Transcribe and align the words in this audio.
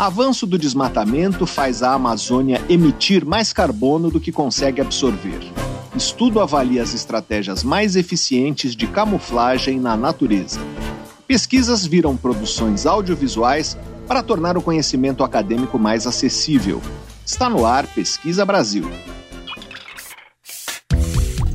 Avanço 0.00 0.46
do 0.46 0.56
desmatamento 0.56 1.44
faz 1.44 1.82
a 1.82 1.92
Amazônia 1.92 2.64
emitir 2.70 3.22
mais 3.22 3.52
carbono 3.52 4.10
do 4.10 4.18
que 4.18 4.32
consegue 4.32 4.80
absorver. 4.80 5.40
Estudo 5.94 6.40
avalia 6.40 6.82
as 6.82 6.94
estratégias 6.94 7.62
mais 7.62 7.96
eficientes 7.96 8.74
de 8.74 8.86
camuflagem 8.86 9.78
na 9.78 9.98
natureza. 9.98 10.58
Pesquisas 11.26 11.84
viram 11.84 12.16
produções 12.16 12.86
audiovisuais 12.86 13.76
para 14.08 14.22
tornar 14.22 14.56
o 14.56 14.62
conhecimento 14.62 15.22
acadêmico 15.22 15.78
mais 15.78 16.06
acessível. 16.06 16.80
Está 17.22 17.50
no 17.50 17.66
ar 17.66 17.86
Pesquisa 17.86 18.42
Brasil. 18.46 18.90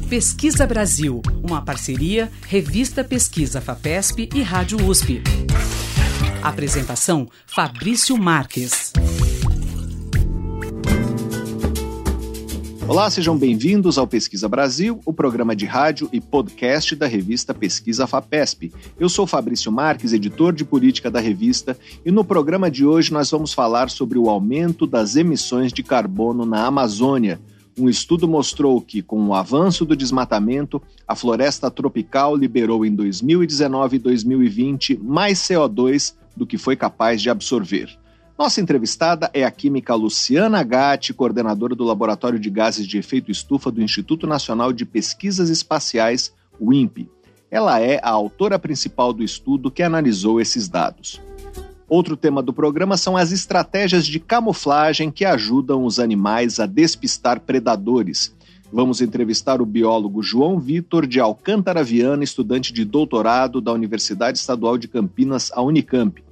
Pesquisa 0.07 0.67
Brasil, 0.67 1.19
uma 1.41 1.63
parceria 1.63 2.31
Revista 2.47 3.03
Pesquisa 3.03 3.59
FAPESP 3.59 4.29
e 4.35 4.43
Rádio 4.43 4.87
USP. 4.87 5.23
Apresentação: 6.45 7.27
Fabrício 7.47 8.15
Marques. 8.19 8.93
Olá, 12.87 13.09
sejam 13.09 13.35
bem-vindos 13.35 13.97
ao 13.97 14.05
Pesquisa 14.05 14.47
Brasil, 14.47 14.99
o 15.07 15.11
programa 15.11 15.55
de 15.55 15.65
rádio 15.65 16.07
e 16.13 16.21
podcast 16.21 16.95
da 16.95 17.07
revista 17.07 17.51
Pesquisa 17.51 18.05
FAPESP. 18.05 18.71
Eu 18.99 19.09
sou 19.09 19.25
Fabrício 19.25 19.71
Marques, 19.71 20.13
editor 20.13 20.53
de 20.53 20.63
política 20.63 21.09
da 21.09 21.19
revista, 21.19 21.75
e 22.05 22.11
no 22.11 22.23
programa 22.23 22.69
de 22.69 22.85
hoje 22.85 23.11
nós 23.11 23.31
vamos 23.31 23.51
falar 23.51 23.89
sobre 23.89 24.19
o 24.19 24.29
aumento 24.29 24.85
das 24.85 25.15
emissões 25.15 25.73
de 25.73 25.81
carbono 25.81 26.45
na 26.45 26.67
Amazônia. 26.67 27.41
Um 27.75 27.89
estudo 27.89 28.27
mostrou 28.27 28.79
que, 28.79 29.01
com 29.01 29.19
o 29.25 29.33
avanço 29.33 29.83
do 29.83 29.95
desmatamento, 29.95 30.79
a 31.07 31.15
floresta 31.15 31.71
tropical 31.71 32.35
liberou 32.35 32.85
em 32.85 32.93
2019 32.93 33.95
e 33.95 33.99
2020 33.99 34.99
mais 35.01 35.39
CO2 35.39 36.13
do 36.35 36.45
que 36.45 36.57
foi 36.57 36.75
capaz 36.75 37.21
de 37.21 37.29
absorver. 37.29 37.97
Nossa 38.37 38.59
entrevistada 38.59 39.31
é 39.33 39.45
a 39.45 39.51
química 39.51 39.95
Luciana 39.95 40.61
Gatti, 40.61 41.13
coordenadora 41.13 41.73
do 41.73 41.85
Laboratório 41.85 42.37
de 42.37 42.49
Gases 42.49 42.85
de 42.85 42.97
Efeito 42.97 43.31
Estufa 43.31 43.71
do 43.71 43.81
Instituto 43.81 44.27
Nacional 44.27 44.73
de 44.73 44.85
Pesquisas 44.85 45.49
Espaciais, 45.49 46.33
o 46.59 46.73
INPE. 46.73 47.09
Ela 47.49 47.79
é 47.79 47.97
a 48.03 48.09
autora 48.09 48.59
principal 48.59 49.13
do 49.13 49.23
estudo 49.23 49.71
que 49.71 49.81
analisou 49.81 50.41
esses 50.41 50.67
dados. 50.67 51.21
Outro 51.87 52.17
tema 52.17 52.43
do 52.43 52.51
programa 52.51 52.97
são 52.97 53.15
as 53.15 53.31
estratégias 53.31 54.05
de 54.05 54.19
camuflagem 54.19 55.09
que 55.09 55.23
ajudam 55.23 55.85
os 55.85 55.97
animais 55.99 56.59
a 56.59 56.65
despistar 56.65 57.39
predadores. 57.39 58.34
Vamos 58.71 58.99
entrevistar 58.99 59.61
o 59.61 59.65
biólogo 59.65 60.23
João 60.23 60.59
Vitor 60.59 61.05
de 61.05 61.19
Alcântara 61.19 61.83
Viana, 61.83 62.23
estudante 62.23 62.73
de 62.73 62.83
doutorado 62.83 63.61
da 63.61 63.71
Universidade 63.71 64.37
Estadual 64.37 64.77
de 64.77 64.87
Campinas, 64.87 65.51
a 65.53 65.61
Unicamp. 65.61 66.23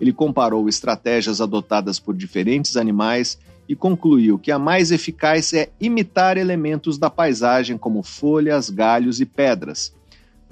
Ele 0.00 0.12
comparou 0.12 0.68
estratégias 0.68 1.40
adotadas 1.40 1.98
por 1.98 2.14
diferentes 2.14 2.76
animais 2.76 3.38
e 3.68 3.74
concluiu 3.74 4.38
que 4.38 4.50
a 4.50 4.58
mais 4.58 4.90
eficaz 4.90 5.52
é 5.52 5.68
imitar 5.80 6.38
elementos 6.38 6.96
da 6.96 7.10
paisagem, 7.10 7.76
como 7.76 8.02
folhas, 8.02 8.70
galhos 8.70 9.20
e 9.20 9.26
pedras. 9.26 9.92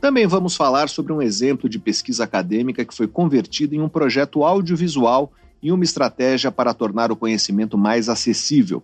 Também 0.00 0.26
vamos 0.26 0.54
falar 0.54 0.88
sobre 0.88 1.12
um 1.12 1.22
exemplo 1.22 1.68
de 1.68 1.78
pesquisa 1.78 2.24
acadêmica 2.24 2.84
que 2.84 2.94
foi 2.94 3.08
convertido 3.08 3.74
em 3.74 3.80
um 3.80 3.88
projeto 3.88 4.44
audiovisual 4.44 5.32
e 5.62 5.72
uma 5.72 5.82
estratégia 5.82 6.52
para 6.52 6.74
tornar 6.74 7.10
o 7.10 7.16
conhecimento 7.16 7.76
mais 7.76 8.08
acessível. 8.08 8.82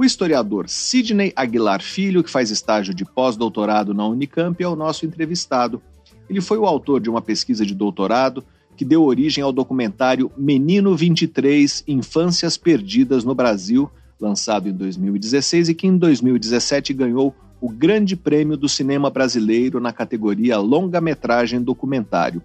O 0.00 0.04
historiador 0.04 0.66
Sidney 0.66 1.30
Aguilar 1.36 1.82
Filho, 1.82 2.24
que 2.24 2.30
faz 2.30 2.50
estágio 2.50 2.94
de 2.94 3.04
pós-doutorado 3.04 3.92
na 3.92 4.06
Unicamp, 4.06 4.64
é 4.64 4.66
o 4.66 4.74
nosso 4.74 5.04
entrevistado. 5.04 5.82
Ele 6.26 6.40
foi 6.40 6.56
o 6.56 6.64
autor 6.64 7.02
de 7.02 7.10
uma 7.10 7.20
pesquisa 7.20 7.66
de 7.66 7.74
doutorado 7.74 8.42
que 8.78 8.82
deu 8.82 9.02
origem 9.02 9.44
ao 9.44 9.52
documentário 9.52 10.32
Menino 10.38 10.96
23 10.96 11.84
Infâncias 11.86 12.56
Perdidas 12.56 13.24
no 13.24 13.34
Brasil, 13.34 13.90
lançado 14.18 14.70
em 14.70 14.72
2016 14.72 15.68
e 15.68 15.74
que 15.74 15.86
em 15.86 15.98
2017 15.98 16.94
ganhou 16.94 17.36
o 17.60 17.68
Grande 17.68 18.16
Prêmio 18.16 18.56
do 18.56 18.70
Cinema 18.70 19.10
Brasileiro 19.10 19.80
na 19.80 19.92
categoria 19.92 20.56
Longa-Metragem 20.56 21.60
Documentário. 21.60 22.42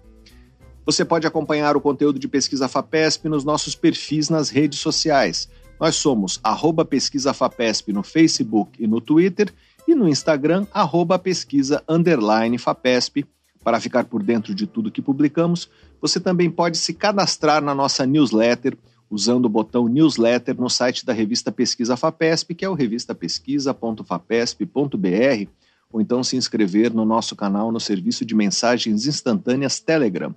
Você 0.84 1.06
pode 1.06 1.26
acompanhar 1.26 1.74
o 1.74 1.80
conteúdo 1.80 2.18
de 2.18 2.28
Pesquisa 2.28 2.68
FAPESP 2.68 3.30
nos 3.30 3.44
nossos 3.44 3.74
perfis 3.74 4.28
nas 4.28 4.50
redes 4.50 4.78
sociais. 4.78 5.48
Nós 5.78 5.96
somos 5.96 6.40
arroba 6.42 6.84
Pesquisa 6.84 7.34
FAPESP 7.34 7.92
no 7.92 8.02
Facebook 8.02 8.82
e 8.82 8.86
no 8.86 9.00
Twitter 9.00 9.52
e 9.86 9.94
no 9.94 10.08
Instagram, 10.08 10.66
arroba 10.72 11.18
pesquisa 11.18 11.84
underline 11.88 12.58
FAPESP. 12.58 13.24
Para 13.62 13.80
ficar 13.80 14.04
por 14.04 14.22
dentro 14.22 14.54
de 14.54 14.66
tudo 14.66 14.90
que 14.90 15.02
publicamos, 15.02 15.68
você 16.00 16.18
também 16.20 16.50
pode 16.50 16.78
se 16.78 16.92
cadastrar 16.92 17.62
na 17.62 17.74
nossa 17.74 18.06
newsletter 18.06 18.76
usando 19.08 19.46
o 19.46 19.48
botão 19.48 19.86
newsletter 19.86 20.60
no 20.60 20.68
site 20.68 21.06
da 21.06 21.12
revista 21.12 21.52
Pesquisa 21.52 21.96
FAPESP, 21.96 22.54
que 22.54 22.64
é 22.64 22.68
o 22.68 22.74
revistapesquisa.fapesp.br, 22.74 25.48
ou 25.92 26.00
então 26.00 26.24
se 26.24 26.36
inscrever 26.36 26.92
no 26.92 27.04
nosso 27.04 27.36
canal 27.36 27.70
no 27.70 27.78
serviço 27.78 28.24
de 28.24 28.34
mensagens 28.34 29.06
instantâneas 29.06 29.78
Telegram. 29.78 30.34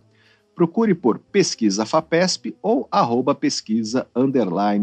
Procure 0.60 0.94
por 0.94 1.18
Pesquisa 1.20 1.86
FAPESP 1.86 2.54
ou 2.62 2.86
arroba 2.92 3.34
pesquisa 3.34 4.06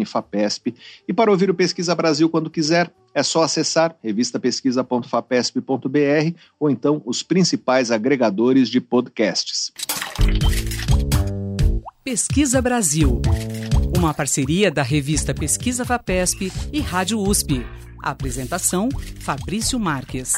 FAPESP. 0.06 0.74
E 1.06 1.12
para 1.12 1.30
ouvir 1.30 1.50
o 1.50 1.54
Pesquisa 1.54 1.94
Brasil 1.94 2.30
quando 2.30 2.48
quiser, 2.48 2.90
é 3.14 3.22
só 3.22 3.42
acessar 3.42 3.94
revistapesquisa.fapesp.br 4.02 6.34
ou 6.58 6.70
então 6.70 7.02
os 7.04 7.22
principais 7.22 7.90
agregadores 7.90 8.70
de 8.70 8.80
podcasts. 8.80 9.70
Pesquisa 12.02 12.62
Brasil. 12.62 13.20
Uma 13.94 14.14
parceria 14.14 14.70
da 14.70 14.82
revista 14.82 15.34
Pesquisa 15.34 15.84
FAPESP 15.84 16.50
e 16.72 16.80
Rádio 16.80 17.20
USP. 17.20 17.66
apresentação: 18.12 18.88
Fabrício 19.20 19.78
Marques. 19.78 20.32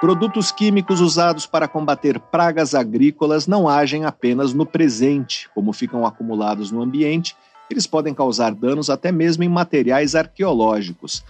Produtos 0.00 0.50
químicos 0.50 1.02
usados 1.02 1.44
para 1.44 1.68
combater 1.68 2.18
pragas 2.18 2.74
agrícolas 2.74 3.46
não 3.46 3.68
agem 3.68 4.06
apenas 4.06 4.54
no 4.54 4.64
presente, 4.64 5.46
como 5.54 5.74
ficam 5.74 6.06
acumulados 6.06 6.70
no 6.70 6.80
ambiente, 6.80 7.36
eles 7.68 7.86
podem 7.86 8.14
causar 8.14 8.54
danos 8.54 8.88
até 8.88 9.12
mesmo 9.12 9.44
em 9.44 9.48
materiais 9.48 10.14
arqueológicos. 10.14 11.22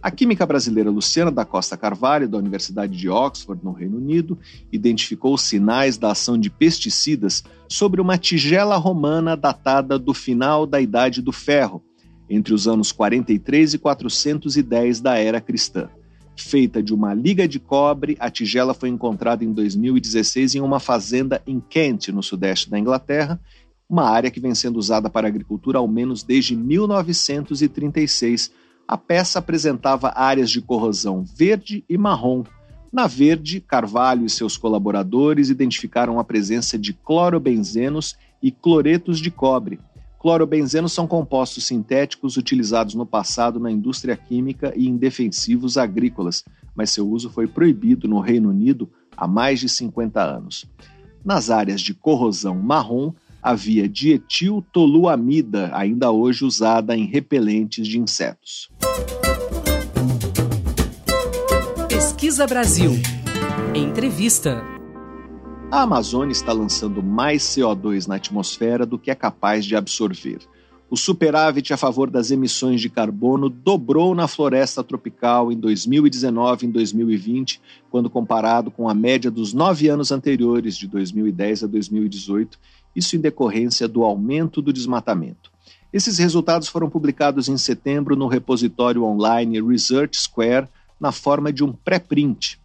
A 0.00 0.10
química 0.10 0.46
brasileira 0.46 0.90
Luciana 0.90 1.30
da 1.30 1.44
Costa 1.44 1.76
Carvalho, 1.76 2.26
da 2.26 2.38
Universidade 2.38 2.96
de 2.96 3.10
Oxford, 3.10 3.62
no 3.62 3.72
Reino 3.72 3.98
Unido, 3.98 4.38
identificou 4.72 5.36
sinais 5.36 5.98
da 5.98 6.12
ação 6.12 6.38
de 6.38 6.48
pesticidas 6.48 7.44
sobre 7.68 8.00
uma 8.00 8.16
tigela 8.16 8.76
romana 8.78 9.36
datada 9.36 9.98
do 9.98 10.14
final 10.14 10.66
da 10.66 10.80
Idade 10.80 11.20
do 11.20 11.30
Ferro, 11.30 11.84
entre 12.28 12.54
os 12.54 12.66
anos 12.66 12.90
43 12.90 13.74
e 13.74 13.78
410 13.78 15.00
da 15.02 15.18
era 15.18 15.42
cristã. 15.42 15.90
Feita 16.36 16.82
de 16.82 16.92
uma 16.92 17.14
liga 17.14 17.46
de 17.46 17.60
cobre, 17.60 18.16
a 18.18 18.30
tigela 18.30 18.74
foi 18.74 18.88
encontrada 18.88 19.44
em 19.44 19.52
2016 19.52 20.56
em 20.56 20.60
uma 20.60 20.80
fazenda 20.80 21.42
em 21.46 21.60
Kent, 21.60 22.08
no 22.08 22.22
sudeste 22.22 22.68
da 22.68 22.78
Inglaterra, 22.78 23.40
uma 23.88 24.08
área 24.08 24.30
que 24.30 24.40
vem 24.40 24.54
sendo 24.54 24.78
usada 24.78 25.08
para 25.08 25.28
agricultura 25.28 25.78
ao 25.78 25.86
menos 25.86 26.22
desde 26.22 26.56
1936 26.56 28.50
a 28.86 28.98
peça 28.98 29.38
apresentava 29.38 30.12
áreas 30.14 30.50
de 30.50 30.60
corrosão 30.60 31.24
verde 31.24 31.82
e 31.88 31.96
marrom. 31.96 32.44
Na 32.92 33.06
verde, 33.06 33.60
Carvalho 33.60 34.26
e 34.26 34.30
seus 34.30 34.56
colaboradores 34.56 35.48
identificaram 35.48 36.18
a 36.18 36.24
presença 36.24 36.78
de 36.78 36.92
clorobenzenos 36.92 38.14
e 38.42 38.52
cloretos 38.52 39.18
de 39.18 39.30
cobre. 39.30 39.80
Clorobenzenos 40.24 40.94
são 40.94 41.06
compostos 41.06 41.66
sintéticos 41.66 42.38
utilizados 42.38 42.94
no 42.94 43.04
passado 43.04 43.60
na 43.60 43.70
indústria 43.70 44.16
química 44.16 44.72
e 44.74 44.88
em 44.88 44.96
defensivos 44.96 45.76
agrícolas, 45.76 46.42
mas 46.74 46.88
seu 46.88 47.06
uso 47.06 47.28
foi 47.28 47.46
proibido 47.46 48.08
no 48.08 48.20
Reino 48.20 48.48
Unido 48.48 48.88
há 49.14 49.28
mais 49.28 49.60
de 49.60 49.68
50 49.68 50.22
anos. 50.22 50.64
Nas 51.22 51.50
áreas 51.50 51.82
de 51.82 51.92
corrosão 51.92 52.58
marrom, 52.58 53.12
havia 53.42 53.86
dietiltoluamida, 53.86 55.70
ainda 55.76 56.10
hoje 56.10 56.42
usada 56.42 56.96
em 56.96 57.04
repelentes 57.04 57.86
de 57.86 57.98
insetos. 57.98 58.70
Pesquisa 61.86 62.46
Brasil. 62.46 62.92
Entrevista. 63.74 64.73
A 65.74 65.82
Amazônia 65.82 66.30
está 66.30 66.52
lançando 66.52 67.02
mais 67.02 67.42
CO2 67.42 68.06
na 68.06 68.14
atmosfera 68.14 68.86
do 68.86 68.96
que 68.96 69.10
é 69.10 69.14
capaz 69.14 69.64
de 69.64 69.74
absorver. 69.74 70.38
O 70.88 70.96
superávit 70.96 71.72
a 71.72 71.76
favor 71.76 72.08
das 72.08 72.30
emissões 72.30 72.80
de 72.80 72.88
carbono 72.88 73.50
dobrou 73.50 74.14
na 74.14 74.28
floresta 74.28 74.84
tropical 74.84 75.50
em 75.50 75.56
2019 75.58 76.66
e 76.66 76.70
2020, 76.70 77.60
quando 77.90 78.08
comparado 78.08 78.70
com 78.70 78.88
a 78.88 78.94
média 78.94 79.32
dos 79.32 79.52
nove 79.52 79.88
anos 79.88 80.12
anteriores, 80.12 80.76
de 80.76 80.86
2010 80.86 81.64
a 81.64 81.66
2018, 81.66 82.56
isso 82.94 83.16
em 83.16 83.20
decorrência 83.20 83.88
do 83.88 84.04
aumento 84.04 84.62
do 84.62 84.72
desmatamento. 84.72 85.50
Esses 85.92 86.18
resultados 86.18 86.68
foram 86.68 86.88
publicados 86.88 87.48
em 87.48 87.58
setembro 87.58 88.14
no 88.14 88.28
repositório 88.28 89.02
online 89.02 89.60
Research 89.60 90.20
Square, 90.20 90.68
na 91.00 91.10
forma 91.10 91.52
de 91.52 91.64
um 91.64 91.72
pré-print. 91.72 92.60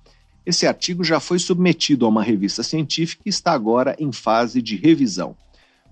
Esse 0.50 0.66
artigo 0.66 1.04
já 1.04 1.20
foi 1.20 1.38
submetido 1.38 2.08
a 2.08 2.10
uma 2.10 2.24
revista 2.24 2.64
científica 2.64 3.22
e 3.24 3.30
está 3.30 3.52
agora 3.52 3.96
em 4.00 4.12
fase 4.12 4.64
de 4.64 4.76
revisão. 4.76 5.36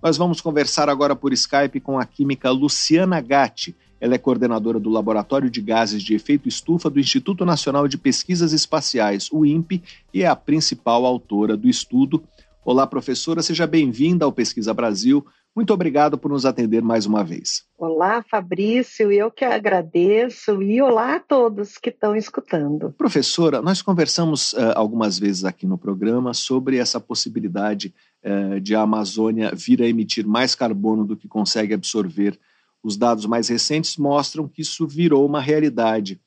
Nós 0.01 0.18
vamos 0.18 0.42
conversar 0.42 0.89
agora 0.89 1.15
por 1.15 1.31
Skype 1.31 1.80
com 1.80 2.00
a 2.00 2.06
química 2.07 2.50
Luciana 2.50 3.21
Gatti. 3.21 3.75
Ela 4.01 4.15
é 4.15 4.18
coordenadora 4.18 4.80
do 4.80 4.89
Laboratório 4.89 5.48
de 5.48 5.62
Gases 5.62 6.01
de 6.01 6.15
Efeito 6.15 6.50
Estufa 6.50 6.89
do 6.89 7.00
Instituto 7.00 7.45
Nacional 7.45 7.88
de 7.88 8.00
Pesquisas 8.00 8.51
Espaciais, 8.51 9.30
o 9.31 9.45
INPE, 9.45 9.83
e 10.12 10.24
é 10.24 10.27
a 10.27 10.36
principal 10.36 11.06
autora 11.06 11.56
do 11.56 11.69
estudo. 11.69 12.24
Olá, 12.65 12.88
professora, 12.88 13.44
seja 13.44 13.68
bem-vinda 13.68 14.25
ao 14.25 14.31
Pesquisa 14.31 14.74
Brasil. 14.74 15.24
Muito 15.57 15.74
obrigado 15.74 16.19
por 16.19 16.30
nos 16.30 16.45
atender 16.45 16.83
mais 16.83 17.07
uma 17.07 17.24
vez. 17.24 17.63
Olá, 17.80 18.21
Fabrício, 18.21 19.12
eu 19.12 19.31
que 19.31 19.44
agradeço 19.44 20.62
e 20.62 20.80
olá 20.80 21.15
a 21.15 21.19
todos 21.19 21.80
que 21.80 21.89
estão 21.89 22.15
escutando. 22.15 22.94
Professora, 22.95 23.59
nós 23.59 23.81
conversamos 23.81 24.54
uh, 24.54 24.74
algumas 24.75 25.18
vezes 25.18 25.44
aqui 25.44 25.65
no 25.65 25.75
programa 25.75 26.31
sobre 26.31 26.77
essa 26.77 27.00
possibilidade 27.00 27.92
uh, 28.24 28.59
de 28.62 28.75
a 28.75 28.81
Amazônia 28.81 29.51
vir 29.51 29.81
a 29.81 29.88
emitir 29.88 30.27
mais 30.27 30.54
carbono 30.54 31.04
do 31.04 31.18
que 31.18 31.27
consegue 31.27 31.74
absorver. 31.74 32.39
Os 32.83 32.95
dados 32.95 33.25
mais 33.25 33.48
recentes 33.48 33.98
mostram 33.98 34.48
que 34.48 34.62
isso 34.62 34.88
virou 34.88 35.25
uma 35.25 35.42
realidade. 35.42 36.21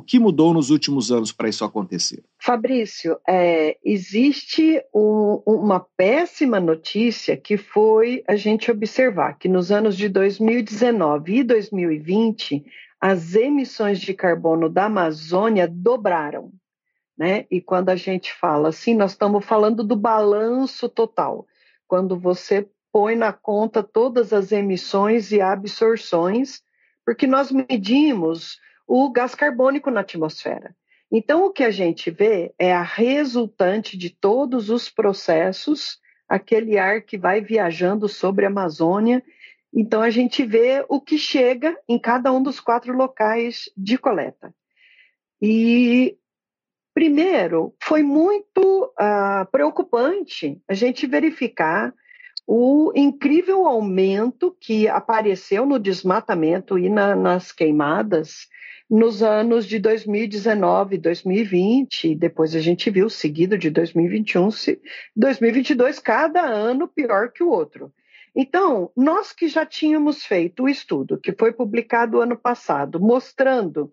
O 0.00 0.02
que 0.02 0.18
mudou 0.18 0.54
nos 0.54 0.70
últimos 0.70 1.12
anos 1.12 1.30
para 1.30 1.50
isso 1.50 1.62
acontecer? 1.62 2.24
Fabrício, 2.38 3.20
é, 3.28 3.76
existe 3.84 4.82
um, 4.94 5.42
uma 5.44 5.78
péssima 5.94 6.58
notícia 6.58 7.36
que 7.36 7.58
foi 7.58 8.24
a 8.26 8.34
gente 8.34 8.70
observar 8.70 9.34
que 9.34 9.46
nos 9.46 9.70
anos 9.70 9.98
de 9.98 10.08
2019 10.08 11.40
e 11.40 11.44
2020 11.44 12.64
as 12.98 13.34
emissões 13.34 14.00
de 14.00 14.14
carbono 14.14 14.70
da 14.70 14.86
Amazônia 14.86 15.68
dobraram. 15.68 16.50
Né? 17.14 17.44
E 17.50 17.60
quando 17.60 17.90
a 17.90 17.96
gente 17.96 18.32
fala 18.32 18.70
assim, 18.70 18.94
nós 18.94 19.10
estamos 19.10 19.44
falando 19.44 19.84
do 19.84 19.96
balanço 19.96 20.88
total. 20.88 21.46
Quando 21.86 22.18
você 22.18 22.66
põe 22.90 23.14
na 23.14 23.34
conta 23.34 23.82
todas 23.82 24.32
as 24.32 24.50
emissões 24.50 25.30
e 25.30 25.42
absorções, 25.42 26.62
porque 27.04 27.26
nós 27.26 27.52
medimos 27.52 28.58
o 28.92 29.08
gás 29.08 29.36
carbônico 29.36 29.88
na 29.88 30.00
atmosfera. 30.00 30.74
Então, 31.12 31.44
o 31.44 31.52
que 31.52 31.62
a 31.62 31.70
gente 31.70 32.10
vê 32.10 32.52
é 32.58 32.72
a 32.72 32.82
resultante 32.82 33.96
de 33.96 34.10
todos 34.10 34.68
os 34.68 34.90
processos, 34.90 36.00
aquele 36.28 36.76
ar 36.76 37.00
que 37.02 37.16
vai 37.16 37.40
viajando 37.40 38.08
sobre 38.08 38.44
a 38.44 38.48
Amazônia. 38.48 39.22
Então, 39.72 40.02
a 40.02 40.10
gente 40.10 40.44
vê 40.44 40.84
o 40.88 41.00
que 41.00 41.18
chega 41.18 41.78
em 41.88 42.00
cada 42.00 42.32
um 42.32 42.42
dos 42.42 42.58
quatro 42.58 42.92
locais 42.92 43.70
de 43.76 43.96
coleta. 43.96 44.52
E, 45.40 46.18
primeiro, 46.92 47.72
foi 47.80 48.02
muito 48.02 48.92
uh, 49.00 49.48
preocupante 49.52 50.60
a 50.68 50.74
gente 50.74 51.06
verificar 51.06 51.94
o 52.52 52.90
incrível 52.96 53.64
aumento 53.64 54.56
que 54.58 54.88
apareceu 54.88 55.64
no 55.64 55.78
desmatamento 55.78 56.76
e 56.76 56.88
na, 56.88 57.14
nas 57.14 57.52
queimadas 57.52 58.48
nos 58.90 59.22
anos 59.22 59.64
de 59.64 59.78
2019, 59.78 60.98
2020, 60.98 62.16
depois 62.16 62.56
a 62.56 62.58
gente 62.58 62.90
viu 62.90 63.08
seguido 63.08 63.56
de 63.56 63.70
2021, 63.70 64.48
2022, 65.14 66.00
cada 66.00 66.40
ano 66.40 66.88
pior 66.88 67.30
que 67.30 67.44
o 67.44 67.50
outro. 67.50 67.92
Então, 68.34 68.90
nós 68.96 69.32
que 69.32 69.46
já 69.46 69.64
tínhamos 69.64 70.24
feito 70.24 70.64
o 70.64 70.68
estudo, 70.68 71.20
que 71.20 71.32
foi 71.32 71.52
publicado 71.52 72.20
ano 72.20 72.36
passado, 72.36 72.98
mostrando 72.98 73.92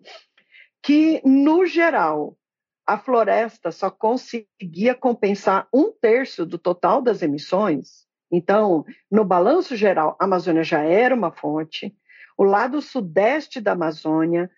que, 0.82 1.22
no 1.24 1.64
geral, 1.64 2.36
a 2.84 2.98
floresta 2.98 3.70
só 3.70 3.88
conseguia 3.88 4.96
compensar 4.96 5.68
um 5.72 5.92
terço 5.92 6.44
do 6.44 6.58
total 6.58 7.00
das 7.00 7.22
emissões. 7.22 8.07
Então, 8.30 8.84
no 9.10 9.24
balanço 9.24 9.74
geral, 9.76 10.16
a 10.20 10.24
Amazônia 10.24 10.62
já 10.62 10.82
era 10.82 11.14
uma 11.14 11.30
fonte, 11.30 11.94
o 12.36 12.44
lado 12.44 12.80
sudeste 12.82 13.60
da 13.60 13.72
Amazônia 13.72 14.50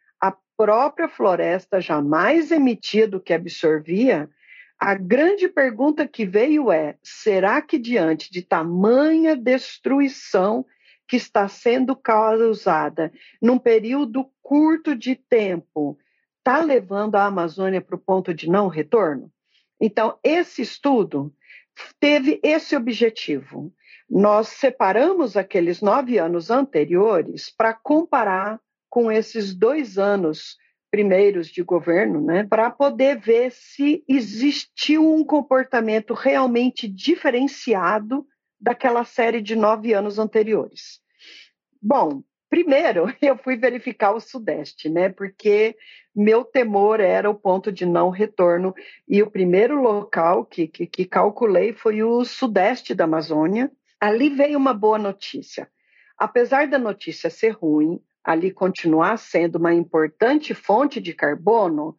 própria 0.60 1.08
floresta 1.08 1.80
jamais 1.80 2.50
emitia 2.50 3.08
do 3.08 3.18
que 3.18 3.32
absorvia, 3.32 4.28
a 4.78 4.94
grande 4.94 5.48
pergunta 5.48 6.06
que 6.06 6.26
veio 6.26 6.70
é: 6.70 6.98
será 7.02 7.62
que 7.62 7.78
diante 7.78 8.30
de 8.30 8.42
tamanha 8.42 9.34
destruição 9.34 10.66
que 11.08 11.16
está 11.16 11.48
sendo 11.48 11.96
causada 11.96 13.10
num 13.40 13.58
período 13.58 14.30
curto 14.42 14.94
de 14.94 15.16
tempo, 15.16 15.96
está 16.36 16.60
levando 16.60 17.14
a 17.14 17.24
Amazônia 17.24 17.80
para 17.80 17.96
o 17.96 17.98
ponto 17.98 18.34
de 18.34 18.46
não 18.46 18.68
retorno? 18.68 19.32
Então, 19.80 20.18
esse 20.22 20.60
estudo 20.60 21.34
teve 21.98 22.40
esse 22.42 22.76
objetivo. 22.76 23.72
Nós 24.08 24.48
separamos 24.48 25.36
aqueles 25.36 25.80
nove 25.80 26.18
anos 26.18 26.50
anteriores 26.50 27.48
para 27.48 27.72
comparar 27.72 28.60
com 28.88 29.10
esses 29.10 29.54
dois 29.54 29.98
anos 29.98 30.56
primeiros 30.90 31.46
de 31.46 31.62
governo, 31.62 32.20
né, 32.20 32.44
para 32.44 32.68
poder 32.68 33.18
ver 33.18 33.52
se 33.52 34.02
existiu 34.08 35.14
um 35.14 35.24
comportamento 35.24 36.14
realmente 36.14 36.88
diferenciado 36.88 38.26
daquela 38.60 39.04
série 39.04 39.40
de 39.40 39.54
nove 39.54 39.92
anos 39.94 40.18
anteriores. 40.18 41.00
Bom, 41.80 42.22
primeiro 42.50 43.06
eu 43.22 43.38
fui 43.38 43.56
verificar 43.56 44.12
o 44.12 44.20
Sudeste, 44.20 44.90
né, 44.90 45.08
porque 45.08 45.76
meu 46.14 46.44
temor 46.44 47.00
era 47.00 47.30
o 47.30 47.34
ponto 47.34 47.70
de 47.70 47.86
não 47.86 48.10
retorno 48.10 48.74
e 49.08 49.22
o 49.22 49.30
primeiro 49.30 49.80
local 49.80 50.44
que, 50.44 50.66
que, 50.66 50.86
que 50.86 51.04
calculei 51.06 51.72
foi 51.72 52.02
o 52.02 52.24
Sudeste 52.24 52.94
da 52.94 53.04
Amazônia. 53.04 53.70
Ali 54.00 54.28
veio 54.28 54.58
uma 54.58 54.74
boa 54.74 54.98
notícia. 54.98 55.70
Apesar 56.18 56.66
da 56.66 56.78
notícia 56.78 57.30
ser 57.30 57.50
ruim, 57.50 58.00
ali 58.24 58.50
continuar 58.50 59.16
sendo 59.16 59.56
uma 59.56 59.72
importante 59.72 60.52
fonte 60.52 61.00
de 61.00 61.14
carbono, 61.14 61.96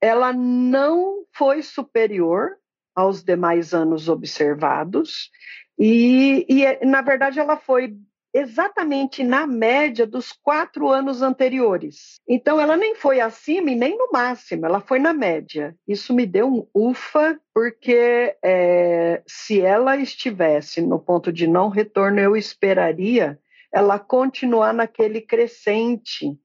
ela 0.00 0.32
não 0.32 1.24
foi 1.32 1.62
superior 1.62 2.56
aos 2.94 3.22
demais 3.22 3.72
anos 3.72 4.08
observados 4.08 5.30
e, 5.78 6.44
e, 6.48 6.84
na 6.84 7.00
verdade, 7.00 7.40
ela 7.40 7.56
foi 7.56 7.96
exatamente 8.34 9.22
na 9.22 9.46
média 9.46 10.06
dos 10.06 10.32
quatro 10.32 10.88
anos 10.88 11.22
anteriores. 11.22 12.20
Então, 12.26 12.58
ela 12.58 12.76
nem 12.76 12.94
foi 12.94 13.20
acima 13.20 13.70
e 13.70 13.74
nem 13.74 13.96
no 13.96 14.10
máximo, 14.12 14.64
ela 14.64 14.80
foi 14.80 14.98
na 14.98 15.12
média. 15.12 15.76
Isso 15.86 16.14
me 16.14 16.24
deu 16.24 16.48
um 16.48 16.66
ufa, 16.74 17.38
porque 17.52 18.34
é, 18.42 19.22
se 19.26 19.60
ela 19.60 19.96
estivesse 19.96 20.80
no 20.80 20.98
ponto 20.98 21.32
de 21.32 21.46
não 21.46 21.68
retorno, 21.68 22.20
eu 22.20 22.36
esperaria 22.36 23.38
ela 23.72 23.98
continuar 23.98 24.74
naquele 24.74 25.20
crescente 25.20 26.38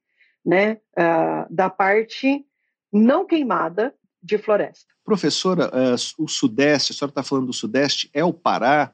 né, 0.46 0.80
uh, 0.98 1.54
da 1.54 1.70
parte 1.70 2.46
não 2.92 3.26
queimada 3.26 3.94
de 4.24 4.38
floresta. 4.38 4.94
Professora, 5.04 5.68
uh, 5.68 6.24
o 6.24 6.28
Sudeste, 6.28 6.94
a 6.94 6.96
senhora 6.96 7.12
está 7.12 7.24
falando 7.24 7.48
do 7.48 7.54
Sudeste, 7.54 8.10
é 8.14 8.24
o 8.24 8.34
Pará, 8.34 8.94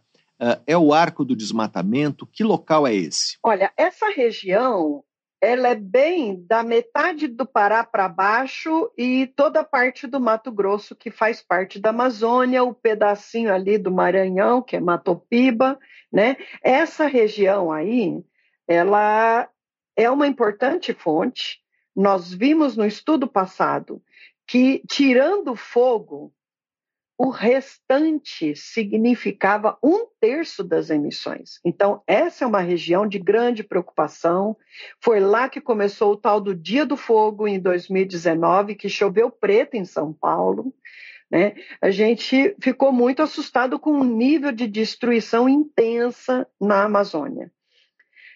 é 0.66 0.78
o 0.78 0.94
Arco 0.94 1.24
do 1.24 1.36
Desmatamento, 1.36 2.28
que 2.28 2.44
local 2.44 2.86
é 2.86 2.94
esse? 2.94 3.38
Olha, 3.44 3.72
essa 3.78 4.10
região 4.10 5.04
ela 5.44 5.68
é 5.68 5.76
bem 5.76 6.42
da 6.48 6.64
metade 6.64 7.28
do 7.28 7.46
Pará 7.46 7.84
para 7.84 8.08
baixo 8.08 8.90
e 8.98 9.28
toda 9.36 9.60
a 9.60 9.64
parte 9.66 10.08
do 10.08 10.18
Mato 10.18 10.50
Grosso, 10.50 10.96
que 10.96 11.12
faz 11.12 11.42
parte 11.42 11.80
da 11.80 11.90
Amazônia, 11.90 12.64
o 12.64 12.74
pedacinho 12.74 13.54
ali 13.54 13.78
do 13.78 13.92
Maranhão, 13.92 14.62
que 14.62 14.78
é 14.78 14.80
Matopiba, 14.80 15.78
né? 16.10 16.38
Essa 16.64 17.08
região 17.08 17.74
aí, 17.74 18.24
ela 18.66 19.50
é 19.98 20.10
uma 20.10 20.28
importante 20.28 20.94
fonte. 20.94 21.60
Nós 21.94 22.34
vimos 22.34 22.78
no 22.78 22.86
estudo 22.86 23.28
passado 23.28 24.02
que, 24.48 24.82
tirando 24.90 25.58
fogo, 25.58 26.34
o 27.24 27.30
restante 27.30 28.54
significava 28.54 29.78
um 29.82 30.06
terço 30.20 30.62
das 30.62 30.90
emissões. 30.90 31.58
Então, 31.64 32.04
essa 32.06 32.44
é 32.44 32.48
uma 32.48 32.60
região 32.60 33.08
de 33.08 33.18
grande 33.18 33.64
preocupação. 33.64 34.58
Foi 35.00 35.22
lá 35.22 35.48
que 35.48 35.62
começou 35.62 36.12
o 36.12 36.18
tal 36.18 36.42
do 36.42 36.54
Dia 36.54 36.86
do 36.86 36.98
Fogo, 36.98 37.48
em 37.48 37.62
2019, 37.62 38.76
que 38.76 38.90
choveu 38.90 39.32
preto 39.32 39.76
em 39.76 39.86
São 39.86 40.12
Paulo. 40.12 40.74
Né? 41.32 41.56
A 41.82 41.90
gente 41.92 42.58
ficou 42.62 42.92
muito 42.92 43.22
assustado 43.22 43.80
com 43.80 43.92
o 43.92 44.04
nível 44.04 44.52
de 44.52 44.68
destruição 44.68 45.48
intensa 45.48 46.46
na 46.60 46.84
Amazônia. 46.84 47.50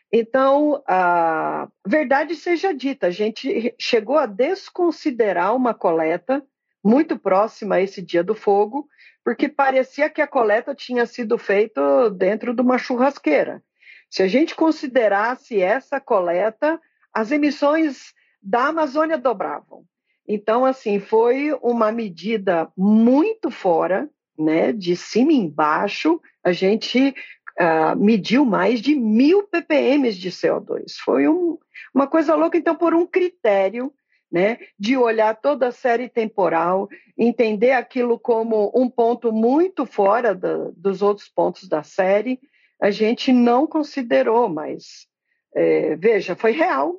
Então, 0.10 0.82
a 0.88 1.68
verdade 1.86 2.36
seja 2.36 2.74
dita, 2.74 3.08
a 3.08 3.12
gente 3.12 3.76
chegou 3.78 4.18
a 4.18 4.26
desconsiderar 4.26 5.54
uma 5.54 5.74
coleta 5.74 6.42
muito 6.88 7.20
próxima 7.20 7.76
a 7.76 7.82
esse 7.82 8.02
dia 8.02 8.24
do 8.24 8.34
fogo, 8.34 8.88
porque 9.24 9.50
parecia 9.50 10.10
que 10.10 10.22
a 10.22 10.28
coleta 10.28 10.74
tinha 10.74 11.06
sido 11.06 11.38
feita 11.38 12.10
dentro 12.10 12.54
de 12.54 12.62
uma 12.62 12.78
churrasqueira. 12.78 13.62
Se 14.10 14.24
a 14.24 14.28
gente 14.28 14.56
considerasse 14.56 15.62
essa 15.62 16.00
coleta, 16.00 16.80
as 17.14 17.30
emissões 17.30 18.14
da 18.42 18.68
Amazônia 18.68 19.18
dobravam. 19.18 19.84
Então, 20.26 20.64
assim, 20.64 21.00
foi 21.00 21.52
uma 21.62 21.92
medida 21.92 22.70
muito 22.78 23.52
fora, 23.52 24.10
né, 24.38 24.72
de 24.72 24.96
cima 24.96 25.34
embaixo. 25.34 26.22
A 26.42 26.54
gente 26.54 27.14
uh, 27.60 27.98
mediu 27.98 28.46
mais 28.46 28.82
de 28.82 28.96
mil 28.96 29.44
ppm 29.44 30.10
de 30.14 30.32
CO2. 30.32 30.94
Foi 31.04 31.28
um, 31.28 31.58
uma 31.94 32.08
coisa 32.08 32.34
louca, 32.34 32.58
então, 32.58 32.76
por 32.76 32.94
um 32.94 33.06
critério 33.06 33.92
né, 34.32 34.58
de 34.78 34.98
olhar 34.98 35.36
toda 35.36 35.68
a 35.68 35.72
série 35.72 36.10
temporal, 36.10 36.90
entender 37.18 37.72
aquilo 37.72 38.20
como 38.20 38.72
um 38.76 38.90
ponto 38.90 39.32
muito 39.32 39.86
fora 39.86 40.36
da, 40.36 40.70
dos 40.76 41.02
outros 41.02 41.30
pontos 41.30 41.68
da 41.68 41.82
série, 41.82 42.40
a 42.80 42.92
gente 42.92 43.32
não 43.32 43.66
considerou, 43.66 44.50
mas 44.50 45.08
é, 45.56 45.96
veja, 45.96 46.36
foi 46.36 46.52
real, 46.52 46.96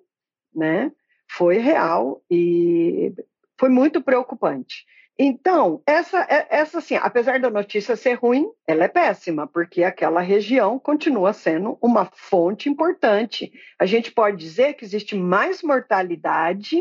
né? 0.55 0.91
Foi 1.31 1.59
real 1.59 2.23
e 2.31 3.13
foi 3.59 3.69
muito 3.69 4.03
preocupante. 4.03 4.85
Então, 5.21 5.83
essa, 5.85 6.21
é, 6.31 6.47
essa 6.49 6.79
assim, 6.79 6.95
apesar 6.95 7.41
da 7.41 7.51
notícia 7.51 7.97
ser 7.97 8.15
ruim, 8.15 8.49
ela 8.67 8.85
é 8.85 8.89
péssima, 8.89 9.47
porque 9.49 9.83
aquela 9.83 10.21
região 10.21 10.79
continua 10.79 11.33
sendo 11.33 11.77
uma 11.83 12.09
fonte 12.15 12.69
importante. 12.69 13.53
A 13.79 13.85
gente 13.85 14.13
pode 14.13 14.37
dizer 14.37 14.75
que 14.75 14.85
existe 14.85 15.17
mais 15.17 15.61
mortalidade 15.63 16.81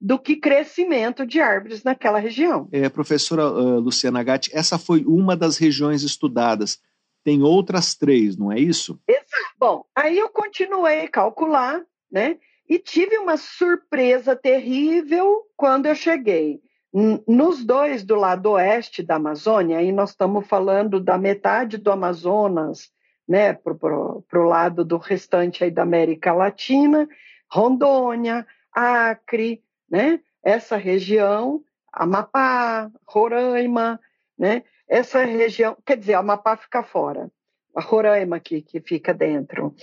do 0.00 0.18
que 0.18 0.36
crescimento 0.36 1.26
de 1.26 1.40
árvores 1.40 1.82
naquela 1.82 2.18
região. 2.18 2.68
É, 2.70 2.88
professora 2.88 3.50
uh, 3.50 3.80
Luciana 3.80 4.22
Gatti, 4.22 4.50
essa 4.54 4.78
foi 4.78 5.04
uma 5.04 5.36
das 5.36 5.58
regiões 5.58 6.02
estudadas. 6.02 6.78
Tem 7.24 7.42
outras 7.42 7.94
três, 7.94 8.36
não 8.36 8.52
é 8.52 8.58
isso? 8.58 9.00
Exato. 9.08 9.28
Bom, 9.58 9.84
aí 9.94 10.18
eu 10.18 10.28
continuei 10.28 11.00
a 11.00 11.08
calcular, 11.08 11.82
né? 12.10 12.38
E 12.68 12.78
tive 12.78 13.18
uma 13.18 13.36
surpresa 13.36 14.36
terrível 14.36 15.42
quando 15.56 15.86
eu 15.86 15.94
cheguei. 15.94 16.60
Nos 17.26 17.64
dois 17.64 18.04
do 18.04 18.14
lado 18.14 18.52
oeste 18.52 19.02
da 19.02 19.16
Amazônia, 19.16 19.78
aí 19.78 19.92
nós 19.92 20.10
estamos 20.10 20.46
falando 20.46 21.00
da 21.00 21.18
metade 21.18 21.76
do 21.76 21.90
Amazonas, 21.90 22.90
né, 23.28 23.52
para 23.52 23.74
o 23.74 24.48
lado 24.48 24.84
do 24.84 24.96
restante 24.96 25.62
aí 25.62 25.70
da 25.70 25.82
América 25.82 26.32
Latina, 26.32 27.06
Rondônia, 27.50 28.46
Acre, 28.72 29.62
né, 29.90 30.20
essa 30.42 30.76
região, 30.76 31.62
Amapá, 31.92 32.90
Roraima, 33.06 34.00
né, 34.38 34.62
essa 34.88 35.24
região, 35.24 35.76
quer 35.84 35.96
dizer, 35.96 36.14
Amapá 36.14 36.56
fica 36.56 36.82
fora, 36.82 37.30
a 37.74 37.80
Roraima 37.80 38.40
que, 38.40 38.62
que 38.62 38.80
fica 38.80 39.12
dentro. 39.12 39.74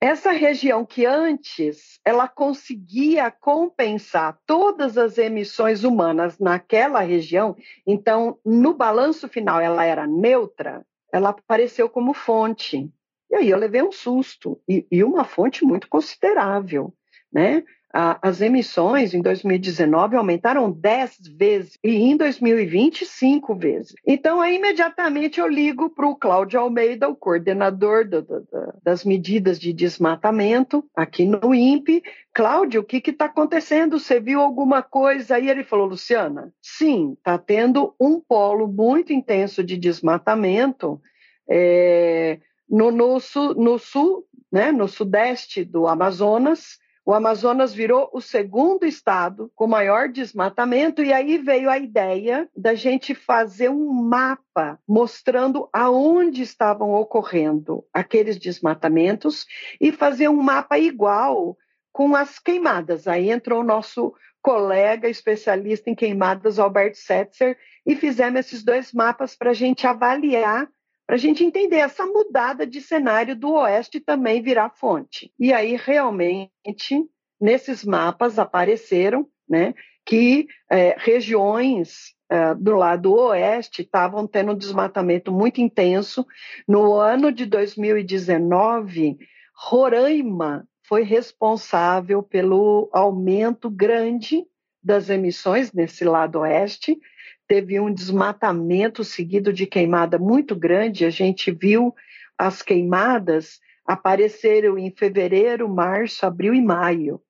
Essa 0.00 0.30
região 0.30 0.86
que 0.86 1.04
antes 1.04 1.98
ela 2.04 2.28
conseguia 2.28 3.32
compensar 3.32 4.38
todas 4.46 4.96
as 4.96 5.18
emissões 5.18 5.82
humanas 5.82 6.38
naquela 6.38 7.00
região, 7.00 7.56
então 7.84 8.38
no 8.44 8.74
balanço 8.74 9.28
final 9.28 9.60
ela 9.60 9.84
era 9.84 10.06
neutra, 10.06 10.86
ela 11.12 11.30
apareceu 11.30 11.88
como 11.88 12.14
fonte. 12.14 12.88
E 13.30 13.34
aí 13.34 13.50
eu 13.50 13.58
levei 13.58 13.82
um 13.82 13.90
susto, 13.90 14.60
e, 14.68 14.86
e 14.90 15.02
uma 15.02 15.24
fonte 15.24 15.64
muito 15.64 15.88
considerável. 15.88 16.94
Né? 17.30 17.64
As 17.90 18.42
emissões 18.42 19.14
em 19.14 19.22
2019 19.22 20.14
aumentaram 20.14 20.70
10 20.70 21.20
vezes 21.34 21.78
e 21.82 21.96
em 21.96 22.16
2020 22.16 23.06
5 23.06 23.54
vezes. 23.54 23.94
Então, 24.06 24.42
aí 24.42 24.56
imediatamente 24.56 25.40
eu 25.40 25.48
ligo 25.48 25.88
para 25.88 26.06
o 26.06 26.14
Cláudio 26.14 26.60
Almeida, 26.60 27.08
o 27.08 27.16
coordenador 27.16 28.06
do, 28.06 28.20
do, 28.20 28.46
das 28.82 29.04
medidas 29.04 29.58
de 29.58 29.72
desmatamento 29.72 30.84
aqui 30.94 31.24
no 31.24 31.54
INPE. 31.54 32.02
Cláudio, 32.34 32.82
o 32.82 32.84
que 32.84 32.98
está 33.10 33.24
acontecendo? 33.24 33.98
Você 33.98 34.20
viu 34.20 34.40
alguma 34.40 34.82
coisa? 34.82 35.36
Aí 35.36 35.48
ele 35.48 35.64
falou, 35.64 35.86
Luciana, 35.86 36.52
sim, 36.60 37.14
está 37.14 37.38
tendo 37.38 37.94
um 37.98 38.20
polo 38.20 38.68
muito 38.68 39.14
intenso 39.14 39.64
de 39.64 39.78
desmatamento 39.78 41.00
é, 41.48 42.38
no, 42.68 42.90
no, 42.90 43.18
no 43.56 43.78
sul, 43.78 44.26
né, 44.52 44.70
no 44.70 44.86
sudeste 44.86 45.64
do 45.64 45.88
Amazonas, 45.88 46.78
o 47.08 47.14
Amazonas 47.14 47.72
virou 47.72 48.10
o 48.12 48.20
segundo 48.20 48.84
estado 48.84 49.50
com 49.54 49.66
maior 49.66 50.10
desmatamento, 50.10 51.02
e 51.02 51.10
aí 51.10 51.38
veio 51.38 51.70
a 51.70 51.78
ideia 51.78 52.46
da 52.54 52.74
gente 52.74 53.14
fazer 53.14 53.70
um 53.70 53.90
mapa 53.90 54.78
mostrando 54.86 55.70
aonde 55.72 56.42
estavam 56.42 56.92
ocorrendo 56.92 57.82
aqueles 57.94 58.38
desmatamentos 58.38 59.46
e 59.80 59.90
fazer 59.90 60.28
um 60.28 60.42
mapa 60.42 60.78
igual 60.78 61.56
com 61.90 62.14
as 62.14 62.38
queimadas. 62.38 63.08
Aí 63.08 63.30
entrou 63.30 63.62
o 63.62 63.66
nosso 63.66 64.12
colega 64.42 65.08
especialista 65.08 65.88
em 65.88 65.94
queimadas, 65.94 66.58
Alberto 66.58 66.98
Setzer, 66.98 67.56
e 67.86 67.96
fizemos 67.96 68.40
esses 68.40 68.62
dois 68.62 68.92
mapas 68.92 69.34
para 69.34 69.52
a 69.52 69.54
gente 69.54 69.86
avaliar 69.86 70.68
para 71.08 71.16
a 71.16 71.18
gente 71.18 71.42
entender 71.42 71.76
essa 71.76 72.04
mudada 72.04 72.66
de 72.66 72.82
cenário 72.82 73.34
do 73.34 73.52
oeste 73.52 73.98
também 73.98 74.42
virar 74.42 74.68
fonte. 74.68 75.32
E 75.40 75.54
aí, 75.54 75.74
realmente, 75.74 77.02
nesses 77.40 77.82
mapas 77.82 78.38
apareceram 78.38 79.26
né, 79.48 79.72
que 80.04 80.46
é, 80.70 80.94
regiões 80.98 82.14
é, 82.28 82.54
do 82.54 82.74
lado 82.74 83.14
oeste 83.14 83.80
estavam 83.80 84.26
tendo 84.26 84.52
um 84.52 84.54
desmatamento 84.54 85.32
muito 85.32 85.62
intenso. 85.62 86.26
No 86.68 86.96
ano 86.96 87.32
de 87.32 87.46
2019, 87.46 89.16
Roraima 89.56 90.68
foi 90.86 91.04
responsável 91.04 92.22
pelo 92.22 92.90
aumento 92.92 93.70
grande 93.70 94.44
das 94.82 95.08
emissões 95.08 95.72
nesse 95.72 96.04
lado 96.04 96.40
oeste, 96.40 97.00
teve 97.48 97.80
um 97.80 97.92
desmatamento 97.92 99.02
seguido 99.02 99.52
de 99.52 99.66
queimada 99.66 100.18
muito 100.18 100.54
grande. 100.54 101.06
A 101.06 101.10
gente 101.10 101.50
viu 101.50 101.94
as 102.36 102.62
queimadas 102.62 103.58
apareceram 103.86 104.78
em 104.78 104.90
fevereiro, 104.90 105.66
março, 105.66 106.26
abril 106.26 106.52
e 106.52 106.60
maio, 106.60 107.22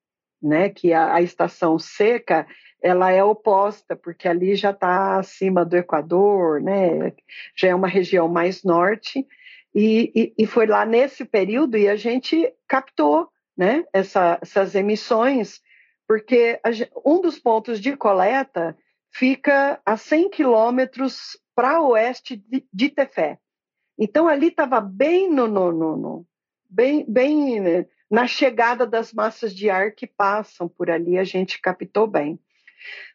né? 0.43 0.69
Que 0.69 0.93
a, 0.93 1.15
a 1.15 1.23
estação 1.23 1.79
seca 1.79 2.47
ela 2.83 3.13
é 3.13 3.23
oposta, 3.23 3.95
porque 3.95 4.29
ali 4.29 4.57
já 4.57 4.71
está 4.71 5.19
acima 5.19 5.65
do 5.65 5.77
Equador, 5.77 6.61
né? 6.61 7.13
Já 7.57 7.69
é 7.69 7.75
uma 7.75 7.87
região 7.87 8.29
mais 8.29 8.65
norte. 8.65 9.25
E, 9.73 10.11
e, 10.15 10.35
e 10.37 10.47
foi 10.47 10.67
lá 10.67 10.85
nesse 10.85 11.25
período 11.25 11.77
e 11.77 11.89
a 11.89 11.95
gente 11.95 12.53
captou 12.67 13.29
né, 13.57 13.85
essa, 13.93 14.39
essas 14.41 14.75
emissões, 14.75 15.61
porque 16.07 16.59
a, 16.65 16.71
um 17.09 17.21
dos 17.21 17.39
pontos 17.39 17.81
de 17.81 17.97
coleta 17.97 18.77
fica 19.11 19.81
a 19.85 19.97
100 19.97 20.31
quilômetros 20.31 21.39
para 21.55 21.83
oeste 21.83 22.37
de, 22.37 22.65
de 22.73 22.89
Tefé. 22.89 23.39
Então 23.99 24.29
ali 24.29 24.49
estava 24.49 24.81
bem 24.81 25.29
no, 25.29 25.49
no, 25.49 25.73
no, 25.73 25.97
no, 25.97 26.27
bem, 26.71 27.05
bem 27.09 27.61
né, 27.61 27.87
na 28.11 28.27
chegada 28.27 28.87
das 28.87 29.13
massas 29.13 29.55
de 29.55 29.69
ar 29.69 29.93
que 29.93 30.07
passam 30.07 30.69
por 30.69 30.91
ali, 30.91 31.19
a 31.19 31.25
gente 31.25 31.61
captou 31.61 32.07
bem. 32.07 32.39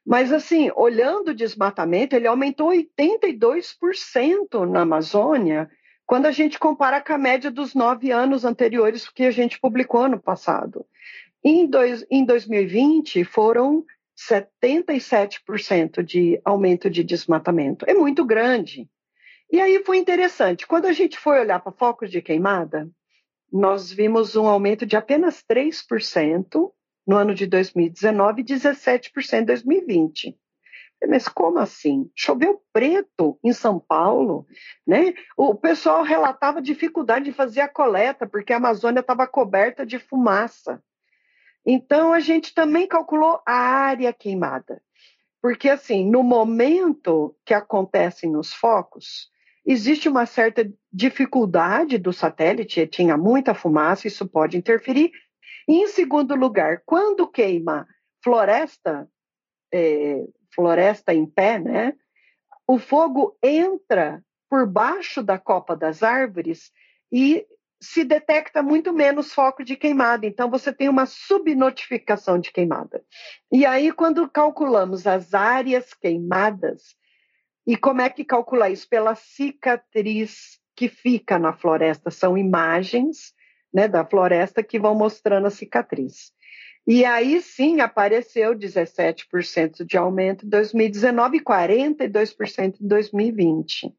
Mas 0.05 0.33
assim, 0.33 0.69
olhando 0.75 1.29
o 1.29 1.35
desmatamento, 1.35 2.15
ele 2.15 2.27
aumentou 2.27 2.69
82% 2.69 4.69
na 4.69 4.81
Amazônia, 4.81 5.69
quando 6.05 6.25
a 6.25 6.31
gente 6.31 6.59
compara 6.59 6.99
com 6.99 7.13
a 7.13 7.17
média 7.17 7.49
dos 7.49 7.73
nove 7.73 8.11
anos 8.11 8.43
anteriores 8.43 9.09
que 9.09 9.23
a 9.23 9.31
gente 9.31 9.59
publicou 9.59 10.01
ano 10.01 10.19
passado. 10.19 10.85
Em, 11.41 11.65
dois, 11.65 12.05
em 12.09 12.25
2020, 12.25 13.23
foram 13.23 13.85
77% 14.17 16.03
de 16.03 16.39
aumento 16.45 16.89
de 16.89 17.03
desmatamento. 17.03 17.85
É 17.87 17.93
muito 17.93 18.25
grande. 18.25 18.89
E 19.51 19.59
aí 19.59 19.83
foi 19.83 19.97
interessante. 19.97 20.65
Quando 20.65 20.85
a 20.85 20.93
gente 20.93 21.17
foi 21.17 21.39
olhar 21.39 21.59
para 21.59 21.71
focos 21.71 22.09
de 22.09 22.21
queimada, 22.21 22.89
nós 23.51 23.91
vimos 23.91 24.35
um 24.35 24.47
aumento 24.47 24.85
de 24.85 24.95
apenas 24.95 25.43
3% 25.43 26.71
no 27.05 27.15
ano 27.15 27.35
de 27.35 27.45
2019 27.45 28.41
e 28.41 28.45
17% 28.45 29.41
em 29.41 29.45
2020. 29.45 30.37
Mas 31.07 31.27
como 31.27 31.59
assim? 31.59 32.09
Choveu 32.15 32.61
preto 32.71 33.37
em 33.43 33.51
São 33.51 33.77
Paulo, 33.77 34.47
né? 34.87 35.13
O 35.37 35.53
pessoal 35.53 36.01
relatava 36.01 36.61
dificuldade 36.61 37.25
de 37.25 37.33
fazer 37.33 37.61
a 37.61 37.67
coleta 37.67 38.25
porque 38.25 38.53
a 38.53 38.57
Amazônia 38.57 39.01
estava 39.01 39.27
coberta 39.27 39.85
de 39.85 39.99
fumaça. 39.99 40.81
Então, 41.65 42.13
a 42.13 42.19
gente 42.19 42.53
também 42.53 42.87
calculou 42.87 43.41
a 43.45 43.53
área 43.53 44.11
queimada. 44.11 44.81
Porque, 45.41 45.69
assim, 45.69 46.09
no 46.09 46.23
momento 46.23 47.35
que 47.45 47.53
acontecem 47.53 48.31
nos 48.31 48.53
focos, 48.53 49.29
existe 49.65 50.07
uma 50.07 50.25
certa 50.25 50.69
dificuldade 50.91 51.97
do 51.97 52.13
satélite, 52.13 52.87
tinha 52.87 53.17
muita 53.17 53.53
fumaça, 53.53 54.07
isso 54.07 54.27
pode 54.27 54.57
interferir. 54.57 55.11
E, 55.67 55.83
em 55.83 55.87
segundo 55.87 56.35
lugar, 56.35 56.81
quando 56.85 57.27
queima 57.27 57.87
floresta, 58.23 59.07
é, 59.73 60.25
floresta 60.53 61.13
em 61.13 61.25
pé, 61.25 61.59
né, 61.59 61.93
o 62.67 62.77
fogo 62.79 63.37
entra 63.41 64.23
por 64.49 64.65
baixo 64.65 65.21
da 65.21 65.37
copa 65.37 65.75
das 65.75 66.03
árvores 66.03 66.71
e 67.11 67.45
se 67.83 68.03
detecta 68.03 68.63
muito 68.63 68.93
menos 68.93 69.33
foco 69.33 69.63
de 69.63 69.75
queimada, 69.75 70.25
então 70.25 70.49
você 70.49 70.71
tem 70.71 70.87
uma 70.87 71.05
subnotificação 71.05 72.39
de 72.39 72.51
queimada. 72.51 73.03
E 73.51 73.65
aí, 73.65 73.91
quando 73.91 74.29
calculamos 74.29 75.05
as 75.05 75.33
áreas 75.33 75.93
queimadas, 75.93 76.95
e 77.67 77.75
como 77.75 78.01
é 78.01 78.09
que 78.09 78.23
calcula 78.23 78.69
isso? 78.69 78.87
Pela 78.87 79.15
cicatriz 79.15 80.59
que 80.75 80.87
fica 80.87 81.37
na 81.37 81.53
floresta, 81.53 82.09
são 82.09 82.37
imagens 82.37 83.33
né, 83.73 83.87
da 83.87 84.05
floresta 84.05 84.63
que 84.63 84.79
vão 84.79 84.95
mostrando 84.95 85.47
a 85.47 85.51
cicatriz. 85.51 86.31
E 86.85 87.05
aí 87.05 87.41
sim 87.41 87.79
apareceu 87.79 88.53
17% 88.53 89.85
de 89.85 89.97
aumento 89.97 90.45
em 90.45 90.49
2019 90.49 91.37
e 91.37 91.43
42% 91.43 92.81
em 92.81 92.87
2020. 92.87 93.93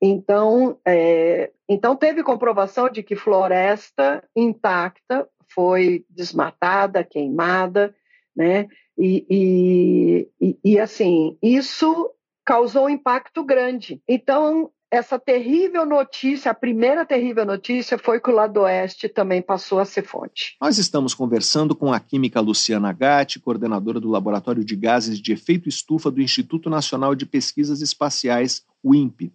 Então, 0.00 0.78
é, 0.86 1.50
então 1.68 1.94
teve 1.94 2.22
comprovação 2.22 2.88
de 2.88 3.02
que 3.02 3.14
floresta 3.14 4.24
intacta 4.34 5.28
foi 5.52 6.04
desmatada, 6.08 7.04
queimada, 7.04 7.94
né? 8.34 8.66
E, 8.96 10.28
e, 10.40 10.58
e, 10.62 10.78
assim, 10.78 11.36
isso 11.42 12.10
causou 12.44 12.84
um 12.84 12.90
impacto 12.90 13.42
grande. 13.42 14.02
Então, 14.06 14.70
essa 14.90 15.18
terrível 15.18 15.86
notícia, 15.86 16.50
a 16.50 16.54
primeira 16.54 17.06
terrível 17.06 17.46
notícia 17.46 17.96
foi 17.96 18.20
que 18.20 18.28
o 18.28 18.34
lado 18.34 18.60
oeste 18.60 19.08
também 19.08 19.40
passou 19.40 19.78
a 19.78 19.84
ser 19.84 20.02
fonte. 20.02 20.56
Nós 20.60 20.76
estamos 20.76 21.14
conversando 21.14 21.74
com 21.76 21.92
a 21.92 22.00
química 22.00 22.40
Luciana 22.40 22.92
Gatti, 22.92 23.38
coordenadora 23.38 24.00
do 24.00 24.10
Laboratório 24.10 24.64
de 24.64 24.76
Gases 24.76 25.20
de 25.20 25.32
Efeito 25.32 25.68
Estufa 25.68 26.10
do 26.10 26.20
Instituto 26.20 26.68
Nacional 26.68 27.14
de 27.14 27.24
Pesquisas 27.24 27.80
Espaciais, 27.80 28.64
o 28.82 28.94
INPE. 28.94 29.32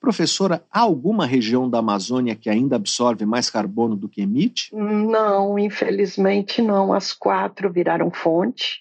Professora, 0.00 0.64
há 0.70 0.80
alguma 0.80 1.26
região 1.26 1.68
da 1.68 1.78
Amazônia 1.78 2.34
que 2.34 2.48
ainda 2.48 2.76
absorve 2.76 3.26
mais 3.26 3.50
carbono 3.50 3.94
do 3.94 4.08
que 4.08 4.22
emite? 4.22 4.74
Não, 4.74 5.58
infelizmente 5.58 6.62
não. 6.62 6.94
As 6.94 7.12
quatro 7.12 7.70
viraram 7.70 8.10
fonte. 8.10 8.80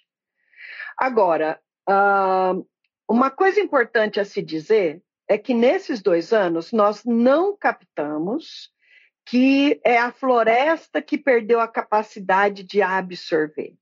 Agora, 0.97 1.59
uh, 1.89 2.65
uma 3.07 3.29
coisa 3.29 3.59
importante 3.59 4.17
a 4.17 4.23
se 4.23 4.41
dizer 4.41 5.01
é 5.27 5.37
que 5.37 5.53
nesses 5.53 6.01
dois 6.01 6.31
anos 6.31 6.71
nós 6.71 7.03
não 7.03 7.55
captamos 7.55 8.71
que 9.25 9.79
é 9.83 9.97
a 9.99 10.11
floresta 10.11 11.01
que 11.01 11.17
perdeu 11.17 11.59
a 11.59 11.67
capacidade 11.67 12.63
de 12.63 12.81
absorver. 12.81 13.75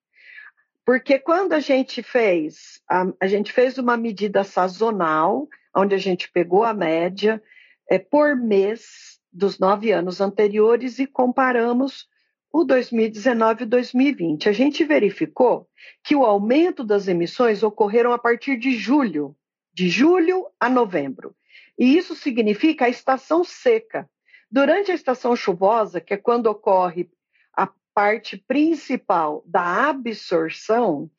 Porque 0.86 1.20
quando 1.20 1.54
a 1.54 1.60
gente 1.60 2.04
fez, 2.04 2.82
a, 2.90 3.06
a 3.22 3.28
gente 3.28 3.54
fez 3.54 3.78
uma 3.78 3.96
medida 3.96 4.44
sazonal, 4.44 5.48
onde 5.78 5.94
a 5.94 5.98
gente 6.00 6.32
pegou 6.32 6.64
a 6.64 6.74
média 6.74 7.42
é, 7.90 8.00
por 8.00 8.36
mês 8.36 9.20
dos 9.32 9.60
nove 9.60 9.92
anos 9.92 10.20
anteriores 10.20 10.98
e 10.98 11.06
comparamos 11.06 12.08
o 12.52 12.64
2019 12.64 13.64
e 13.64 13.68
2020. 13.68 14.50
A 14.50 14.52
gente 14.52 14.84
verificou 14.84 15.70
que 16.04 16.16
o 16.16 16.26
aumento 16.26 16.84
das 16.84 17.08
emissões 17.08 17.62
ocorreram 17.62 18.12
a 18.12 18.18
partir 18.18 18.58
de 18.58 18.72
julho, 18.72 19.36
de 19.72 19.88
julho 19.90 20.48
a 20.60 20.68
novembro. 20.68 21.36
E 21.78 21.96
isso 21.96 22.16
significa 22.16 22.86
a 22.86 22.90
estação 22.90 23.44
seca. 23.44 24.10
Durante 24.50 24.92
a 24.92 24.96
estação 24.96 25.36
chuvosa, 25.36 26.02
que 26.02 26.16
é 26.16 26.18
quando 26.18 26.48
ocorre 26.48 27.10
a 27.54 27.70
parte 27.94 28.38
principal 28.38 29.44
da 29.46 29.90
absorção, 29.90 31.12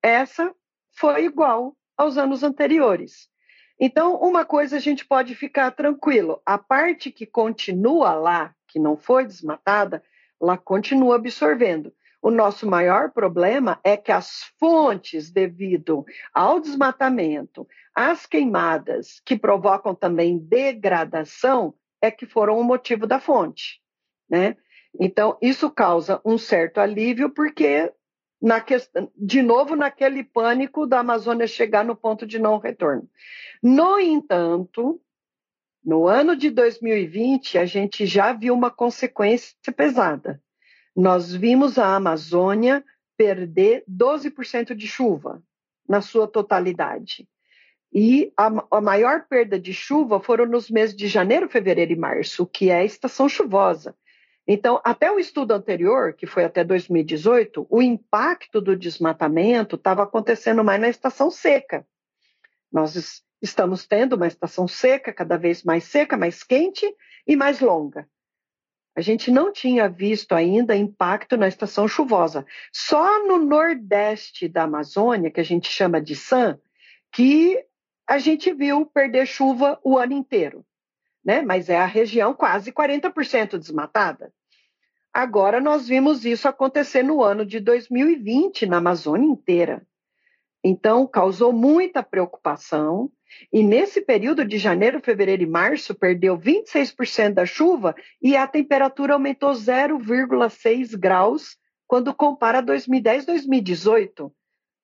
essa 0.00 0.54
foi 0.92 1.24
igual 1.24 1.76
aos 1.96 2.16
anos 2.16 2.44
anteriores. 2.44 3.28
Então, 3.86 4.16
uma 4.16 4.46
coisa 4.46 4.78
a 4.78 4.80
gente 4.80 5.04
pode 5.04 5.34
ficar 5.34 5.70
tranquilo: 5.70 6.40
a 6.46 6.56
parte 6.56 7.10
que 7.10 7.26
continua 7.26 8.14
lá, 8.14 8.54
que 8.66 8.78
não 8.78 8.96
foi 8.96 9.26
desmatada, 9.26 10.02
ela 10.40 10.56
continua 10.56 11.16
absorvendo. 11.16 11.92
O 12.22 12.30
nosso 12.30 12.66
maior 12.66 13.10
problema 13.10 13.78
é 13.84 13.94
que 13.94 14.10
as 14.10 14.44
fontes, 14.58 15.30
devido 15.30 16.02
ao 16.32 16.60
desmatamento, 16.60 17.68
às 17.94 18.24
queimadas, 18.24 19.20
que 19.22 19.36
provocam 19.36 19.94
também 19.94 20.38
degradação, 20.38 21.74
é 22.00 22.10
que 22.10 22.24
foram 22.24 22.58
o 22.58 22.64
motivo 22.64 23.06
da 23.06 23.20
fonte. 23.20 23.82
Né? 24.26 24.56
Então, 24.98 25.36
isso 25.42 25.70
causa 25.70 26.22
um 26.24 26.38
certo 26.38 26.80
alívio, 26.80 27.28
porque 27.28 27.92
questão, 28.60 29.10
de 29.16 29.40
novo 29.42 29.74
naquele 29.74 30.22
pânico 30.22 30.86
da 30.86 31.00
Amazônia 31.00 31.46
chegar 31.46 31.84
no 31.84 31.96
ponto 31.96 32.26
de 32.26 32.38
não 32.38 32.58
retorno. 32.58 33.08
No 33.62 33.98
entanto, 33.98 35.00
no 35.84 36.06
ano 36.06 36.36
de 36.36 36.50
2020, 36.50 37.58
a 37.58 37.64
gente 37.64 38.06
já 38.06 38.32
viu 38.32 38.52
uma 38.52 38.70
consequência 38.70 39.54
pesada. 39.74 40.42
Nós 40.94 41.34
vimos 41.34 41.78
a 41.78 41.96
Amazônia 41.96 42.84
perder 43.16 43.84
12% 43.90 44.74
de 44.74 44.86
chuva 44.86 45.42
na 45.88 46.00
sua 46.00 46.28
totalidade. 46.28 47.28
E 47.92 48.32
a, 48.36 48.50
a, 48.70 48.80
maior 48.80 49.26
perda 49.28 49.58
de 49.58 49.72
chuva 49.72 50.20
foram 50.20 50.46
nos 50.46 50.68
meses 50.68 50.96
de 50.96 51.06
janeiro, 51.06 51.48
fevereiro 51.48 51.92
e 51.92 51.96
março, 51.96 52.44
que 52.44 52.68
é 52.68 52.78
a 52.78 52.84
estação 52.84 53.28
chuvosa. 53.28 53.94
Então, 54.46 54.80
até 54.84 55.10
o 55.10 55.18
estudo 55.18 55.52
anterior, 55.52 56.12
que 56.12 56.26
foi 56.26 56.44
até 56.44 56.62
2018, 56.62 57.66
o 57.70 57.80
impacto 57.80 58.60
do 58.60 58.76
desmatamento 58.76 59.76
estava 59.76 60.02
acontecendo 60.02 60.62
mais 60.62 60.80
na 60.80 60.88
estação 60.88 61.30
seca. 61.30 61.86
Nós 62.70 63.22
estamos 63.40 63.86
tendo 63.86 64.16
uma 64.16 64.26
estação 64.26 64.68
seca, 64.68 65.12
cada 65.14 65.38
vez 65.38 65.64
mais 65.64 65.84
seca, 65.84 66.16
mais 66.16 66.42
quente 66.42 66.86
e 67.26 67.34
mais 67.36 67.60
longa. 67.60 68.06
A 68.94 69.00
gente 69.00 69.30
não 69.30 69.50
tinha 69.50 69.88
visto 69.88 70.34
ainda 70.34 70.76
impacto 70.76 71.36
na 71.36 71.48
estação 71.48 71.88
chuvosa. 71.88 72.46
Só 72.70 73.26
no 73.26 73.38
nordeste 73.38 74.46
da 74.46 74.64
Amazônia, 74.64 75.30
que 75.30 75.40
a 75.40 75.44
gente 75.44 75.70
chama 75.70 76.00
de 76.00 76.14
SAM, 76.14 76.60
que 77.10 77.64
a 78.06 78.18
gente 78.18 78.52
viu 78.52 78.84
perder 78.86 79.26
chuva 79.26 79.80
o 79.82 79.98
ano 79.98 80.12
inteiro 80.12 80.64
né? 81.24 81.42
mas 81.42 81.68
é 81.68 81.78
a 81.78 81.86
região 81.86 82.34
quase 82.34 82.72
40% 82.72 83.58
desmatada. 83.58 84.32
Agora 85.12 85.60
nós 85.60 85.86
vimos 85.86 86.24
isso 86.24 86.48
acontecer 86.48 87.02
no 87.02 87.22
ano 87.22 87.46
de 87.46 87.60
2020 87.60 88.66
na 88.66 88.78
Amazônia 88.78 89.28
inteira. 89.28 89.86
Então, 90.62 91.06
causou 91.06 91.52
muita 91.52 92.02
preocupação. 92.02 93.10
E 93.52 93.62
nesse 93.62 94.00
período 94.00 94.44
de 94.44 94.56
janeiro, 94.56 95.00
fevereiro 95.04 95.42
e 95.42 95.46
março, 95.46 95.94
perdeu 95.94 96.38
26% 96.38 97.34
da 97.34 97.44
chuva 97.44 97.94
e 98.22 98.36
a 98.36 98.46
temperatura 98.46 99.12
aumentou 99.12 99.52
0,6 99.52 100.96
graus 100.96 101.56
quando 101.86 102.14
compara 102.14 102.62
2010 102.62 103.26
2018. 103.26 104.32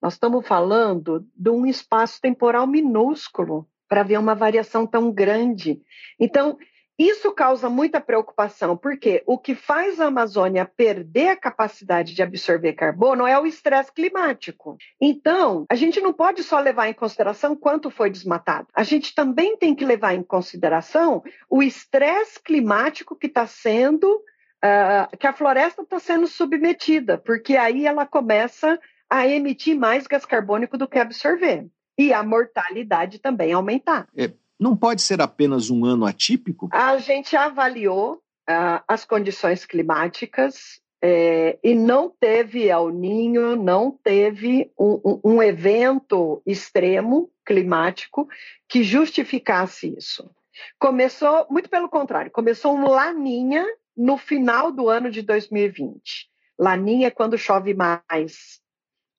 Nós 0.02 0.14
estamos 0.14 0.46
falando 0.46 1.26
de 1.34 1.50
um 1.50 1.64
espaço 1.64 2.20
temporal 2.20 2.66
minúsculo 2.66 3.66
para 3.90 4.04
ver 4.04 4.20
uma 4.20 4.36
variação 4.36 4.86
tão 4.86 5.10
grande. 5.10 5.82
Então, 6.18 6.56
isso 6.96 7.32
causa 7.32 7.68
muita 7.68 8.00
preocupação, 8.00 8.76
porque 8.76 9.22
o 9.26 9.36
que 9.36 9.54
faz 9.54 9.98
a 9.98 10.06
Amazônia 10.06 10.64
perder 10.64 11.30
a 11.30 11.36
capacidade 11.36 12.14
de 12.14 12.22
absorver 12.22 12.74
carbono 12.74 13.26
é 13.26 13.36
o 13.36 13.46
estresse 13.46 13.90
climático. 13.90 14.76
Então, 15.00 15.66
a 15.68 15.74
gente 15.74 16.00
não 16.00 16.12
pode 16.12 16.44
só 16.44 16.60
levar 16.60 16.88
em 16.88 16.94
consideração 16.94 17.56
quanto 17.56 17.90
foi 17.90 18.10
desmatado. 18.10 18.68
A 18.74 18.84
gente 18.84 19.12
também 19.12 19.56
tem 19.56 19.74
que 19.74 19.84
levar 19.84 20.14
em 20.14 20.22
consideração 20.22 21.24
o 21.48 21.62
estresse 21.62 22.40
climático 22.40 23.16
que 23.16 23.26
está 23.26 23.46
sendo, 23.46 24.06
uh, 24.06 25.16
que 25.18 25.26
a 25.26 25.32
floresta 25.32 25.82
está 25.82 25.98
sendo 25.98 26.28
submetida, 26.28 27.18
porque 27.18 27.56
aí 27.56 27.86
ela 27.86 28.06
começa 28.06 28.78
a 29.08 29.26
emitir 29.26 29.76
mais 29.76 30.06
gás 30.06 30.24
carbônico 30.24 30.78
do 30.78 30.86
que 30.86 30.98
absorver 30.98 31.66
e 32.00 32.14
a 32.14 32.22
mortalidade 32.22 33.18
também 33.18 33.52
aumentar. 33.52 34.08
É, 34.16 34.32
não 34.58 34.74
pode 34.74 35.02
ser 35.02 35.20
apenas 35.20 35.68
um 35.68 35.84
ano 35.84 36.06
atípico? 36.06 36.70
A 36.72 36.96
gente 36.96 37.36
avaliou 37.36 38.14
uh, 38.14 38.82
as 38.88 39.04
condições 39.04 39.66
climáticas 39.66 40.80
é, 41.02 41.58
e 41.62 41.74
não 41.74 42.08
teve 42.08 42.68
El 42.68 42.88
Ninho, 42.88 43.54
não 43.54 43.90
teve 43.90 44.72
um, 44.78 45.00
um, 45.04 45.20
um 45.24 45.42
evento 45.42 46.42
extremo 46.46 47.30
climático 47.44 48.26
que 48.66 48.82
justificasse 48.82 49.94
isso. 49.94 50.30
Começou, 50.78 51.46
muito 51.50 51.68
pelo 51.68 51.88
contrário, 51.90 52.30
começou 52.30 52.74
um 52.74 52.88
laninha 52.88 53.66
no 53.94 54.16
final 54.16 54.72
do 54.72 54.88
ano 54.88 55.10
de 55.10 55.20
2020. 55.20 56.30
Laninha 56.58 57.08
é 57.08 57.10
quando 57.10 57.36
chove 57.36 57.74
mais, 57.74 58.60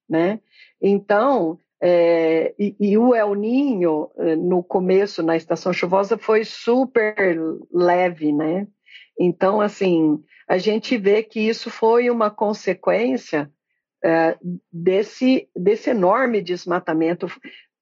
né? 0.09 0.39
Então, 0.81 1.59
é, 1.83 2.53
e, 2.59 2.75
e, 2.79 2.97
o 2.97 3.15
El 3.15 3.33
Ninho, 3.33 4.11
é, 4.19 4.35
no 4.35 4.61
começo, 4.61 5.23
na 5.23 5.35
estação 5.35 5.73
chuvosa, 5.73 6.15
foi 6.15 6.45
super 6.45 7.39
leve, 7.73 8.31
né? 8.31 8.67
Então, 9.19 9.59
assim, 9.59 10.23
a 10.47 10.59
gente 10.59 10.95
vê 10.95 11.23
que 11.23 11.39
isso 11.39 11.71
foi 11.71 12.09
uma 12.11 12.29
consequência 12.29 13.51
é, 14.03 14.37
desse, 14.71 15.49
desse 15.55 15.89
enorme 15.89 16.39
desmatamento. 16.39 17.25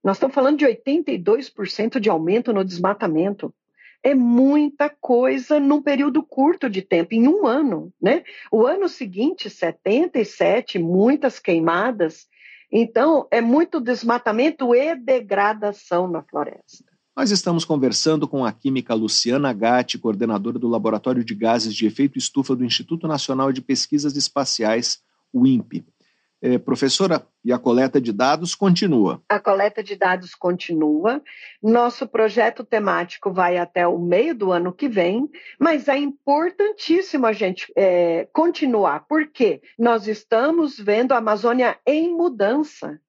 Nós 0.01 0.15
estamos 0.15 0.33
falando 0.33 0.59
de 0.59 0.65
82% 0.65 1.99
de 1.99 2.09
aumento 2.09 2.53
no 2.53 2.63
desmatamento. 2.63 3.53
É 4.01 4.15
muita 4.15 4.89
coisa 4.89 5.59
num 5.59 5.81
período 5.81 6.23
curto 6.23 6.69
de 6.69 6.81
tempo, 6.81 7.13
em 7.13 7.27
um 7.27 7.45
ano, 7.45 7.91
né? 8.01 8.23
O 8.49 8.65
ano 8.65 8.87
seguinte, 8.87 9.49
77, 9.49 10.79
muitas 10.79 11.37
queimadas, 11.37 12.28
então, 12.71 13.27
é 13.31 13.41
muito 13.41 13.79
desmatamento 13.79 14.75
e 14.75 14.95
degradação 14.95 16.07
na 16.07 16.21
floresta. 16.21 16.85
Nós 17.15 17.31
estamos 17.31 17.65
conversando 17.65 18.27
com 18.27 18.45
a 18.45 18.51
química 18.51 18.93
Luciana 18.93 19.51
Gatti, 19.51 19.97
coordenadora 19.97 20.57
do 20.57 20.69
Laboratório 20.69 21.23
de 21.23 21.35
Gases 21.35 21.73
de 21.73 21.85
Efeito 21.85 22.17
Estufa 22.17 22.55
do 22.55 22.63
Instituto 22.63 23.07
Nacional 23.07 23.51
de 23.51 23.61
Pesquisas 23.61 24.15
Espaciais, 24.15 24.99
o 25.33 25.45
INPE. 25.45 25.85
É, 26.41 26.57
professora, 26.57 27.27
e 27.43 27.51
a 27.51 27.59
coleta 27.59 27.99
de 27.99 28.13
dados 28.13 28.55
continua? 28.55 29.21
A 29.27 29.39
coleta 29.39 29.83
de 29.83 29.95
dados 29.97 30.33
continua. 30.33 31.21
Nosso 31.61 32.07
projeto 32.07 32.63
temático 32.63 33.31
vai 33.31 33.57
até 33.57 33.85
o 33.85 33.99
meio 33.99 34.33
do 34.33 34.51
ano 34.51 34.71
que 34.71 34.87
vem, 34.87 35.29
mas 35.59 35.89
é 35.89 35.97
importantíssimo 35.97 37.25
a 37.25 37.33
gente 37.33 37.71
é, 37.75 38.27
continuar, 38.31 39.05
porque 39.07 39.61
nós 39.77 40.07
estamos 40.07 40.79
vendo 40.79 41.11
a 41.11 41.17
Amazônia 41.17 41.77
em 41.85 42.15
mudança 42.15 42.99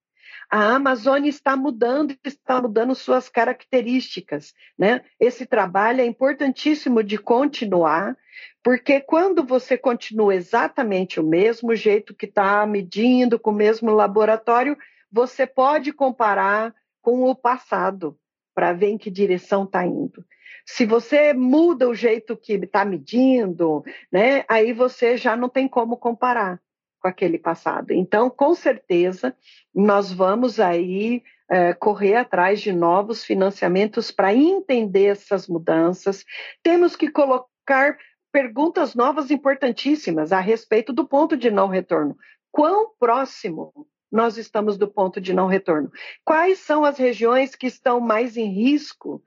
a 0.50 0.74
Amazônia 0.74 1.30
está 1.30 1.54
mudando, 1.56 2.16
está 2.24 2.60
mudando 2.60 2.92
suas 2.94 3.28
características. 3.28 4.52
Né? 4.76 5.02
Esse 5.18 5.46
trabalho 5.46 6.00
é 6.00 6.04
importantíssimo 6.04 7.04
de 7.04 7.16
continuar, 7.16 8.16
porque 8.62 9.00
quando 9.00 9.44
você 9.44 9.78
continua 9.78 10.34
exatamente 10.34 11.20
o 11.20 11.24
mesmo 11.24 11.74
jeito 11.76 12.14
que 12.14 12.26
está 12.26 12.66
medindo, 12.66 13.38
com 13.38 13.50
o 13.50 13.54
mesmo 13.54 13.92
laboratório, 13.92 14.76
você 15.10 15.46
pode 15.46 15.92
comparar 15.92 16.74
com 17.00 17.22
o 17.22 17.34
passado 17.34 18.18
para 18.52 18.72
ver 18.72 18.88
em 18.88 18.98
que 18.98 19.10
direção 19.10 19.62
está 19.62 19.86
indo. 19.86 20.24
Se 20.66 20.84
você 20.84 21.32
muda 21.32 21.88
o 21.88 21.94
jeito 21.94 22.36
que 22.36 22.54
está 22.54 22.84
medindo, 22.84 23.84
né, 24.12 24.44
aí 24.48 24.72
você 24.72 25.16
já 25.16 25.36
não 25.36 25.48
tem 25.48 25.68
como 25.68 25.96
comparar 25.96 26.60
com 27.00 27.08
aquele 27.08 27.38
passado. 27.38 27.92
Então, 27.92 28.28
com 28.28 28.54
certeza, 28.54 29.34
nós 29.74 30.12
vamos 30.12 30.60
aí 30.60 31.22
é, 31.50 31.72
correr 31.72 32.16
atrás 32.16 32.60
de 32.60 32.72
novos 32.72 33.24
financiamentos 33.24 34.10
para 34.10 34.34
entender 34.34 35.06
essas 35.06 35.48
mudanças. 35.48 36.24
Temos 36.62 36.94
que 36.94 37.10
colocar 37.10 37.98
perguntas 38.32 38.94
novas 38.94 39.30
importantíssimas 39.30 40.30
a 40.32 40.40
respeito 40.40 40.92
do 40.92 41.06
ponto 41.06 41.36
de 41.36 41.50
não 41.50 41.66
retorno. 41.66 42.16
Quão 42.52 42.92
próximo 42.98 43.72
nós 44.10 44.36
estamos 44.36 44.76
do 44.76 44.88
ponto 44.88 45.20
de 45.20 45.32
não 45.32 45.46
retorno? 45.46 45.90
Quais 46.24 46.58
são 46.58 46.84
as 46.84 46.98
regiões 46.98 47.54
que 47.54 47.66
estão 47.66 48.00
mais 48.00 48.36
em 48.36 48.48
risco, 48.52 49.22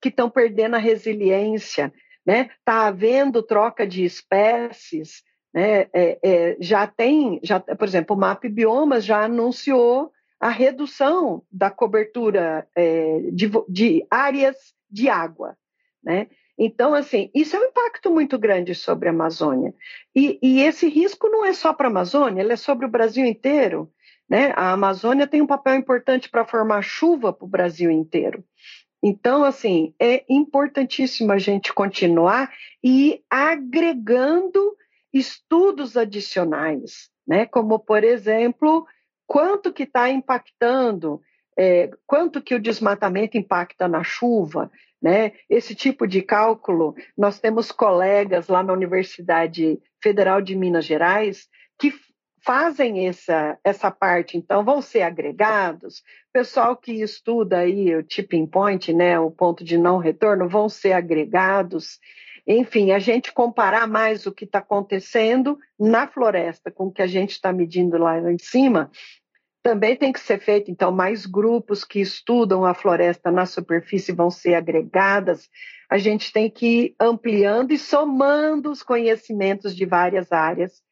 que 0.00 0.08
estão 0.08 0.28
perdendo 0.28 0.76
a 0.76 0.78
resiliência? 0.78 1.86
Está 1.86 2.02
né? 2.24 2.50
Tá 2.64 2.86
havendo 2.86 3.42
troca 3.42 3.86
de 3.86 4.04
espécies, 4.04 5.22
né, 5.52 5.82
é, 5.92 6.18
é, 6.22 6.56
já 6.60 6.86
tem, 6.86 7.38
já, 7.42 7.60
por 7.60 7.86
exemplo, 7.86 8.16
o 8.16 8.18
MAP 8.18 8.44
Biomas 8.44 9.04
já 9.04 9.24
anunciou 9.24 10.10
a 10.40 10.48
redução 10.48 11.42
da 11.52 11.70
cobertura 11.70 12.66
é, 12.74 13.20
de, 13.32 13.50
de, 13.68 14.06
áreas 14.10 14.56
de 14.90 15.08
água. 15.08 15.56
Né? 16.02 16.28
Então, 16.58 16.94
assim, 16.94 17.30
isso 17.34 17.54
é 17.54 17.60
um 17.60 17.64
impacto 17.64 18.10
muito 18.10 18.38
grande 18.38 18.74
sobre 18.74 19.08
a 19.08 19.12
Amazônia. 19.12 19.74
E, 20.14 20.38
e 20.42 20.60
esse 20.62 20.88
risco 20.88 21.28
não 21.28 21.44
é 21.44 21.52
só 21.52 21.72
para 21.72 21.86
a 21.86 21.90
Amazônia, 21.90 22.42
ele 22.42 22.52
é 22.52 22.56
sobre 22.56 22.86
o 22.86 22.90
Brasil 22.90 23.24
inteiro. 23.24 23.90
Né? 24.28 24.52
A 24.56 24.72
Amazônia 24.72 25.26
tem 25.26 25.42
um 25.42 25.46
papel 25.46 25.74
importante 25.74 26.28
para 26.28 26.44
formar 26.44 26.82
chuva 26.82 27.32
para 27.32 27.44
o 27.44 27.48
Brasil 27.48 27.90
inteiro. 27.90 28.42
Então, 29.02 29.44
assim, 29.44 29.94
é 29.98 30.24
importantíssimo 30.28 31.32
a 31.32 31.38
gente 31.38 31.72
continuar 31.72 32.52
e 32.82 33.22
agregando 33.28 34.76
estudos 35.12 35.96
adicionais, 35.96 37.10
né? 37.26 37.46
como, 37.46 37.78
por 37.78 38.02
exemplo, 38.04 38.86
quanto 39.26 39.72
que 39.72 39.84
está 39.84 40.10
impactando, 40.10 41.20
é, 41.56 41.90
quanto 42.06 42.42
que 42.42 42.54
o 42.54 42.60
desmatamento 42.60 43.36
impacta 43.36 43.86
na 43.86 44.02
chuva, 44.02 44.70
né? 45.02 45.32
Esse 45.50 45.74
tipo 45.74 46.06
de 46.06 46.22
cálculo, 46.22 46.94
nós 47.18 47.40
temos 47.40 47.72
colegas 47.72 48.46
lá 48.46 48.62
na 48.62 48.72
Universidade 48.72 49.80
Federal 50.00 50.40
de 50.40 50.54
Minas 50.54 50.84
Gerais 50.84 51.48
que 51.76 51.92
fazem 52.44 53.08
essa, 53.08 53.58
essa 53.64 53.90
parte, 53.90 54.36
então 54.36 54.64
vão 54.64 54.82
ser 54.82 55.02
agregados. 55.02 56.02
Pessoal 56.32 56.76
que 56.76 56.92
estuda 56.92 57.58
aí 57.58 57.94
o 57.94 58.02
tipping 58.02 58.46
point, 58.46 58.92
né, 58.92 59.18
o 59.18 59.30
ponto 59.30 59.64
de 59.64 59.78
não 59.78 59.98
retorno, 59.98 60.48
vão 60.48 60.68
ser 60.68 60.92
agregados. 60.92 61.98
Enfim, 62.46 62.90
a 62.90 62.98
gente 62.98 63.32
comparar 63.32 63.86
mais 63.86 64.26
o 64.26 64.32
que 64.32 64.44
está 64.44 64.58
acontecendo 64.58 65.58
na 65.78 66.08
floresta 66.08 66.70
com 66.70 66.86
o 66.86 66.92
que 66.92 67.02
a 67.02 67.06
gente 67.06 67.32
está 67.32 67.52
medindo 67.52 67.96
lá 67.98 68.18
em 68.30 68.38
cima, 68.38 68.90
também 69.62 69.96
tem 69.96 70.12
que 70.12 70.18
ser 70.18 70.40
feito. 70.40 70.70
Então, 70.70 70.90
mais 70.90 71.24
grupos 71.24 71.84
que 71.84 72.00
estudam 72.00 72.64
a 72.64 72.74
floresta 72.74 73.30
na 73.30 73.46
superfície 73.46 74.12
vão 74.12 74.30
ser 74.30 74.54
agregadas. 74.54 75.48
A 75.88 75.98
gente 75.98 76.32
tem 76.32 76.50
que 76.50 76.66
ir 76.66 76.94
ampliando 76.98 77.72
e 77.72 77.78
somando 77.78 78.70
os 78.70 78.82
conhecimentos 78.82 79.76
de 79.76 79.86
várias 79.86 80.32
áreas 80.32 80.82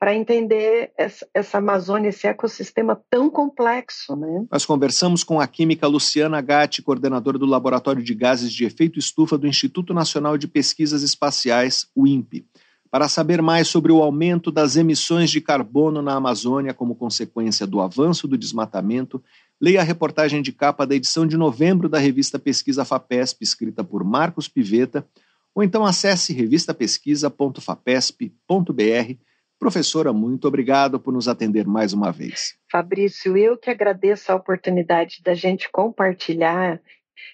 para 0.00 0.14
entender 0.14 0.90
essa, 0.96 1.58
Amazônia, 1.58 2.08
esse 2.08 2.26
ecossistema 2.26 2.98
tão 3.10 3.28
complexo. 3.28 4.16
Né? 4.16 4.46
Nós 4.50 4.64
conversamos 4.64 5.22
com 5.22 5.38
a 5.38 5.46
química 5.46 5.86
Luciana 5.86 6.40
Gatti, 6.40 6.80
coordenadora 6.80 7.36
do 7.36 7.44
Laboratório 7.44 8.02
de 8.02 8.14
Gases 8.14 8.50
de 8.50 8.64
Efeito 8.64 8.98
Estufa 8.98 9.36
do 9.36 9.46
Instituto 9.46 9.92
Nacional 9.92 10.38
de 10.38 10.48
Pesquisas 10.48 11.02
Espaciais, 11.02 11.86
o 11.94 12.06
INPE. 12.06 12.46
Para 12.90 13.10
saber 13.10 13.42
mais 13.42 13.68
sobre 13.68 13.92
o 13.92 14.02
aumento 14.02 14.50
das 14.50 14.74
emissões 14.74 15.30
de 15.30 15.38
carbono 15.38 16.00
na 16.00 16.14
Amazônia 16.14 16.72
como 16.72 16.94
consequência 16.94 17.66
do 17.66 17.78
avanço 17.78 18.26
do 18.26 18.38
desmatamento, 18.38 19.22
leia 19.60 19.82
a 19.82 19.84
reportagem 19.84 20.40
de 20.40 20.50
capa 20.50 20.86
da 20.86 20.94
edição 20.94 21.26
de 21.26 21.36
novembro 21.36 21.90
da 21.90 21.98
revista 21.98 22.38
Pesquisa 22.38 22.86
FAPESP, 22.86 23.44
escrita 23.44 23.84
por 23.84 24.02
Marcos 24.02 24.48
Piveta, 24.48 25.06
ou 25.54 25.62
então 25.62 25.84
acesse 25.84 26.32
revistapesquisa.fapesp.br 26.32 29.29
Professora, 29.60 30.10
muito 30.10 30.48
obrigado 30.48 30.98
por 30.98 31.12
nos 31.12 31.28
atender 31.28 31.66
mais 31.66 31.92
uma 31.92 32.10
vez. 32.10 32.56
Fabrício, 32.72 33.36
eu 33.36 33.58
que 33.58 33.68
agradeço 33.68 34.32
a 34.32 34.34
oportunidade 34.34 35.20
da 35.22 35.34
gente 35.34 35.70
compartilhar 35.70 36.80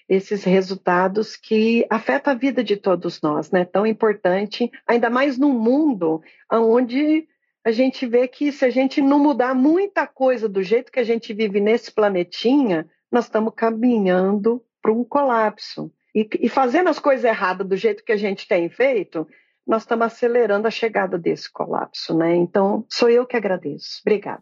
esses 0.09 0.43
resultados 0.43 1.37
que 1.37 1.87
afetam 1.89 2.33
a 2.33 2.35
vida 2.35 2.61
de 2.61 2.75
todos 2.75 3.21
nós, 3.21 3.49
né? 3.49 3.63
Tão 3.63 3.87
importante, 3.87 4.69
ainda 4.85 5.09
mais 5.09 5.37
num 5.37 5.57
mundo 5.57 6.21
onde 6.51 7.25
a 7.63 7.71
gente 7.71 8.05
vê 8.05 8.27
que 8.27 8.51
se 8.51 8.65
a 8.65 8.69
gente 8.69 9.01
não 9.01 9.19
mudar 9.19 9.55
muita 9.55 10.05
coisa 10.05 10.49
do 10.49 10.61
jeito 10.61 10.91
que 10.91 10.99
a 10.99 11.05
gente 11.05 11.33
vive 11.33 11.61
nesse 11.61 11.93
planetinha, 11.93 12.85
nós 13.09 13.23
estamos 13.23 13.53
caminhando 13.55 14.61
para 14.81 14.91
um 14.91 15.05
colapso. 15.05 15.89
E, 16.13 16.27
e 16.41 16.49
fazendo 16.49 16.89
as 16.89 16.99
coisas 16.99 17.23
erradas 17.23 17.65
do 17.65 17.77
jeito 17.77 18.03
que 18.03 18.11
a 18.11 18.17
gente 18.17 18.45
tem 18.49 18.67
feito, 18.67 19.25
nós 19.67 19.81
estamos 19.81 20.05
acelerando 20.05 20.65
a 20.65 20.71
chegada 20.71 21.17
desse 21.17 21.51
colapso, 21.51 22.17
né? 22.17 22.35
Então, 22.35 22.85
sou 22.89 23.09
eu 23.09 23.25
que 23.25 23.35
agradeço. 23.35 23.99
Obrigada. 24.01 24.41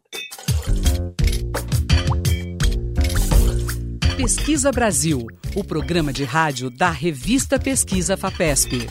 Pesquisa 4.16 4.72
Brasil, 4.72 5.26
o 5.56 5.64
programa 5.64 6.14
de 6.14 6.24
rádio 6.24 6.70
da 6.70 6.92
revista 6.92 7.60
Pesquisa 7.60 8.16
FAPESP. 8.16 8.88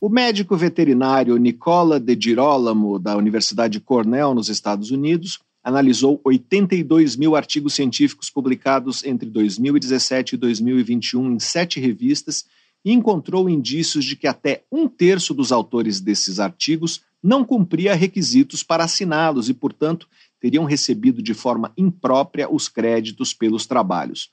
O 0.00 0.08
médico 0.08 0.56
veterinário 0.56 1.36
Nicola 1.36 2.00
De 2.00 2.16
Girolamo, 2.18 2.98
da 2.98 3.16
Universidade 3.16 3.80
Cornell, 3.80 4.34
nos 4.34 4.48
Estados 4.48 4.90
Unidos, 4.90 5.40
analisou 5.62 6.20
82 6.24 7.16
mil 7.16 7.36
artigos 7.36 7.74
científicos 7.74 8.30
publicados 8.30 9.04
entre 9.04 9.28
2017 9.28 10.36
e 10.36 10.38
2021 10.38 11.32
em 11.32 11.38
sete 11.38 11.78
revistas 11.78 12.46
encontrou 12.84 13.48
indícios 13.48 14.04
de 14.04 14.16
que 14.16 14.26
até 14.26 14.64
um 14.70 14.88
terço 14.88 15.34
dos 15.34 15.52
autores 15.52 16.00
desses 16.00 16.40
artigos 16.40 17.02
não 17.22 17.44
cumpria 17.44 17.94
requisitos 17.94 18.62
para 18.62 18.84
assiná-los 18.84 19.48
e, 19.48 19.54
portanto, 19.54 20.08
teriam 20.40 20.64
recebido 20.64 21.22
de 21.22 21.34
forma 21.34 21.72
imprópria 21.76 22.50
os 22.50 22.68
créditos 22.68 23.34
pelos 23.34 23.66
trabalhos. 23.66 24.30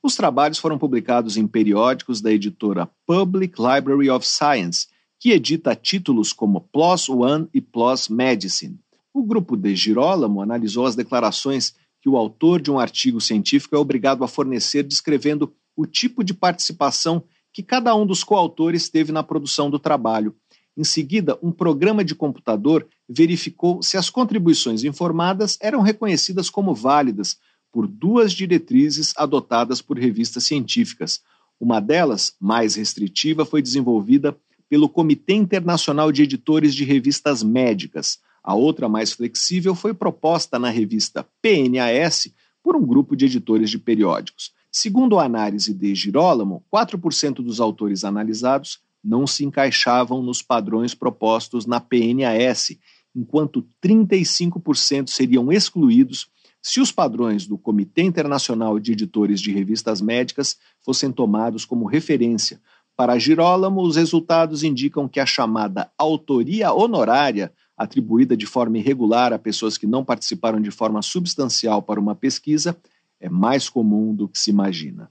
Os 0.00 0.14
trabalhos 0.14 0.58
foram 0.58 0.78
publicados 0.78 1.36
em 1.36 1.46
periódicos 1.46 2.20
da 2.20 2.32
editora 2.32 2.88
Public 3.04 3.60
Library 3.60 4.08
of 4.08 4.24
Science, 4.24 4.86
que 5.18 5.32
edita 5.32 5.74
títulos 5.74 6.32
como 6.32 6.60
PLOS 6.60 7.08
One 7.08 7.48
e 7.52 7.60
PLOS 7.60 8.08
Medicine. 8.08 8.78
O 9.12 9.24
grupo 9.24 9.56
de 9.56 9.74
Girolamo 9.74 10.40
analisou 10.40 10.86
as 10.86 10.94
declarações 10.94 11.74
que 12.00 12.08
o 12.08 12.16
autor 12.16 12.62
de 12.62 12.70
um 12.70 12.78
artigo 12.78 13.20
científico 13.20 13.74
é 13.74 13.78
obrigado 13.78 14.22
a 14.22 14.28
fornecer 14.28 14.84
descrevendo 14.84 15.52
o 15.76 15.84
tipo 15.84 16.22
de 16.22 16.32
participação 16.32 17.24
que 17.58 17.62
cada 17.64 17.92
um 17.92 18.06
dos 18.06 18.22
coautores 18.22 18.88
teve 18.88 19.10
na 19.10 19.20
produção 19.20 19.68
do 19.68 19.80
trabalho. 19.80 20.32
Em 20.76 20.84
seguida, 20.84 21.36
um 21.42 21.50
programa 21.50 22.04
de 22.04 22.14
computador 22.14 22.86
verificou 23.08 23.82
se 23.82 23.96
as 23.96 24.08
contribuições 24.08 24.84
informadas 24.84 25.58
eram 25.60 25.80
reconhecidas 25.80 26.48
como 26.48 26.72
válidas 26.72 27.36
por 27.72 27.88
duas 27.88 28.32
diretrizes 28.32 29.12
adotadas 29.16 29.82
por 29.82 29.98
revistas 29.98 30.44
científicas. 30.44 31.20
Uma 31.58 31.80
delas, 31.80 32.36
mais 32.40 32.76
restritiva, 32.76 33.44
foi 33.44 33.60
desenvolvida 33.60 34.36
pelo 34.68 34.88
Comitê 34.88 35.34
Internacional 35.34 36.12
de 36.12 36.22
Editores 36.22 36.72
de 36.76 36.84
Revistas 36.84 37.42
Médicas. 37.42 38.20
A 38.40 38.54
outra, 38.54 38.88
mais 38.88 39.10
flexível, 39.10 39.74
foi 39.74 39.92
proposta 39.92 40.60
na 40.60 40.70
revista 40.70 41.26
PNAS 41.42 42.28
por 42.62 42.76
um 42.76 42.86
grupo 42.86 43.16
de 43.16 43.24
editores 43.24 43.68
de 43.68 43.80
periódicos. 43.80 44.56
Segundo 44.80 45.18
a 45.18 45.24
análise 45.24 45.74
de 45.74 45.92
Girolamo, 45.92 46.62
4% 46.72 47.42
dos 47.42 47.58
autores 47.58 48.04
analisados 48.04 48.78
não 49.02 49.26
se 49.26 49.44
encaixavam 49.44 50.22
nos 50.22 50.40
padrões 50.40 50.94
propostos 50.94 51.66
na 51.66 51.80
PNAS, 51.80 52.78
enquanto 53.12 53.66
35% 53.84 55.08
seriam 55.08 55.50
excluídos 55.50 56.28
se 56.62 56.80
os 56.80 56.92
padrões 56.92 57.44
do 57.44 57.58
Comitê 57.58 58.02
Internacional 58.02 58.78
de 58.78 58.92
Editores 58.92 59.40
de 59.40 59.50
Revistas 59.50 60.00
Médicas 60.00 60.56
fossem 60.84 61.10
tomados 61.10 61.64
como 61.64 61.84
referência. 61.84 62.60
Para 62.96 63.18
Girolamo, 63.18 63.82
os 63.82 63.96
resultados 63.96 64.62
indicam 64.62 65.08
que 65.08 65.18
a 65.18 65.26
chamada 65.26 65.90
autoria 65.98 66.72
honorária, 66.72 67.52
atribuída 67.76 68.36
de 68.36 68.46
forma 68.46 68.78
irregular 68.78 69.32
a 69.32 69.40
pessoas 69.40 69.76
que 69.76 69.88
não 69.88 70.04
participaram 70.04 70.60
de 70.60 70.70
forma 70.70 71.02
substancial 71.02 71.82
para 71.82 71.98
uma 71.98 72.14
pesquisa, 72.14 72.76
é 73.20 73.28
mais 73.28 73.68
comum 73.68 74.14
do 74.14 74.28
que 74.28 74.38
se 74.38 74.50
imagina. 74.50 75.10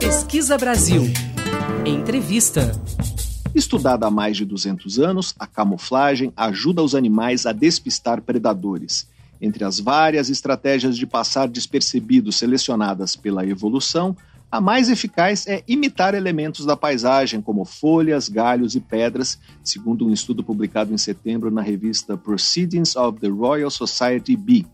Pesquisa 0.00 0.58
Brasil. 0.58 1.02
Entrevista. 1.86 2.72
Estudada 3.54 4.06
há 4.06 4.10
mais 4.10 4.36
de 4.36 4.44
200 4.44 4.98
anos, 4.98 5.34
a 5.38 5.46
camuflagem 5.46 6.32
ajuda 6.36 6.82
os 6.82 6.94
animais 6.94 7.46
a 7.46 7.52
despistar 7.52 8.22
predadores. 8.22 9.08
Entre 9.40 9.62
as 9.64 9.78
várias 9.78 10.30
estratégias 10.30 10.96
de 10.96 11.06
passar 11.06 11.48
despercebido 11.48 12.32
selecionadas 12.32 13.14
pela 13.14 13.46
evolução, 13.46 14.16
a 14.52 14.60
mais 14.60 14.90
eficaz 14.90 15.46
é 15.46 15.64
imitar 15.66 16.14
elementos 16.14 16.66
da 16.66 16.76
paisagem, 16.76 17.40
como 17.40 17.64
folhas, 17.64 18.28
galhos 18.28 18.74
e 18.74 18.80
pedras, 18.80 19.38
segundo 19.64 20.06
um 20.06 20.12
estudo 20.12 20.44
publicado 20.44 20.92
em 20.92 20.98
setembro 20.98 21.50
na 21.50 21.62
revista 21.62 22.18
Proceedings 22.18 22.94
of 22.94 23.18
the 23.18 23.28
Royal 23.28 23.70
Society 23.70 24.36
B. 24.36 24.66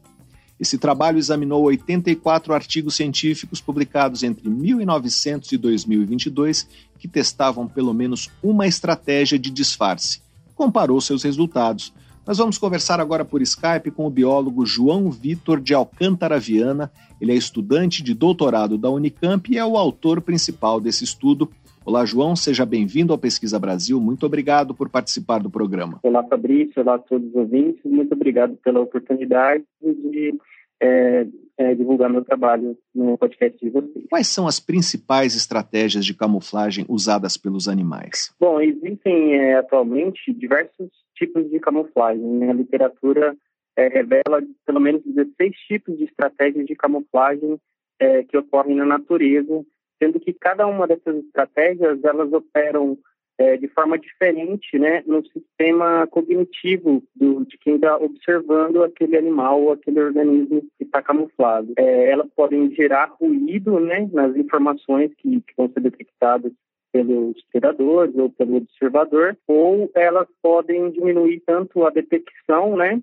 Esse 0.58 0.78
trabalho 0.78 1.16
examinou 1.16 1.62
84 1.62 2.52
artigos 2.52 2.96
científicos 2.96 3.60
publicados 3.60 4.24
entre 4.24 4.50
1900 4.50 5.52
e 5.52 5.56
2022 5.56 6.66
que 6.98 7.06
testavam 7.06 7.68
pelo 7.68 7.94
menos 7.94 8.28
uma 8.42 8.66
estratégia 8.66 9.38
de 9.38 9.48
disfarce. 9.48 10.20
Comparou 10.56 11.00
seus 11.00 11.22
resultados. 11.22 11.92
Nós 12.28 12.36
vamos 12.36 12.58
conversar 12.58 13.00
agora 13.00 13.24
por 13.24 13.40
Skype 13.40 13.90
com 13.90 14.06
o 14.06 14.10
biólogo 14.10 14.66
João 14.66 15.10
Vitor 15.10 15.58
de 15.58 15.72
Alcântara 15.72 16.38
Viana. 16.38 16.92
Ele 17.18 17.32
é 17.32 17.34
estudante 17.34 18.02
de 18.02 18.12
doutorado 18.12 18.76
da 18.76 18.90
Unicamp 18.90 19.50
e 19.50 19.56
é 19.56 19.64
o 19.64 19.78
autor 19.78 20.20
principal 20.20 20.78
desse 20.78 21.04
estudo. 21.04 21.48
Olá, 21.86 22.04
João, 22.04 22.36
seja 22.36 22.66
bem-vindo 22.66 23.14
ao 23.14 23.18
Pesquisa 23.18 23.58
Brasil. 23.58 23.98
Muito 23.98 24.26
obrigado 24.26 24.74
por 24.74 24.90
participar 24.90 25.38
do 25.38 25.48
programa. 25.48 26.00
Olá, 26.02 26.22
Fabrício. 26.22 26.82
Olá 26.82 26.96
a 26.96 26.98
todos 26.98 27.30
os 27.30 27.34
ouvintes. 27.34 27.80
Muito 27.86 28.12
obrigado 28.12 28.58
pela 28.62 28.80
oportunidade 28.80 29.64
de 29.82 30.38
é, 30.82 31.26
é, 31.56 31.74
divulgar 31.74 32.10
meu 32.10 32.22
trabalho 32.22 32.76
no 32.94 33.16
podcast 33.16 33.58
de 33.58 33.70
vocês. 33.70 34.04
Quais 34.10 34.28
são 34.28 34.46
as 34.46 34.60
principais 34.60 35.34
estratégias 35.34 36.04
de 36.04 36.12
camuflagem 36.12 36.84
usadas 36.90 37.38
pelos 37.38 37.68
animais? 37.68 38.34
Bom, 38.38 38.60
existem 38.60 39.34
é, 39.34 39.54
atualmente 39.54 40.30
diversos 40.34 40.90
tipos 41.18 41.50
de 41.50 41.58
camuflagem. 41.58 42.24
Né? 42.24 42.50
A 42.50 42.54
literatura 42.54 43.36
é, 43.76 43.88
revela 43.88 44.42
pelo 44.64 44.80
menos 44.80 45.02
16 45.04 45.52
tipos 45.66 45.98
de 45.98 46.04
estratégias 46.04 46.66
de 46.66 46.76
camuflagem 46.76 47.58
é, 47.98 48.22
que 48.22 48.38
ocorrem 48.38 48.76
na 48.76 48.86
natureza 48.86 49.64
sendo 49.98 50.20
que 50.20 50.32
cada 50.32 50.66
uma 50.66 50.86
dessas 50.86 51.16
estratégias 51.24 52.02
elas 52.04 52.32
operam 52.32 52.96
é, 53.36 53.56
de 53.56 53.68
forma 53.68 53.96
diferente, 53.98 54.78
né, 54.78 55.02
no 55.06 55.24
sistema 55.26 56.06
cognitivo 56.08 57.02
do, 57.14 57.44
de 57.44 57.56
quem 57.58 57.76
está 57.76 57.96
observando 57.96 58.82
aquele 58.82 59.16
animal 59.16 59.62
ou 59.62 59.72
aquele 59.72 60.00
organismo 60.00 60.62
que 60.76 60.84
está 60.84 61.00
camuflado. 61.00 61.72
É, 61.76 62.10
elas 62.10 62.28
podem 62.34 62.70
gerar 62.74 63.14
ruído, 63.20 63.78
né, 63.78 64.08
nas 64.12 64.34
informações 64.36 65.12
que, 65.18 65.40
que 65.40 65.54
vão 65.56 65.68
ser 65.68 65.80
detectadas 65.80 66.52
pelos 66.92 67.36
predadores 67.52 68.14
ou 68.16 68.30
pelo 68.30 68.56
observador, 68.56 69.36
ou 69.46 69.90
elas 69.94 70.28
podem 70.42 70.90
diminuir 70.90 71.42
tanto 71.46 71.84
a 71.84 71.90
detecção, 71.90 72.76
né, 72.76 73.02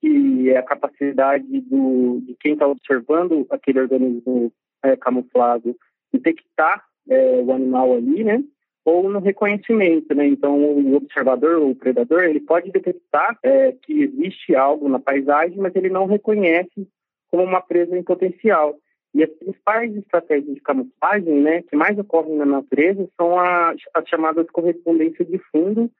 que 0.00 0.50
é 0.50 0.56
a 0.56 0.62
capacidade 0.62 1.60
do, 1.62 2.20
de 2.26 2.36
quem 2.40 2.54
está 2.54 2.66
observando 2.66 3.46
aquele 3.50 3.80
organismo 3.80 4.52
é, 4.82 4.96
camuflado 4.96 5.76
detectar 6.12 6.84
é, 7.08 7.40
o 7.40 7.52
animal 7.52 7.94
ali, 7.94 8.24
né? 8.24 8.42
Ou 8.84 9.08
no 9.08 9.20
reconhecimento, 9.20 10.12
né? 10.14 10.26
Então, 10.26 10.58
o 10.58 10.96
observador 10.96 11.58
ou 11.58 11.70
o 11.70 11.76
predador, 11.76 12.24
ele 12.24 12.40
pode 12.40 12.70
detectar 12.70 13.38
é, 13.42 13.72
que 13.72 14.02
existe 14.02 14.56
algo 14.56 14.88
na 14.88 14.98
paisagem, 14.98 15.56
mas 15.58 15.74
ele 15.76 15.88
não 15.88 16.06
reconhece 16.06 16.88
como 17.30 17.44
uma 17.44 17.60
presa 17.60 17.96
em 17.96 18.02
potencial. 18.02 18.76
E 19.14 19.22
as 19.22 19.30
principais 19.30 19.94
estratégias 19.94 20.54
de 20.54 20.60
camuflagem, 20.60 21.40
né, 21.42 21.62
que 21.62 21.76
mais 21.76 21.98
ocorrem 21.98 22.36
na 22.36 22.46
natureza, 22.46 23.08
são 23.16 23.38
as, 23.38 23.76
as 23.94 24.08
chamadas 24.08 24.46
correspondências 24.50 25.28
de 25.28 25.38
fundo, 25.50 25.90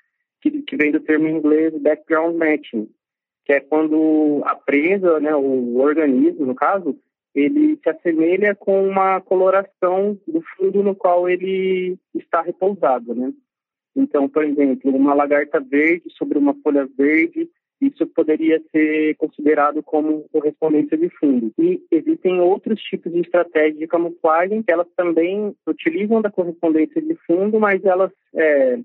que, 0.40 0.50
que 0.62 0.76
vem 0.76 0.90
do 0.90 1.00
termo 1.00 1.28
em 1.28 1.36
inglês 1.36 1.74
background 1.78 2.36
matching, 2.36 2.88
que 3.44 3.52
é 3.52 3.60
quando 3.60 4.42
a 4.44 4.54
presa, 4.54 5.20
né, 5.20 5.34
o 5.36 5.76
organismo, 5.78 6.46
no 6.46 6.54
caso, 6.54 6.98
ele 7.34 7.78
se 7.82 7.88
assemelha 7.88 8.54
com 8.54 8.86
uma 8.86 9.20
coloração 9.20 10.18
do 10.26 10.42
fundo 10.56 10.82
no 10.82 10.94
qual 10.94 11.28
ele 11.28 11.98
está 12.14 12.42
repousado, 12.42 13.14
né? 13.14 13.32
Então, 13.94 14.28
por 14.28 14.44
exemplo, 14.44 14.94
uma 14.94 15.14
lagarta 15.14 15.60
verde 15.60 16.04
sobre 16.16 16.38
uma 16.38 16.54
folha 16.62 16.88
verde, 16.96 17.48
isso 17.82 18.06
poderia 18.06 18.62
ser 18.70 19.16
considerado 19.16 19.82
como 19.82 20.28
correspondência 20.30 20.96
de 20.96 21.08
fundo. 21.10 21.52
E 21.58 21.82
existem 21.90 22.40
outros 22.40 22.80
tipos 22.80 23.12
de 23.12 23.20
estratégia 23.20 23.78
de 23.80 23.86
camuflagem 23.88 24.62
que 24.62 24.72
elas 24.72 24.86
também 24.96 25.54
utilizam 25.66 26.22
da 26.22 26.30
correspondência 26.30 27.02
de 27.02 27.16
fundo, 27.26 27.58
mas 27.58 27.84
elas, 27.84 28.12
é, 28.34 28.78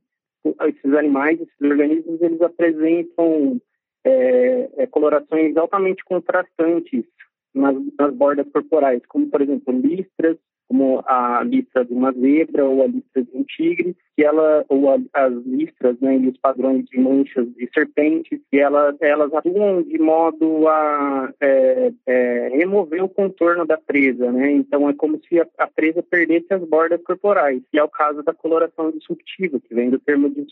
esses 0.67 0.93
animais, 0.93 1.39
esses 1.39 1.61
organismos, 1.61 2.19
eles 2.21 2.41
apresentam 2.41 3.61
é, 4.03 4.69
é, 4.77 4.87
colorações 4.87 5.55
altamente 5.55 6.03
contrastantes 6.03 7.05
nas, 7.53 7.75
nas 7.99 8.13
bordas 8.15 8.47
corporais, 8.51 9.05
como, 9.07 9.29
por 9.29 9.41
exemplo, 9.41 9.73
listras, 9.79 10.37
como 10.67 11.03
a 11.05 11.41
listra 11.43 11.85
de 11.85 11.93
uma 11.93 12.11
zebra 12.11 12.65
ou 12.65 12.83
a 12.83 12.87
listra 12.87 13.23
de 13.23 13.29
um 13.33 13.43
tigre, 13.43 13.95
que 14.15 14.23
ela 14.23 14.65
ou 14.67 14.91
a, 14.91 14.97
as 15.13 15.33
listras, 15.45 15.99
né, 16.01 16.17
e 16.17 16.27
os 16.27 16.37
padrões 16.37 16.85
de 16.85 16.99
manchas 16.99 17.47
de 17.53 17.69
serpentes, 17.73 18.39
que 18.51 18.57
elas 18.57 18.95
elas 19.01 19.33
atuam 19.33 19.81
de 19.81 19.97
modo 19.97 20.67
a 20.67 21.33
é, 21.39 21.91
é, 22.05 22.49
remover 22.49 23.03
o 23.03 23.09
contorno 23.09 23.65
da 23.65 23.77
presa, 23.77 24.31
né? 24.31 24.51
Então 24.51 24.89
é 24.89 24.93
como 24.93 25.19
se 25.27 25.39
a, 25.39 25.47
a, 25.57 25.67
presa 25.67 26.03
perdesse 26.03 26.53
as 26.53 26.63
bordas 26.63 27.01
corporais. 27.03 27.61
E 27.73 27.79
é 27.79 27.83
o 27.83 27.89
caso 27.89 28.21
da 28.23 28.33
coloração 28.33 28.91
disruptiva, 28.91 29.59
que 29.59 29.73
vem 29.73 29.89
do 29.89 29.99
termo 29.99 30.29
de 30.29 30.45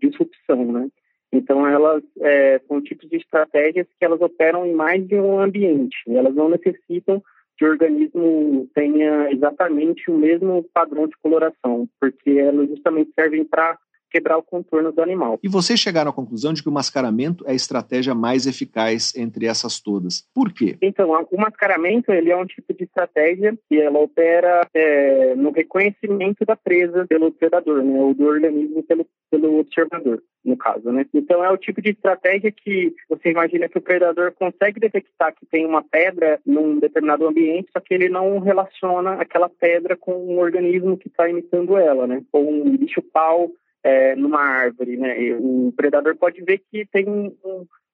disrupção, 0.00 0.72
né? 0.72 0.88
Então, 1.32 1.66
elas 1.66 2.02
é, 2.20 2.60
são 2.68 2.82
tipos 2.82 3.08
de 3.08 3.16
estratégias 3.16 3.86
que 3.98 4.04
elas 4.04 4.20
operam 4.20 4.66
em 4.66 4.74
mais 4.74 5.06
de 5.06 5.14
um 5.14 5.40
ambiente. 5.40 5.96
Elas 6.06 6.34
não 6.34 6.50
necessitam 6.50 7.22
que 7.62 7.66
o 7.66 7.70
organismo 7.70 8.68
tenha 8.74 9.30
exatamente 9.30 10.10
o 10.10 10.18
mesmo 10.18 10.64
padrão 10.74 11.06
de 11.06 11.16
coloração, 11.22 11.88
porque 12.00 12.30
elas 12.30 12.68
justamente 12.68 13.12
servem 13.14 13.44
para 13.44 13.78
quebrar 14.12 14.36
o 14.36 14.42
contorno 14.42 14.92
do 14.92 15.02
animal. 15.02 15.38
E 15.42 15.48
vocês 15.48 15.80
chegaram 15.80 16.10
à 16.10 16.14
conclusão 16.14 16.52
de 16.52 16.62
que 16.62 16.68
o 16.68 16.72
mascaramento 16.72 17.44
é 17.46 17.52
a 17.52 17.54
estratégia 17.54 18.14
mais 18.14 18.46
eficaz 18.46 19.14
entre 19.16 19.46
essas 19.46 19.80
todas. 19.80 20.28
Por 20.34 20.52
quê? 20.52 20.76
Então, 20.82 21.10
o 21.30 21.40
mascaramento 21.40 22.12
ele 22.12 22.30
é 22.30 22.36
um 22.36 22.44
tipo 22.44 22.74
de 22.74 22.84
estratégia 22.84 23.56
que 23.68 23.80
ela 23.80 23.98
opera 23.98 24.68
é, 24.74 25.34
no 25.34 25.50
reconhecimento 25.50 26.44
da 26.44 26.54
presa 26.54 27.06
pelo 27.08 27.32
predador, 27.32 27.82
né, 27.82 27.98
ou 27.98 28.12
do 28.14 28.24
organismo 28.24 28.82
pelo, 28.82 29.06
pelo 29.30 29.60
observador, 29.60 30.22
no 30.44 30.56
caso, 30.56 30.92
né. 30.92 31.06
Então, 31.14 31.42
é 31.42 31.50
o 31.50 31.56
tipo 31.56 31.80
de 31.80 31.90
estratégia 31.90 32.52
que 32.52 32.94
você 33.08 33.30
imagina 33.30 33.68
que 33.68 33.78
o 33.78 33.82
predador 33.82 34.32
consegue 34.32 34.78
detectar 34.78 35.34
que 35.34 35.46
tem 35.46 35.64
uma 35.64 35.82
pedra 35.82 36.38
num 36.44 36.78
determinado 36.78 37.26
ambiente, 37.26 37.70
só 37.72 37.80
que 37.80 37.94
ele 37.94 38.08
não 38.08 38.38
relaciona 38.40 39.14
aquela 39.14 39.48
pedra 39.48 39.96
com 39.96 40.12
um 40.12 40.38
organismo 40.38 40.98
que 40.98 41.08
está 41.08 41.28
imitando 41.28 41.76
ela, 41.76 42.06
né, 42.06 42.22
ou 42.32 42.50
um 42.50 42.76
bicho-pau 42.76 43.50
é, 43.82 44.14
numa 44.16 44.40
árvore, 44.40 44.96
né? 44.96 45.16
O 45.38 45.72
predador 45.76 46.16
pode 46.16 46.42
ver 46.42 46.62
que 46.70 46.86
tem 46.86 47.08
um, 47.08 47.34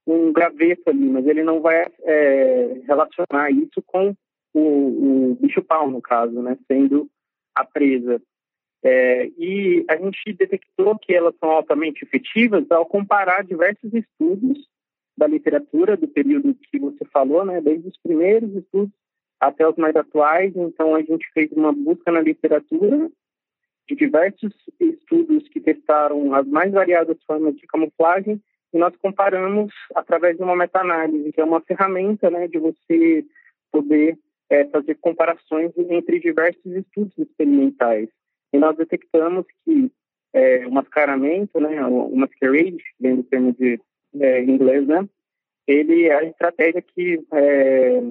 um 0.07 0.33
graveto 0.33 0.89
ali, 0.89 1.09
mas 1.09 1.27
ele 1.27 1.43
não 1.43 1.61
vai 1.61 1.87
é, 2.03 2.81
relacionar 2.87 3.51
isso 3.51 3.83
com 3.87 4.15
o, 4.55 5.31
o 5.31 5.35
bicho-pau, 5.41 5.91
no 5.91 6.01
caso, 6.01 6.43
né? 6.43 6.57
Sendo 6.67 7.09
a 7.55 7.65
presa. 7.65 8.21
É, 8.83 9.27
e 9.37 9.85
a 9.89 9.97
gente 9.97 10.33
detectou 10.35 10.97
que 10.99 11.13
elas 11.13 11.35
são 11.41 11.51
altamente 11.51 12.05
efetivas 12.05 12.71
ao 12.71 12.87
comparar 12.87 13.43
diversos 13.43 13.93
estudos 13.93 14.69
da 15.17 15.27
literatura 15.27 15.97
do 15.97 16.07
período 16.07 16.55
que 16.55 16.79
você 16.79 17.05
falou, 17.07 17.45
né? 17.45 17.61
Desde 17.61 17.89
os 17.89 17.99
primeiros 18.01 18.55
estudos 18.55 18.95
até 19.41 19.67
os 19.69 19.77
mais 19.77 19.97
atuais. 19.97 20.53
Então, 20.55 20.95
a 20.95 21.03
gente 21.03 21.29
fez 21.33 21.51
uma 21.53 21.73
busca 21.73 22.13
na 22.13 22.21
literatura 22.21 23.11
de 23.89 23.97
diversos 23.97 24.53
estudos 24.79 25.49
que 25.49 25.61
testaram 25.61 26.35
as 26.35 26.47
mais 26.47 26.73
variadas 26.73 27.17
formas 27.27 27.57
de 27.57 27.67
camuflagem 27.67 28.41
e 28.73 28.79
nós 28.79 28.95
comparamos 28.97 29.73
através 29.95 30.37
de 30.37 30.43
uma 30.43 30.55
meta-análise, 30.55 31.33
que 31.33 31.41
é 31.41 31.45
uma 31.45 31.61
ferramenta 31.63 32.29
né, 32.31 32.47
de 32.47 32.59
você 32.59 33.25
poder 33.73 34.19
é, 34.51 34.67
fazer 34.67 34.97
comparações 34.97 35.73
entre 35.77 36.21
diversos 36.21 36.67
estudos 36.67 37.17
experimentais. 37.17 38.09
E 38.53 38.59
nós 38.59 38.77
detectamos 38.77 39.47
que 39.65 39.91
é, 40.35 40.67
o 40.67 40.71
mascaramento, 40.71 41.59
né, 41.59 41.83
o 41.87 42.15
masquerade, 42.15 42.83
vem 43.01 43.17
do 43.17 43.23
termo 43.23 43.53
de 43.55 43.81
é, 44.21 44.43
inglês, 44.43 44.87
né, 44.87 45.09
ele 45.67 46.05
é 46.05 46.15
a 46.15 46.25
estratégia 46.25 46.83
que 46.83 47.21
é, 47.33 48.03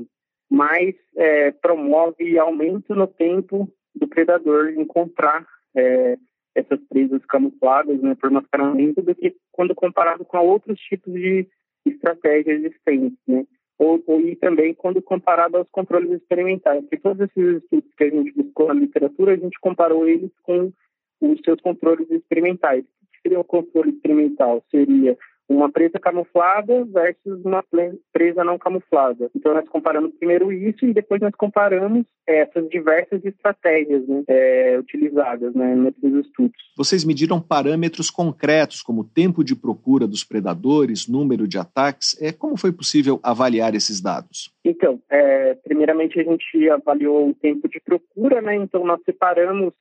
mais 0.50 0.96
é, 1.16 1.52
promove 1.52 2.38
aumento 2.38 2.96
no 2.96 3.08
tempo 3.08 3.72
do 3.96 4.08
predador 4.08 4.70
encontrar 4.70 5.46
é, 5.78 6.18
essas 6.56 6.80
presas 6.90 7.24
camufladas 7.26 8.02
né, 8.02 8.16
por 8.20 8.32
mascaramento 8.32 9.02
do 9.02 9.14
que 9.14 9.36
quando 9.52 9.76
comparado 9.76 10.26
com 10.26 10.38
outros 10.40 10.80
tipos 10.80 11.14
de 11.14 11.48
estratégias 11.86 12.64
existentes, 12.64 13.20
né? 13.28 13.46
Ou, 13.80 14.04
ou, 14.08 14.20
e 14.20 14.36
também 14.36 14.74
quando 14.74 15.02
comparado 15.04 15.56
aos 15.56 15.70
controles 15.70 16.12
experimentais. 16.12 16.82
Porque 16.82 16.98
todos 16.98 17.22
esses 17.30 17.62
estudos 17.62 17.94
que 17.96 18.04
a 18.06 18.10
gente 18.10 18.34
buscou 18.34 18.68
na 18.70 18.74
literatura, 18.74 19.34
a 19.34 19.38
gente 19.38 19.60
comparou 19.60 20.08
eles 20.08 20.32
com 20.42 20.74
os 21.22 21.40
seus 21.46 21.62
controles 21.62 22.10
experimentais. 22.10 22.84
O 22.84 23.12
que 23.14 23.22
seria 23.22 23.40
um 23.40 23.44
controle 23.44 23.92
experimental? 23.92 24.64
Seria 24.72 25.16
uma 25.50 25.72
presa 25.72 25.98
camuflada 26.00 26.84
versus 26.86 27.44
uma 27.46 27.64
presa 28.12 28.44
não 28.44 28.58
camuflada. 28.58 29.30
Então, 29.36 29.54
nós 29.54 29.68
comparamos 29.70 30.14
primeiro 30.16 30.52
isso 30.52 30.86
e 30.86 30.94
depois 30.94 31.22
nós 31.22 31.34
comparamos 31.36 32.06
essas 32.26 32.68
diversas 32.70 33.24
estratégias 33.24 34.06
né, 34.08 34.24
é, 34.28 34.78
utilizadas 34.78 35.54
né, 35.56 35.76
nesses 35.76 36.26
estudos. 36.26 36.58
Vocês 36.76 37.06
mediram 37.06 37.42
parâmetros 37.42 38.10
concretos, 38.10 38.82
como 38.82 39.06
tempo 39.06 39.44
de 39.44 39.56
procura 39.56 40.06
dos 40.06 40.24
predadores, 40.24 41.08
número 41.08 41.48
de 41.48 41.58
ataques. 41.58 42.22
É, 42.22 42.34
como 42.34 42.58
foi 42.58 42.74
possível 42.74 43.20
avaliar 43.24 43.74
esses 43.74 44.02
dados? 44.02 44.52
Então, 44.66 45.02
é, 45.10 45.56
primeiramente 45.56 46.20
a 46.20 46.24
gente 46.24 46.70
avaliou 46.70 47.30
o 47.30 47.34
tempo 47.34 47.70
de 47.70 47.80
procura, 47.80 48.42
né? 48.42 48.56
então 48.56 48.86
nós 48.86 49.00
separamos 49.06 49.74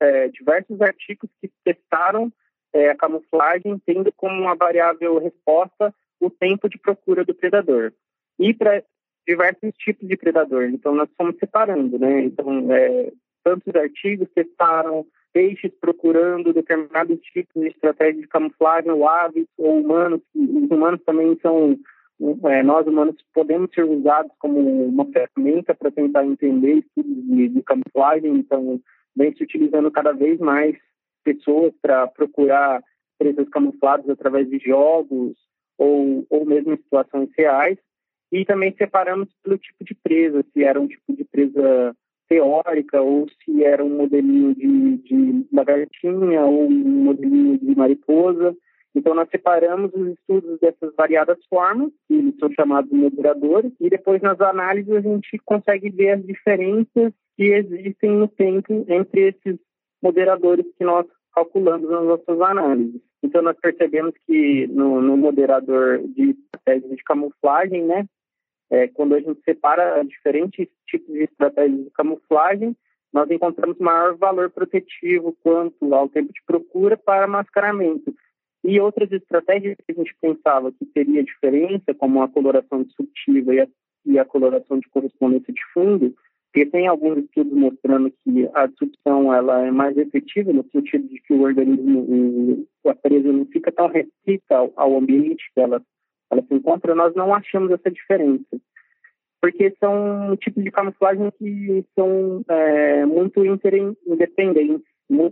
é, 0.00 0.28
diversos 0.28 0.80
artigos 0.80 1.28
que 1.40 1.50
testaram 1.64 2.32
é, 2.72 2.90
a 2.90 2.96
camuflagem 2.96 3.80
tendo 3.84 4.12
como 4.12 4.40
uma 4.40 4.54
variável 4.54 5.18
resposta 5.18 5.94
o 6.20 6.30
tempo 6.30 6.68
de 6.68 6.78
procura 6.78 7.24
do 7.24 7.34
predador. 7.34 7.92
E 8.38 8.54
para 8.54 8.82
diversos 9.26 9.72
tipos 9.76 10.08
de 10.08 10.16
predador. 10.16 10.64
Então, 10.64 10.94
nós 10.94 11.08
fomos 11.16 11.36
separando, 11.38 11.98
né? 11.98 12.24
Então, 12.24 12.72
é, 12.72 13.12
tantos 13.44 13.74
artigos 13.74 14.28
testaram 14.34 15.06
peixes 15.32 15.72
procurando 15.80 16.52
determinados 16.52 17.20
tipos 17.20 17.62
de 17.62 17.68
estratégia 17.68 18.20
de 18.20 18.28
camuflagem, 18.28 18.90
ou 18.90 19.08
aves, 19.08 19.46
ou 19.56 19.80
humanos. 19.80 20.20
Os 20.34 20.70
humanos 20.70 21.00
também 21.04 21.38
são, 21.40 21.78
é, 22.50 22.62
nós 22.62 22.86
humanos 22.86 23.16
podemos 23.32 23.70
ser 23.72 23.84
usados 23.84 24.32
como 24.38 24.58
uma 24.86 25.06
ferramenta 25.06 25.74
para 25.74 25.90
tentar 25.90 26.24
entender 26.26 26.78
estudos 26.78 27.24
de, 27.24 27.48
de 27.48 27.62
camuflagem. 27.62 28.34
Então, 28.36 28.80
vem 29.16 29.34
se 29.34 29.42
utilizando 29.42 29.90
cada 29.90 30.12
vez 30.12 30.38
mais 30.38 30.76
pessoas 31.22 31.72
para 31.80 32.06
procurar 32.06 32.82
presas 33.18 33.48
camufladas 33.48 34.08
através 34.08 34.48
de 34.48 34.58
jogos 34.58 35.36
ou, 35.78 36.26
ou 36.28 36.44
mesmo 36.44 36.72
em 36.72 36.76
situações 36.76 37.30
reais. 37.36 37.78
E 38.30 38.44
também 38.44 38.74
separamos 38.76 39.28
pelo 39.42 39.58
tipo 39.58 39.84
de 39.84 39.94
presa, 39.94 40.44
se 40.52 40.64
era 40.64 40.80
um 40.80 40.86
tipo 40.86 41.14
de 41.14 41.24
presa 41.24 41.94
teórica 42.28 43.00
ou 43.00 43.26
se 43.44 43.62
era 43.62 43.84
um 43.84 43.98
modelinho 43.98 44.54
de, 44.54 44.96
de 44.98 45.46
lagartinha 45.52 46.42
ou 46.42 46.66
um 46.66 47.04
modelinho 47.04 47.58
de 47.58 47.74
mariposa. 47.76 48.56
Então, 48.94 49.14
nós 49.14 49.28
separamos 49.30 49.90
os 49.94 50.08
estudos 50.08 50.58
dessas 50.60 50.94
variadas 50.94 51.38
formas, 51.46 51.90
que 52.06 52.14
eles 52.14 52.34
são 52.38 52.50
chamados 52.52 52.90
moderadores, 52.90 53.72
e 53.80 53.88
depois 53.88 54.20
nas 54.20 54.38
análises 54.40 54.94
a 54.94 55.00
gente 55.00 55.38
consegue 55.44 55.90
ver 55.90 56.10
as 56.10 56.26
diferenças 56.26 57.12
que 57.36 57.44
existem 57.44 58.10
no 58.10 58.28
tempo 58.28 58.84
entre 58.88 59.28
esses 59.28 59.58
moderadores 60.02 60.66
que 60.76 60.84
nós 60.84 61.06
calculamos 61.34 61.88
nas 61.88 62.04
nossas 62.04 62.40
análises. 62.40 63.00
Então, 63.22 63.40
nós 63.40 63.56
percebemos 63.58 64.14
que 64.26 64.66
no, 64.66 65.00
no 65.00 65.16
moderador 65.16 66.02
de 66.08 66.30
estratégias 66.30 66.96
de 66.96 67.04
camuflagem, 67.04 67.84
né, 67.84 68.06
é, 68.70 68.88
quando 68.88 69.14
a 69.14 69.20
gente 69.20 69.40
separa 69.44 70.02
diferentes 70.02 70.66
tipos 70.88 71.12
de 71.14 71.24
estratégias 71.24 71.84
de 71.84 71.90
camuflagem, 71.90 72.76
nós 73.12 73.30
encontramos 73.30 73.78
maior 73.78 74.16
valor 74.16 74.50
protetivo 74.50 75.36
quanto 75.42 75.94
ao 75.94 76.08
tempo 76.08 76.32
de 76.32 76.42
procura 76.46 76.96
para 76.96 77.26
mascaramento. 77.26 78.14
E 78.64 78.80
outras 78.80 79.10
estratégias 79.12 79.76
que 79.76 79.92
a 79.92 79.94
gente 79.94 80.16
pensava 80.20 80.72
que 80.72 80.86
teria 80.86 81.22
diferença, 81.22 81.92
como 81.94 82.22
a 82.22 82.28
coloração 82.28 82.82
disruptiva 82.82 83.54
e 83.54 83.60
a, 83.60 83.68
e 84.06 84.18
a 84.18 84.24
coloração 84.24 84.78
de 84.78 84.88
correspondência 84.88 85.52
de 85.52 85.60
fundo, 85.74 86.14
porque 86.52 86.66
tem 86.66 86.86
alguns 86.86 87.16
estudos 87.16 87.52
mostrando 87.54 88.12
que 88.22 88.46
a 88.52 88.66
disrupção 88.66 89.32
ela 89.32 89.66
é 89.66 89.70
mais 89.70 89.96
efetiva 89.96 90.52
no 90.52 90.62
sentido 90.70 91.08
de 91.08 91.18
que 91.22 91.32
o 91.32 91.40
organismo, 91.40 92.66
a 92.86 92.94
presa 92.94 93.32
não 93.32 93.46
fica 93.46 93.72
tão 93.72 93.88
restrita 93.88 94.56
ao, 94.56 94.70
ao 94.76 94.98
ambiente 94.98 95.50
que 95.54 95.60
ela, 95.60 95.82
ela 96.30 96.42
se 96.42 96.54
encontra, 96.54 96.94
nós 96.94 97.14
não 97.14 97.34
achamos 97.34 97.72
essa 97.72 97.90
diferença. 97.90 98.44
Porque 99.40 99.74
são 99.80 100.36
tipos 100.36 100.62
de 100.62 100.70
camuflagem 100.70 101.32
que 101.38 101.84
são 101.98 102.44
é, 102.46 103.06
muito 103.06 103.42
independentes. 103.44 104.86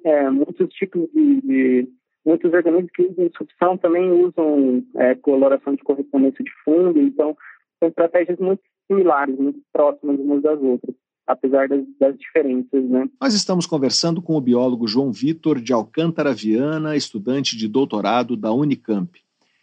É, 0.04 0.30
muitos 0.30 0.68
tipos 0.74 1.06
de, 1.12 1.40
de, 1.42 1.88
Muitos 2.24 2.52
organismos 2.52 2.90
que 2.92 3.02
usam 3.02 3.28
disrupção 3.28 3.78
também 3.78 4.10
usam 4.10 4.84
é, 4.96 5.14
coloração 5.14 5.74
de 5.74 5.82
correspondência 5.82 6.44
de 6.44 6.50
fundo, 6.64 7.00
então 7.00 7.34
são 7.78 7.88
estratégias 7.88 8.38
muito 8.38 8.62
similares, 8.86 9.38
muito 9.38 9.60
próximas 9.72 10.18
umas 10.20 10.42
das 10.42 10.60
outras 10.60 10.94
apesar 11.26 11.68
das, 11.68 11.84
das, 11.98 12.18
diferenças. 12.18 12.84
Né? 12.84 13.08
Nós 13.20 13.34
estamos 13.34 13.66
conversando 13.66 14.20
com 14.20 14.36
o 14.36 14.40
biólogo 14.40 14.88
João 14.88 15.12
Vitor 15.12 15.60
de 15.60 15.72
Alcântara 15.72 16.34
Viana, 16.34 16.96
estudante 16.96 17.56
de 17.56 17.68
doutorado 17.68 18.36
da 18.36 18.52
Unicamp. 18.52 19.20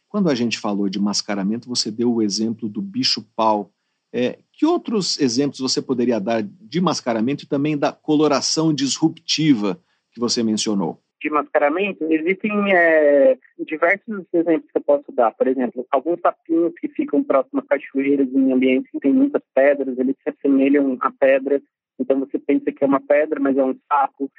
Quando 0.10 0.30
a 0.30 0.36
gente 0.36 0.58
falou 0.58 0.90
de 0.90 1.00
mascaramento, 1.00 1.68
você 1.68 1.92
deu 1.92 2.14
o 2.14 2.22
exemplo 2.22 2.70
do 2.70 2.82
bicho-pau. 2.82 3.72
É, 4.14 4.40
que 4.54 4.66
outros 4.66 5.20
exemplos 5.20 5.60
você 5.60 5.82
poderia 5.82 6.20
dar 6.20 6.42
de 6.42 6.80
mascaramento 6.80 7.44
e 7.44 7.48
também 7.48 7.78
da 7.78 7.92
coloração 7.92 8.74
disruptiva 8.74 9.80
que 10.12 10.20
você 10.20 10.42
mencionou? 10.42 11.02
De 11.22 11.30
mascaramento, 11.30 12.04
existem 12.12 12.74
é, 12.74 13.38
diversos 13.60 14.26
exemplos 14.34 14.70
que 14.72 14.78
eu 14.78 14.84
posso 14.84 15.12
dar. 15.12 15.32
Por 15.32 15.48
exemplo, 15.48 15.86
alguns 15.92 16.20
sapinhos 16.22 16.74
que 16.80 16.88
ficam 16.90 17.24
próximos 17.24 17.64
a 17.64 17.68
cachoeiras 17.68 18.28
em 18.34 18.52
ambientes 18.52 18.92
que 18.92 19.00
tem 19.00 19.14
muitas 19.14 19.42
pedras, 19.54 19.98
eles 19.98 20.16
se 20.24 20.30
assemelham 20.30 20.98
a 21.02 21.12
pedras. 21.12 21.62
Então 22.00 22.20
você 22.20 22.38
pensa 22.38 22.72
que 22.72 22.84
é 22.84 22.88
uma 22.88 23.02
pedra, 23.02 23.40
mas 23.40 23.58
é 23.58 23.64
um 23.64 23.76
sapo. 23.88 24.32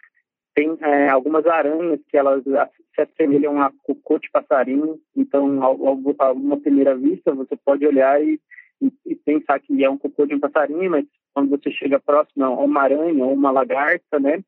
Tem 0.54 0.76
é, 0.80 1.08
algumas 1.08 1.46
aranhas 1.46 2.00
que 2.08 2.16
elas 2.16 2.42
se 2.44 3.02
assemelham 3.02 3.60
a 3.60 3.72
cocô 3.82 4.18
de 4.18 4.30
passarinho. 4.30 5.00
Então, 5.16 5.62
a 5.62 6.32
uma 6.32 6.60
primeira 6.60 6.96
vista, 6.96 7.32
você 7.32 7.56
pode 7.56 7.86
olhar 7.86 8.22
e, 8.22 8.40
e, 8.80 8.92
e 9.06 9.14
pensar 9.14 9.60
que 9.60 9.84
é 9.84 9.90
um 9.90 9.98
cocô 9.98 10.26
de 10.26 10.34
um 10.34 10.40
passarinho, 10.40 10.90
mas 10.90 11.06
quando 11.32 11.50
você 11.50 11.70
chega 11.70 12.00
próximo 12.00 12.44
a 12.44 12.50
uma 12.50 12.82
aranha 12.82 13.24
ou 13.24 13.32
uma 13.32 13.52
lagarta, 13.52 14.18
né, 14.18 14.42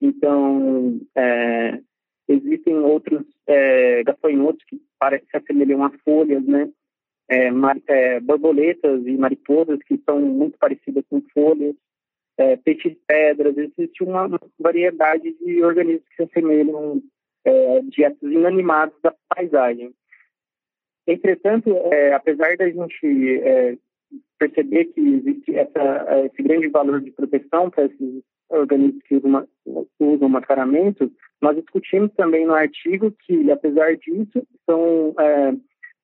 então, 0.00 1.00
é, 1.14 1.80
existem 2.28 2.76
outros 2.78 3.24
é, 3.46 4.02
gafanhotos 4.04 4.62
que 4.64 4.80
parecem 4.98 5.26
se 5.30 5.36
assemelham 5.36 5.84
a 5.84 5.90
folhas, 6.04 6.44
né? 6.44 6.70
É, 7.28 7.50
mar, 7.50 7.76
é, 7.86 8.20
borboletas 8.20 9.06
e 9.06 9.16
mariposas 9.16 9.78
que 9.86 9.98
são 10.04 10.20
muito 10.20 10.58
parecidas 10.58 11.04
com 11.08 11.22
folhas, 11.32 11.74
é, 12.36 12.56
peixes 12.56 12.96
pedras, 13.06 13.56
existe 13.56 14.04
uma, 14.04 14.28
variedade 14.58 15.32
de 15.38 15.64
organismos 15.64 16.06
que 16.08 16.16
se 16.16 16.22
assemelham 16.24 17.02
é, 17.44 17.80
dietas 17.82 18.30
inanimados 18.30 18.94
da 19.02 19.14
paisagem. 19.34 19.94
Entretanto, 21.06 21.70
apesar 22.14 22.56
da 22.56 22.66
gente 22.66 23.78
perceber 24.38 24.86
que 24.86 25.00
existe 25.00 25.54
essa, 25.54 26.26
esse 26.26 26.42
grande 26.42 26.68
valor 26.68 27.00
de 27.02 27.10
proteção 27.10 27.68
para 27.68 27.84
esses 27.84 28.22
organismos 28.58 29.02
que 29.04 29.16
usam, 29.16 29.46
usam 30.00 30.28
mascaramento, 30.28 31.10
nós 31.40 31.56
discutimos 31.56 32.10
também 32.14 32.46
no 32.46 32.54
artigo 32.54 33.12
que, 33.26 33.50
apesar 33.50 33.96
disso, 33.96 34.46
são 34.66 35.14
é, 35.18 35.54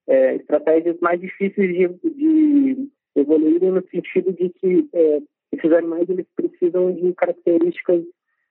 é, 0.08 0.36
estratégias 0.36 0.98
mais 1.00 1.20
difíceis 1.20 1.74
de, 1.74 1.88
de 2.10 2.88
evoluírem 3.16 3.70
no 3.70 3.82
sentido 3.88 4.32
de 4.32 4.50
que 4.50 4.88
é, 4.92 5.22
esses 5.52 5.72
animais 5.72 6.08
eles 6.08 6.26
precisam 6.36 6.92
de 6.92 7.12
características 7.14 8.02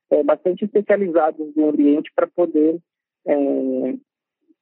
é, 0.10 0.24
bastante 0.24 0.66
especializadas 0.66 1.54
do 1.54 1.70
ambiente 1.70 2.12
para 2.16 2.28
poder 2.28 2.80
é, 3.26 3.96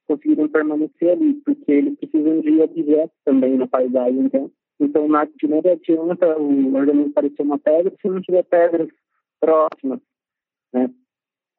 conseguirem 0.06 0.48
permanecer 0.48 1.10
ali, 1.10 1.34
porque 1.44 1.70
eles 1.70 1.98
precisam 1.98 2.40
de 2.40 2.60
objetos 2.60 3.16
também 3.24 3.56
na 3.56 3.66
paisagem. 3.66 4.20
Então, 4.20 4.50
então 4.80 5.06
de 5.06 5.48
nada 5.48 5.72
adianta 5.72 6.38
o 6.38 6.74
organismo 6.74 7.12
parecer 7.12 7.42
uma 7.42 7.58
pedra 7.58 7.92
se 8.00 8.08
não 8.08 8.20
tiver 8.20 8.44
pedras 8.44 8.88
próximas, 9.40 10.00
né, 10.72 10.90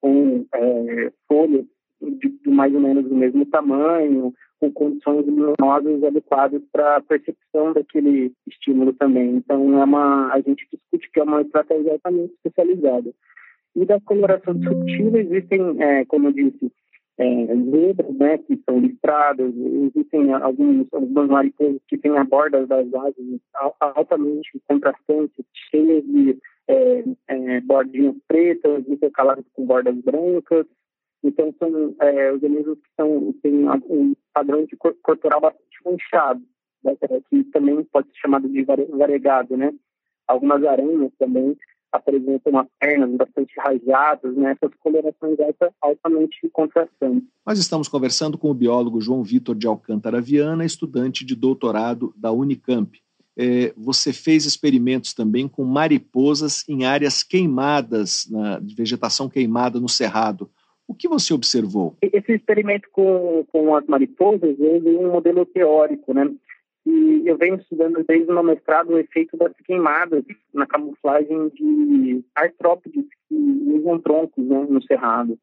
com 0.02 0.46
é, 0.54 1.12
folhas 1.28 1.66
de, 2.02 2.30
de, 2.30 2.50
mais 2.50 2.74
ou 2.74 2.80
menos 2.80 3.06
do 3.06 3.16
mesmo 3.16 3.46
tamanho, 3.46 4.34
com 4.60 4.72
condições 4.72 5.26
luminosas 5.26 6.04
adequadas 6.04 6.62
para 6.72 6.98
a 6.98 7.02
percepção 7.02 7.74
daquele 7.74 8.32
estímulo 8.48 8.94
também. 8.94 9.36
Então, 9.36 9.80
é 9.80 9.84
uma, 9.84 10.34
a 10.34 10.40
gente 10.42 10.68
discute 10.72 11.12
que 11.12 11.20
é 11.20 11.24
uma 11.24 11.42
estratégia 11.42 11.94
altamente 11.94 12.34
especializada. 12.34 13.12
E 13.76 13.86
da 13.86 14.00
coloração 14.02 14.54
disruptiva 14.54 15.20
existem, 15.20 15.82
é, 15.82 16.06
como 16.06 16.28
eu 16.28 16.32
disse, 16.34 16.72
é, 17.18 17.56
zebras, 17.56 18.16
né, 18.18 18.38
que 18.38 18.60
são 18.66 18.80
listradas, 18.80 19.54
existem 19.56 20.34
alguns, 20.34 20.88
algumas 20.94 21.28
mariposas 21.28 21.82
que 21.88 21.98
têm 21.98 22.18
a 22.18 22.24
borda 22.24 22.66
das 22.66 22.88
asas 22.94 23.42
altamente 23.80 24.50
contrastantes, 24.68 25.46
cheias 25.70 26.04
de 26.06 26.38
é, 26.70 27.04
é, 27.28 27.62
bordinhas 27.62 28.16
pretas, 28.28 28.88
intercaladas 28.88 29.44
com 29.54 29.66
bordas 29.66 29.96
brancas. 29.98 30.68
Então, 31.24 31.54
são 31.60 31.96
é, 32.00 32.32
organismos 32.32 32.78
que 32.78 32.90
são, 32.96 33.34
têm 33.42 33.68
um 33.90 34.16
padrão 34.34 34.64
de 34.66 34.78
corporal 34.78 35.42
bastante 35.42 35.80
manchado, 35.84 36.42
né, 36.84 36.96
que 37.30 37.44
também 37.46 37.84
pode 37.86 38.08
ser 38.10 38.20
chamado 38.20 38.48
de 38.48 38.64
variegado, 38.64 39.58
né? 39.58 39.74
Algumas 40.28 40.64
aranhas 40.64 41.12
também 41.18 41.58
apresentam 41.92 42.54
umas 42.54 42.68
pernas 42.80 43.10
bastante 43.16 43.54
rajadas, 43.60 44.36
né? 44.36 44.52
essas 44.52 44.76
colorações 44.80 45.38
altamente 45.82 46.48
contrastantes. 46.54 47.28
Nós 47.44 47.58
estamos 47.58 47.88
conversando 47.88 48.38
com 48.38 48.52
o 48.52 48.54
biólogo 48.54 49.02
João 49.02 49.24
Vitor 49.24 49.56
de 49.56 49.66
Alcântara 49.66 50.22
Viana, 50.22 50.64
estudante 50.64 51.26
de 51.26 51.36
doutorado 51.36 52.14
da 52.16 52.32
Unicamp. 52.32 53.02
É, 53.42 53.72
você 53.78 54.12
fez 54.12 54.46
experimentos 54.46 55.14
também 55.14 55.48
com 55.48 55.64
mariposas 55.64 56.68
em 56.68 56.84
áreas 56.84 57.24
queimadas, 57.24 58.28
na, 58.30 58.60
vegetação 58.60 59.30
queimada 59.30 59.80
no 59.80 59.88
cerrado. 59.88 60.50
O 60.86 60.94
que 60.94 61.08
você 61.08 61.34
observou? 61.34 61.96
Esse 62.02 62.34
experimento 62.34 62.90
com, 62.92 63.46
com 63.50 63.74
as 63.78 63.86
mariposas 63.86 64.60
é 64.60 64.90
um 64.90 65.14
modelo 65.14 65.46
teórico, 65.46 66.14
né? 66.14 66.30
E 66.86 67.24
eu 67.26 67.38
venho 67.38 67.56
estudando 67.56 68.04
desde 68.06 68.30
o 68.30 68.34
meu 68.34 68.44
mestrado 68.44 68.90
o 68.90 68.98
efeito 68.98 69.38
das 69.38 69.54
queimadas 69.64 70.26
na 70.54 70.66
camuflagem 70.66 71.48
de 71.50 72.22
artrópodes 72.36 73.06
que 73.30 73.36
usam 73.36 74.00
troncos 74.00 74.46
né, 74.46 74.66
no 74.70 74.84
cerrado. 74.84 75.40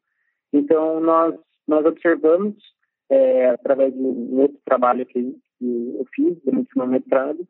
Então, 0.53 0.99
nós, 0.99 1.33
nós 1.67 1.83
observamos, 1.83 2.55
é, 3.09 3.49
através 3.49 3.91
de 3.91 3.99
um 3.99 4.39
outro 4.41 4.59
trabalho 4.63 5.03
que, 5.05 5.35
que 5.57 5.95
eu 5.97 6.05
fiz 6.13 6.37
durante 6.43 6.69
o 6.75 6.79
meu 6.79 6.87
mestrado, 6.87 7.47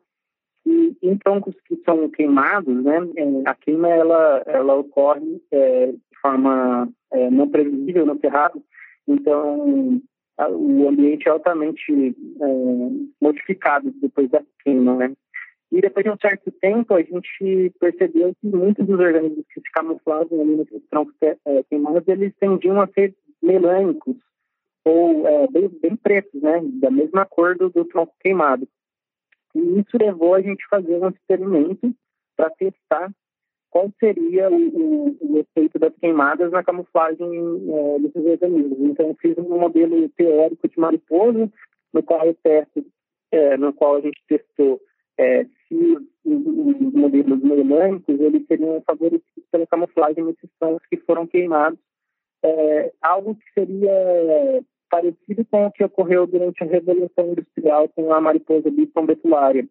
que 0.68 0.98
em 1.02 1.16
troncos 1.16 1.54
que 1.66 1.76
são 1.84 2.08
queimados, 2.10 2.84
né, 2.84 2.98
é, 3.16 3.50
a 3.50 3.54
queima 3.54 3.88
ela, 3.88 4.42
ela 4.46 4.74
ocorre 4.74 5.40
é, 5.50 5.92
de 5.92 6.20
forma 6.20 6.88
é, 7.12 7.30
não 7.30 7.48
previsível 7.48 8.04
no 8.04 8.18
cerrado. 8.20 8.62
Então, 9.06 10.02
o 10.50 10.88
ambiente 10.88 11.26
é 11.26 11.30
altamente 11.30 12.14
é, 12.40 12.46
modificado 13.20 13.90
depois 14.02 14.30
da 14.30 14.42
queima, 14.62 14.96
né? 14.96 15.12
E 15.70 15.80
depois 15.80 16.04
de 16.04 16.10
um 16.10 16.16
certo 16.20 16.50
tempo, 16.60 16.94
a 16.94 17.02
gente 17.02 17.72
percebeu 17.78 18.32
que 18.40 18.46
muitos 18.46 18.86
dos 18.86 18.98
organismos 18.98 19.44
que 19.52 19.60
se 19.60 19.70
camuflavam 19.72 20.40
ali 20.40 20.56
nos 20.56 20.68
troncos 20.90 21.14
é, 21.22 21.36
queimados, 21.68 22.06
eles 22.08 22.34
tendiam 22.38 22.80
a 22.80 22.86
ser 22.88 23.14
melânicos, 23.42 24.16
ou 24.84 25.26
é, 25.26 25.46
bem, 25.48 25.68
bem, 25.82 25.96
pretos, 25.96 26.40
né? 26.40 26.60
Da 26.80 26.90
mesma 26.90 27.24
cor 27.24 27.56
do, 27.56 27.70
do 27.70 27.84
tronco 27.84 28.14
queimado. 28.20 28.68
E 29.58 29.80
isso 29.80 29.98
levou 30.00 30.34
a 30.34 30.40
gente 30.40 30.64
a 30.66 30.76
fazer 30.76 31.02
um 31.02 31.08
experimento 31.08 31.92
para 32.36 32.50
testar 32.50 33.10
qual 33.70 33.90
seria 33.98 34.48
o, 34.50 35.16
o, 35.20 35.38
efeito 35.38 35.78
das 35.78 35.94
queimadas 35.96 36.50
na 36.52 36.62
camuflagem 36.62 37.28
é, 37.28 37.98
desses 37.98 38.24
organismos. 38.24 38.78
Então, 38.80 39.16
fiz 39.20 39.36
um 39.36 39.58
modelo 39.58 40.08
teórico 40.10 40.68
de 40.68 40.78
mariposa, 40.78 41.50
no 41.92 42.02
qual 42.02 42.24
eu 42.24 42.34
testo, 42.42 42.86
é, 43.32 43.56
no 43.56 43.72
qual 43.72 43.96
a 43.96 44.00
gente 44.00 44.22
testou 44.26 44.80
é, 45.18 45.44
se 45.66 45.74
os, 45.74 46.02
os 46.24 46.92
modelos 46.92 47.42
melânicos 47.42 48.20
eles 48.20 48.46
seriam 48.46 48.80
favorecidos 48.86 49.44
pela 49.50 49.66
camuflagem 49.66 50.24
nesses 50.24 50.50
tons 50.60 50.80
que 50.88 50.96
foram 50.98 51.26
queimados, 51.26 51.78
algo 53.02 53.34
que 53.34 53.52
seria 53.52 54.62
parecido 54.90 55.44
com 55.50 55.66
o 55.66 55.72
que 55.72 55.84
ocorreu 55.84 56.26
durante 56.26 56.62
a 56.62 56.66
Revolução 56.66 57.32
Industrial 57.32 57.88
com 57.90 58.12
a 58.12 58.20
mariposa 58.20 58.70
Bisson 58.70 59.06
betulária, 59.06 59.68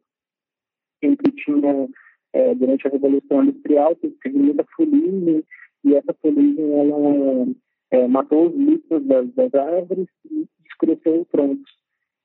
em 1.01 1.15
que 1.15 1.31
tinha 1.31 1.87
é, 2.33 2.55
durante 2.55 2.87
a 2.87 2.91
Revolução 2.91 3.43
Industrial, 3.43 3.95
teve 3.95 4.37
muita 4.37 4.65
fuligem, 4.75 5.43
e 5.83 5.95
essa 5.95 6.13
fuligem 6.21 6.73
ela, 6.73 7.47
é, 7.91 8.07
matou 8.07 8.47
os 8.47 8.55
litros 8.55 9.03
das, 9.05 9.29
das, 9.33 9.53
árvores 9.53 10.07
e 10.29 10.47
escureceu 10.65 11.21
os 11.21 11.27
troncos. 11.29 11.71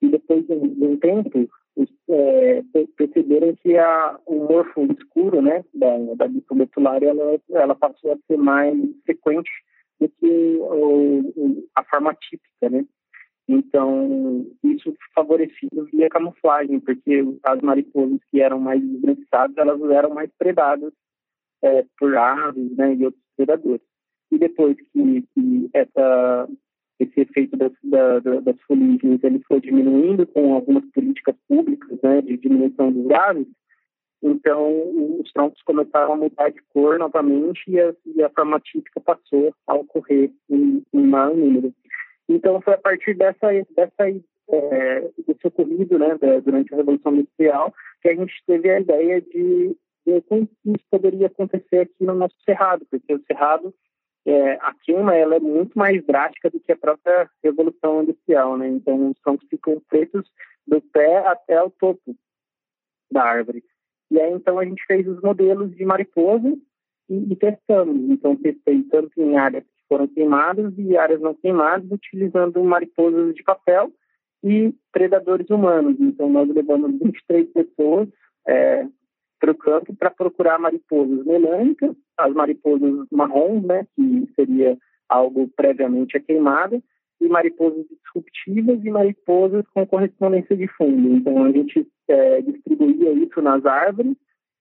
E 0.01 0.09
depois 0.09 0.45
de, 0.47 0.53
um 0.53 0.97
tempo, 0.97 1.49
os, 1.77 1.89
é, 2.09 2.63
perceberam 2.97 3.55
que 3.57 3.77
a, 3.77 4.19
o 4.27 4.35
morfo 4.49 4.83
escuro 4.99 5.41
né, 5.41 5.65
da, 5.73 5.97
da 6.17 6.29
bicobetulária 6.29 7.09
ela, 7.09 7.41
ela 7.51 7.75
passou 7.75 8.13
a 8.13 8.19
ser 8.27 8.37
mais 8.37 8.77
frequente 9.05 9.51
do 10.03 10.09
que 10.09 10.59
o, 10.61 11.69
a 11.75 11.85
forma 11.85 12.15
típica, 12.15 12.69
né? 12.71 12.85
Então, 13.49 14.47
isso 14.63 14.95
favorecia 15.15 15.69
a 16.07 16.11
camuflagem, 16.11 16.81
porque 16.81 17.25
as 17.43 17.61
mariposas 17.61 18.21
que 18.31 18.41
eram 18.41 18.59
mais 18.59 18.83
esbranquiçadas, 18.83 19.57
elas 19.57 19.81
eram 19.91 20.15
mais 20.15 20.31
predadas 20.39 20.93
é, 21.63 21.85
por 21.99 22.17
aves 22.17 22.77
né, 22.77 22.95
e 22.95 23.05
outros 23.05 23.23
predadores. 23.37 23.83
E 24.31 24.39
depois 24.39 24.77
que, 24.77 25.23
que 25.35 25.71
essa, 25.75 26.49
esse 26.99 27.21
efeito 27.21 27.57
das, 27.57 27.73
da, 27.83 28.21
das 28.21 28.57
ele 28.71 29.43
foi 29.47 29.61
diminuindo 29.61 30.27
com 30.27 30.55
algumas 30.55 30.85
políticas 30.93 31.37
públicas 31.49 31.99
né, 32.03 32.23
de 32.23 32.37
diminuição 32.39 32.91
dos 32.93 33.07
gases, 33.07 33.47
então 34.23 35.21
os 35.21 35.33
troncos 35.33 35.61
começaram 35.63 36.13
a 36.13 36.17
mudar 36.17 36.51
de 36.51 36.63
cor 36.73 36.99
novamente 36.99 37.63
e 37.69 37.81
a, 37.81 37.93
e 38.07 38.23
a 38.23 38.31
forma 38.31 38.61
típica 38.61 39.01
passou 39.01 39.55
a 39.67 39.75
ocorrer 39.75 40.31
em, 40.49 40.83
em 40.93 41.07
maior 41.07 41.35
número. 41.35 41.75
Então, 42.29 42.61
foi 42.61 42.75
a 42.75 42.79
partir 42.79 43.15
dessa, 43.15 43.49
dessa 43.75 44.09
é, 44.49 45.11
desse 45.27 45.47
ocorrido 45.47 45.99
né, 45.99 46.17
durante 46.45 46.73
a 46.73 46.77
Revolução 46.77 47.15
Industrial 47.15 47.75
que 48.01 48.09
a 48.09 48.15
gente 48.15 48.33
teve 48.47 48.71
a 48.71 48.81
ideia 48.81 49.21
de, 49.21 49.77
de 50.07 50.21
como 50.23 50.49
isso 50.65 50.85
poderia 50.91 51.27
acontecer 51.27 51.81
aqui 51.81 52.05
no 52.05 52.15
nosso 52.15 52.37
Cerrado, 52.45 52.87
porque 52.91 53.15
o 53.15 53.23
Cerrado, 53.25 53.75
é, 54.27 54.53
a 54.55 54.75
queima 54.83 55.15
ela 55.15 55.37
é 55.37 55.41
muito 55.41 55.79
mais 55.79 56.05
drástica 56.05 56.51
do 56.51 56.61
que 56.61 56.73
a 56.73 56.77
própria 56.77 57.29
Revolução 57.43 58.03
Industrial. 58.03 58.57
Né? 58.57 58.69
Então, 58.69 59.11
os 59.11 59.21
troncos 59.21 59.49
ficam 59.49 59.81
pretos 59.89 60.29
do 60.67 60.81
pé 60.81 61.19
até 61.27 61.63
o 61.63 61.71
topo 61.71 62.17
da 63.11 63.23
árvore. 63.23 63.63
E 64.13 64.21
aí, 64.21 64.33
então, 64.35 64.59
a 64.59 64.65
gente 64.65 64.85
fez 64.87 65.09
os 65.09 65.23
modelos 65.23 65.75
de 65.75 65.85
mariposa 65.87 66.55
e, 67.09 67.33
e 67.33 67.37
testamos. 67.37 67.97
Então, 68.11 68.37
testei 68.37 68.83
tanto 68.85 69.21
em 69.21 69.39
áreas 69.39 69.65
foram 69.89 70.07
queimadas 70.09 70.73
e 70.79 70.97
áreas 70.97 71.21
não 71.21 71.35
queimadas, 71.35 71.91
utilizando 71.91 72.63
mariposas 72.65 73.35
de 73.35 73.43
papel 73.43 73.93
e 74.43 74.75
predadores 74.91 75.49
humanos. 75.51 75.97
Então, 76.01 76.31
nós 76.31 76.49
levamos 76.49 76.93
23 77.01 77.49
pessoas 77.53 78.09
é, 78.47 78.87
para 79.39 79.51
o 79.51 79.55
campo 79.55 79.95
para 79.95 80.11
procurar 80.11 80.59
mariposas 80.59 81.25
melânicas, 81.27 81.95
as 82.19 82.33
mariposas 82.33 83.07
marrons, 83.11 83.65
né, 83.65 83.87
que 83.95 84.29
seria 84.35 84.79
algo 85.09 85.49
previamente 85.57 86.17
a 86.17 86.21
queimada, 86.21 86.83
e 87.23 87.29
mariposas 87.29 87.87
disruptivas 87.89 88.85
e 88.85 88.91
mariposas 88.91 89.65
com 89.73 89.87
correspondência 89.87 90.57
de 90.57 90.67
fundo. 90.69 91.17
Então, 91.17 91.45
a 91.45 91.53
gente 91.53 91.87
é, 92.09 92.43
distribuía 92.43 93.13
isso 93.13 93.41
nas 93.41 93.65
árvores 93.65 94.17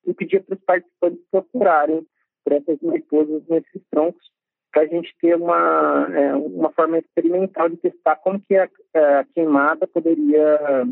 e 0.05 0.14
pedia 0.14 0.41
para 0.41 0.55
os 0.55 0.64
participantes 0.64 1.20
procurarem 1.32 2.05
por 2.43 2.53
essas 2.53 2.82
mariposas 2.82 3.43
nesses 3.47 3.82
troncos 3.89 4.24
para 4.72 4.84
a 4.84 4.88
gente 4.88 5.14
ter 5.20 5.36
uma, 5.36 6.07
é, 6.14 6.34
uma 6.34 6.72
forma 6.72 6.97
experimental 6.97 7.70
de 7.70 7.78
testar 7.78 8.16
como 8.18 8.39
que 8.39 8.55
a, 8.55 8.70
a 8.95 9.26
queimada 9.34 9.86
poderia 9.86 10.88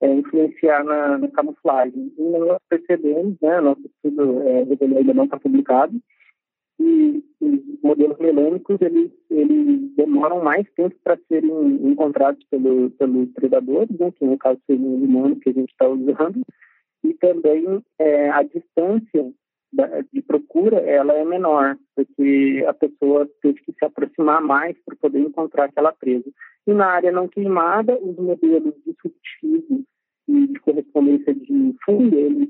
é, 0.00 0.12
influenciar 0.12 0.84
na, 0.84 1.18
na, 1.18 1.28
camuflagem. 1.28 2.12
E 2.18 2.22
nós 2.22 2.58
percebemos, 2.68 3.36
né, 3.40 3.60
nosso 3.60 3.82
estudo 3.86 4.42
é, 4.42 4.98
ainda 4.98 5.14
não 5.14 5.24
está 5.24 5.38
publicado, 5.38 5.94
os 6.80 7.82
modelos 7.82 8.18
melânicos 8.18 8.80
eles, 8.80 9.10
eles 9.30 9.94
demoram 9.96 10.42
mais 10.42 10.66
tempo 10.72 10.94
para 11.04 11.18
serem 11.28 11.50
encontrados 11.90 12.42
pelo, 12.50 12.90
pelos 12.92 13.30
predadores, 13.32 13.98
né, 13.98 14.10
que 14.12 14.24
no 14.24 14.38
caso 14.38 14.60
seria 14.66 14.86
o 14.86 15.04
humano 15.04 15.36
que 15.36 15.50
a 15.50 15.52
gente 15.52 15.70
está 15.70 15.88
usando, 15.88 16.42
e 17.04 17.14
também 17.14 17.82
é, 17.98 18.30
a 18.30 18.42
distância 18.42 19.32
de 20.12 20.22
procura 20.22 20.78
ela 20.78 21.12
é 21.14 21.24
menor, 21.24 21.78
porque 21.94 22.64
a 22.66 22.74
pessoa 22.74 23.28
teve 23.40 23.60
que 23.60 23.72
se 23.72 23.84
aproximar 23.84 24.40
mais 24.42 24.76
para 24.84 24.96
poder 24.96 25.20
encontrar 25.20 25.66
aquela 25.66 25.92
presa. 25.92 26.28
E 26.66 26.72
na 26.72 26.86
área 26.86 27.12
não 27.12 27.28
queimada, 27.28 27.96
os 28.02 28.16
modelos 28.16 28.74
disruptivos 28.84 29.84
e 30.28 30.46
de 30.48 30.60
correspondência 30.60 31.34
de 31.34 31.74
fundo, 31.84 32.16
eles 32.16 32.48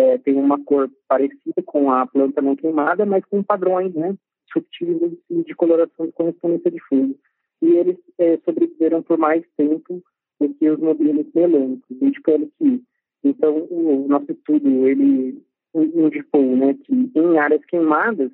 é, 0.00 0.18
têm 0.18 0.34
uma 0.34 0.62
cor 0.64 0.90
parecida 1.06 1.62
com 1.66 1.90
a 1.90 2.06
planta 2.06 2.40
não 2.40 2.56
queimada, 2.56 3.04
mas 3.04 3.24
com 3.26 3.42
padrões 3.42 3.94
né, 3.94 4.16
disruptivos 4.46 5.12
de 5.28 5.54
coloração 5.54 6.06
de 6.06 6.12
correspondência 6.12 6.70
de 6.70 6.80
fundo. 6.88 7.14
E 7.60 7.66
eles 7.66 7.98
é, 8.18 8.38
sobreviveram 8.38 9.02
por 9.02 9.18
mais 9.18 9.44
tempo 9.56 10.02
do 10.40 10.54
que 10.54 10.70
os 10.70 10.80
modelos 10.80 11.26
melânicos, 11.34 11.96
indicando 12.00 12.50
que, 12.58 12.82
então, 13.22 13.66
o 13.70 14.06
nosso 14.08 14.32
estudo, 14.32 14.88
ele 14.88 15.44
indicou 15.74 16.56
né, 16.56 16.74
que 16.82 17.10
em 17.14 17.38
áreas 17.38 17.64
queimadas, 17.66 18.30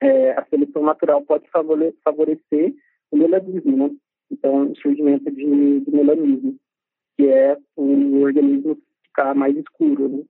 é, 0.00 0.30
a 0.32 0.46
seleção 0.48 0.84
natural 0.84 1.22
pode 1.22 1.44
favorecer 1.50 2.72
o 3.10 3.16
melanismo, 3.16 3.76
né? 3.76 3.96
Então, 4.30 4.70
o 4.70 4.76
surgimento 4.76 5.28
de, 5.32 5.80
de 5.80 5.90
melanismo, 5.90 6.56
que 7.16 7.26
é 7.26 7.58
o 7.74 8.20
organismo 8.20 8.78
ficar 9.02 9.34
mais 9.34 9.56
escuro, 9.56 10.08
né? 10.08 10.22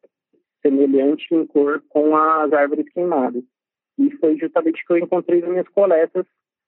Semelhante 0.63 1.27
em 1.35 1.47
cor 1.47 1.83
com 1.89 2.17
as 2.17 2.53
árvores 2.53 2.89
queimadas. 2.93 3.43
E 3.99 4.11
foi 4.19 4.37
justamente 4.39 4.85
que 4.87 4.93
eu 4.93 4.99
encontrei 4.99 5.41
nas 5.41 5.51
minhas 5.51 5.69
coletas 5.69 6.27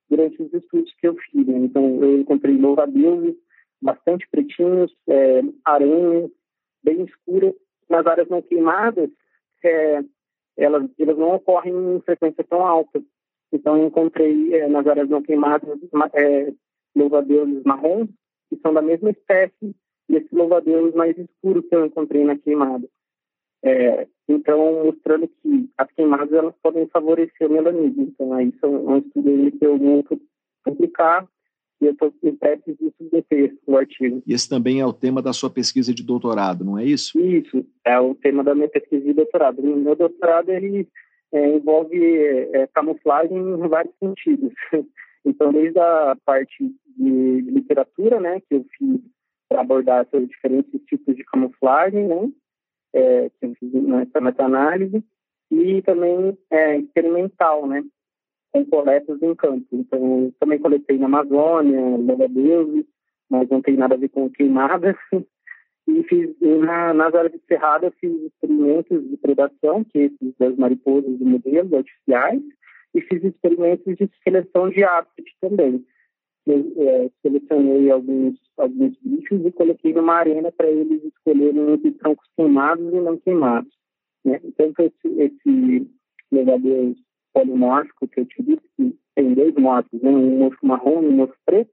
durante 0.09 0.43
os 0.43 0.53
estudos 0.53 0.93
que 0.95 1.07
eu 1.07 1.17
fiz. 1.17 1.47
Né? 1.47 1.59
Então, 1.59 2.03
eu 2.03 2.19
encontrei 2.19 2.57
louva-deuses, 2.57 3.37
bastante 3.81 4.29
pretinhos, 4.31 4.95
é, 5.09 5.41
aranhas, 5.65 6.31
bem 6.83 7.05
escuras. 7.05 7.55
Nas 7.89 8.07
áreas 8.07 8.29
não 8.29 8.43
queimadas, 8.43 9.11
é, 9.65 10.01
elas, 10.57 10.89
elas 10.99 11.19
não 11.19 11.35
ocorrem 11.35 11.75
em 11.97 12.01
frequência 12.03 12.45
tão 12.45 12.65
alta. 12.67 13.03
Então, 13.53 13.77
eu 13.77 13.87
encontrei 13.87 14.55
é, 14.55 14.69
nas 14.69 14.87
áreas 14.87 15.09
não 15.09 15.23
queimadas 15.23 15.69
é, 16.15 16.53
louva-deuses 16.95 17.63
marrons, 17.65 18.09
que 18.49 18.57
são 18.57 18.75
da 18.75 18.83
mesma 18.83 19.11
espécie 19.11 19.75
desse 20.09 20.35
louva-deus 20.35 20.95
mais 20.95 21.17
escuro 21.17 21.63
que 21.63 21.75
eu 21.75 21.87
encontrei 21.87 22.25
na 22.25 22.37
queimada. 22.37 22.89
É, 23.63 24.07
então, 24.29 24.85
mostrando 24.85 25.29
que 25.29 25.69
as 25.77 25.91
queimadas 25.93 26.33
elas 26.33 26.55
podem 26.63 26.87
favorecer 26.89 27.49
o 27.49 27.53
melanismo. 27.53 28.05
Então, 28.05 28.33
aí 28.33 28.53
são 28.61 28.87
um 28.87 28.99
estudo 28.99 29.59
que 29.59 29.67
eu 29.67 29.79
vou 29.79 30.05
publicar 30.65 31.27
e 31.81 31.87
eu 31.87 31.93
estou 31.93 32.13
em 32.23 32.37
teste 32.37 32.75
de 32.75 32.93
submeter 32.97 33.57
o 33.67 33.77
artigo. 33.77 34.23
E 34.27 34.33
esse 34.33 34.49
também 34.49 34.81
é 34.81 34.87
o 34.87 34.93
tema 34.93 35.23
da 35.23 35.33
sua 35.33 35.51
pesquisa 35.51 35.95
de 35.95 36.03
doutorado, 36.03 36.65
não 36.65 36.79
é 36.79 36.85
isso? 36.85 37.19
Isso, 37.19 37.65
é 37.85 37.99
o 37.99 38.15
tema 38.15 38.45
da 38.45 38.55
minha 38.55 38.69
pesquisa 38.69 39.05
de 39.05 39.13
doutorado. 39.13 39.61
O 39.61 39.77
meu 39.77 39.97
doutorado 39.97 40.51
ele 40.51 40.87
é, 41.33 41.57
envolve 41.57 41.99
é, 42.53 42.67
camuflagem 42.69 43.37
em 43.37 43.69
vários 43.69 43.95
sentidos. 43.99 44.53
Então, 45.23 45.53
desde 45.53 45.79
a 45.79 46.17
parte 46.25 46.65
de, 46.97 47.43
de 47.43 47.51
literatura, 47.51 48.19
né, 48.19 48.41
que 48.41 48.55
eu 48.55 48.65
fiz 48.79 49.01
para 49.47 49.61
abordar 49.61 50.07
esses 50.11 50.27
diferentes 50.27 50.81
tipos 50.87 51.15
de 51.15 51.23
camuflagem, 51.25 52.09
né, 52.09 52.31
é, 52.93 53.31
eu 53.41 53.83
nessa 53.83 54.21
meta-análise, 54.21 55.05
e 55.51 55.83
também 55.83 56.37
é, 56.51 56.79
experimental, 56.79 57.67
né, 57.67 57.83
com 58.53 58.65
coletas 58.67 59.21
em 59.23 59.35
campo. 59.35 59.67
Então, 59.73 60.33
também 60.39 60.59
coletei 60.59 60.99
na 60.99 61.07
Amazônia, 61.07 61.97
Leva 61.99 62.29
Deus, 62.29 62.85
mas 63.29 63.49
não 63.49 63.61
tem 63.61 63.77
nada 63.77 63.95
a 63.95 63.99
ver 63.99 64.09
com 64.09 64.31
queimadas. 64.31 64.97
E 65.89 66.05
fiz 66.05 66.31
na, 66.41 66.95
nas 66.95 67.13
áreas 67.13 67.33
de 67.33 67.41
cerrada, 67.49 67.93
fiz 67.99 68.13
experimentos 68.23 69.11
de 69.11 69.17
predação, 69.17 69.83
que 69.83 69.99
é 69.99 70.03
esses 70.05 70.37
das 70.39 70.55
mariposas 70.57 71.19
de 71.19 71.25
modelos 71.25 71.73
artificiais, 71.73 72.41
e 72.95 73.01
fiz 73.01 73.25
experimentos 73.25 73.97
de 73.97 74.09
seleção 74.23 74.71
de 74.71 74.85
hábitat 74.85 75.27
também. 75.41 75.85
É, 76.53 77.11
selecionei 77.23 77.91
alguns, 77.91 78.39
alguns 78.57 78.97
bichos 79.03 79.45
e 79.45 79.53
coloquei 79.53 79.93
numa 79.93 80.15
arena 80.15 80.51
para 80.51 80.69
eles 80.69 81.03
escolherem 81.05 81.75
entre 81.75 81.93
troncos 81.93 82.29
queimados 82.37 82.93
e 82.93 83.01
não 83.01 83.17
queimados. 83.19 83.73
Né? 84.25 84.41
Então, 84.45 84.73
esse, 84.79 85.21
esse 85.21 85.91
legador 86.31 86.95
polimórfico 87.33 88.09
que 88.09 88.21
eu 88.21 88.27
te 88.27 88.43
disse, 88.43 88.69
que 88.77 88.99
tem 89.15 89.35
dois 89.35 89.55
morfos, 89.55 90.01
né? 90.03 90.11
um 90.11 90.39
morfo 90.39 90.67
marrom 90.67 91.03
e 91.03 91.07
um 91.07 91.13
morfo 91.13 91.37
preto, 91.47 91.73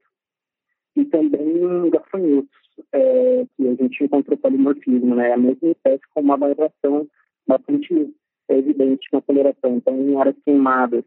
e 0.96 1.04
também 1.06 1.90
gafanhotos, 1.90 2.50
é, 2.92 3.46
que 3.56 3.68
a 3.68 3.74
gente 3.74 4.04
encontrou 4.04 4.38
polimorfismo, 4.38 5.14
né? 5.14 5.32
a 5.32 5.36
mesma 5.36 5.70
espécie 5.70 6.02
com 6.14 6.20
uma 6.20 6.36
variação 6.36 7.06
bastante 7.46 8.14
evidente 8.48 9.08
na 9.12 9.20
coloração. 9.22 9.76
Então, 9.76 9.94
em 9.94 10.16
áreas 10.16 10.36
queimadas, 10.44 11.04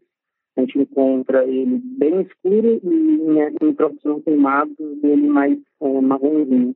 a 0.56 0.60
gente 0.60 0.78
encontra 0.78 1.44
ele 1.46 1.80
bem 1.82 2.22
escuro 2.22 2.80
e 2.82 2.86
em, 2.86 3.68
em 3.68 3.76
não 4.04 4.20
queimados, 4.20 4.76
ele 4.78 5.28
mais 5.28 5.58
é, 5.80 6.00
marronzinho. 6.00 6.74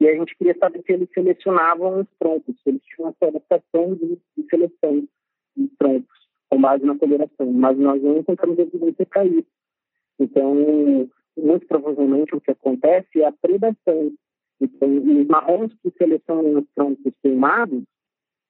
E 0.00 0.08
a 0.08 0.14
gente 0.14 0.36
queria 0.36 0.56
saber 0.58 0.82
se 0.84 0.92
eles 0.92 1.08
selecionavam 1.14 2.00
os 2.00 2.08
troncos, 2.18 2.54
se 2.62 2.68
eles 2.68 2.82
tinham 2.84 3.08
uma 3.08 3.28
adaptação 3.28 3.94
de, 3.94 4.18
de 4.36 4.48
seleção 4.50 5.08
de 5.56 5.68
troncos 5.78 6.24
com 6.50 6.60
base 6.60 6.84
na 6.84 6.98
coloração, 6.98 7.52
mas 7.52 7.78
nós 7.78 8.02
não 8.02 8.18
encontramos 8.18 8.58
evidência 8.58 9.06
para 9.06 9.24
isso. 9.24 9.48
Então, 10.18 11.08
muito 11.36 11.66
provavelmente 11.66 12.34
o 12.34 12.40
que 12.40 12.50
acontece 12.50 13.20
é 13.20 13.26
a 13.26 13.32
predação. 13.32 14.12
Então, 14.60 14.88
os 14.98 15.26
marrons 15.26 15.72
que 15.82 15.90
selecionam 15.96 16.58
os 16.58 16.66
troncos 16.74 17.12
queimados, 17.22 17.82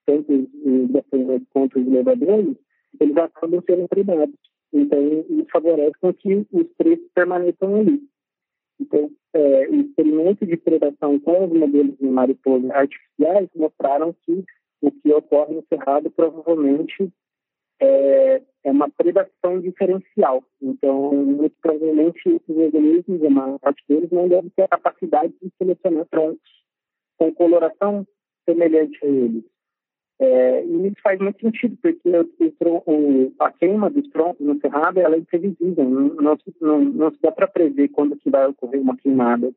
tanto 0.04 0.32
os 0.32 0.90
gafanhotos 0.90 1.48
quanto 1.50 1.78
os 1.78 1.86
levadores, 1.86 2.56
eles 3.00 3.16
acabam 3.16 3.62
sendo 3.66 3.88
predados. 3.88 4.53
Então, 4.74 5.24
isso 5.30 5.46
favorece 5.52 5.94
com 6.00 6.12
que 6.12 6.46
os 6.52 6.66
preços 6.76 7.06
permaneçam 7.14 7.76
ali. 7.76 8.02
Então, 8.80 9.08
é, 9.32 9.68
o 9.68 9.74
experimento 9.76 10.44
de 10.44 10.56
predação 10.56 11.18
com 11.20 11.44
os 11.44 11.52
modelos 11.52 11.96
de 11.96 12.06
mariposa 12.06 12.74
artificiais 12.74 13.48
mostraram 13.54 14.12
que 14.24 14.44
o 14.82 14.90
que 14.90 15.12
ocorre 15.12 15.54
no 15.54 15.64
cerrado 15.68 16.10
provavelmente 16.10 17.08
é, 17.80 18.42
é 18.64 18.70
uma 18.70 18.90
predação 18.90 19.60
diferencial. 19.60 20.42
Então, 20.60 21.12
muito 21.14 21.54
provavelmente, 21.62 22.28
esses 22.28 22.56
organismos, 22.56 23.22
a 23.22 23.30
maior 23.30 23.58
parte 23.60 23.84
deles, 23.88 24.10
não 24.10 24.28
devem 24.28 24.50
ter 24.50 24.62
a 24.62 24.68
capacidade 24.68 25.32
de 25.40 25.52
selecionar 25.56 26.06
troncos 26.10 26.64
com 27.16 27.32
coloração 27.32 28.04
semelhante 28.44 28.98
a 29.04 29.08
eles. 29.08 29.53
É, 30.20 30.64
e 30.64 30.86
isso 30.86 30.96
faz 31.02 31.18
muito 31.18 31.40
sentido, 31.40 31.76
porque 31.82 32.00
o, 32.86 33.32
a 33.40 33.50
queima 33.50 33.90
dos 33.90 34.08
troncos 34.10 34.46
no 34.46 34.58
cerrado 34.60 34.98
ela 34.98 35.16
é 35.16 35.18
imprevisível, 35.18 35.84
não, 35.84 36.08
não, 36.14 36.38
não, 36.60 36.84
não 36.84 37.12
dá 37.20 37.32
para 37.32 37.48
prever 37.48 37.88
quando 37.88 38.16
que 38.16 38.30
vai 38.30 38.46
ocorrer 38.46 38.80
uma 38.80 38.96
queimada. 38.96 39.52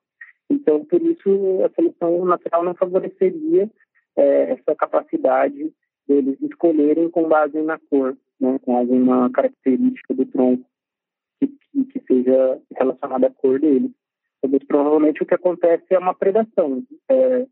Então, 0.50 0.84
por 0.86 1.02
isso, 1.02 1.64
a 1.64 1.70
seleção 1.70 2.26
natural 2.26 2.64
não 2.64 2.74
favoreceria 2.74 3.70
é, 4.16 4.52
essa 4.52 4.76
capacidade 4.76 5.72
deles 6.08 6.42
escolherem 6.42 7.10
com 7.10 7.28
base 7.28 7.62
na 7.62 7.78
cor, 7.78 8.18
né, 8.40 8.58
com 8.64 8.78
alguma 8.78 9.30
característica 9.30 10.14
do 10.14 10.26
tronco 10.26 10.66
que, 11.40 11.48
que 11.86 12.00
seja 12.08 12.60
relacionada 12.76 13.28
à 13.28 13.30
cor 13.30 13.60
dele. 13.60 13.92
Então, 14.44 14.60
provavelmente 14.68 15.22
o 15.22 15.26
que 15.26 15.34
acontece 15.34 15.86
é 15.92 16.00
uma 16.00 16.14
predação. 16.14 16.84
É, 17.10 17.46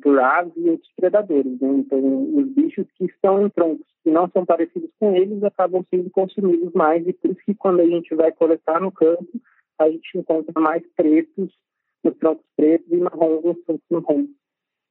por 0.00 0.18
aves 0.18 0.52
e 0.56 0.70
outros 0.70 0.90
predadores. 0.96 1.60
Né? 1.60 1.68
Então, 1.78 2.34
os 2.36 2.48
bichos 2.48 2.86
que 2.96 3.04
estão 3.06 3.44
em 3.44 3.50
troncos 3.50 3.86
que 4.02 4.10
não 4.10 4.28
são 4.30 4.44
parecidos 4.44 4.90
com 4.98 5.14
eles 5.14 5.42
acabam 5.42 5.84
sendo 5.90 6.10
consumidos 6.10 6.72
mais, 6.72 7.06
e 7.06 7.12
por 7.12 7.30
isso 7.30 7.40
que 7.44 7.54
quando 7.54 7.80
a 7.80 7.86
gente 7.86 8.14
vai 8.14 8.32
coletar 8.32 8.80
no 8.80 8.92
campo, 8.92 9.28
a 9.78 9.90
gente 9.90 10.18
encontra 10.18 10.60
mais 10.60 10.82
pretos 10.96 11.50
nos 12.04 12.16
troncos 12.18 12.44
pretos 12.56 12.90
e 12.90 12.96
marrons 12.96 13.44
nos 13.44 13.64
troncos 13.64 13.84
marrons. 13.90 14.28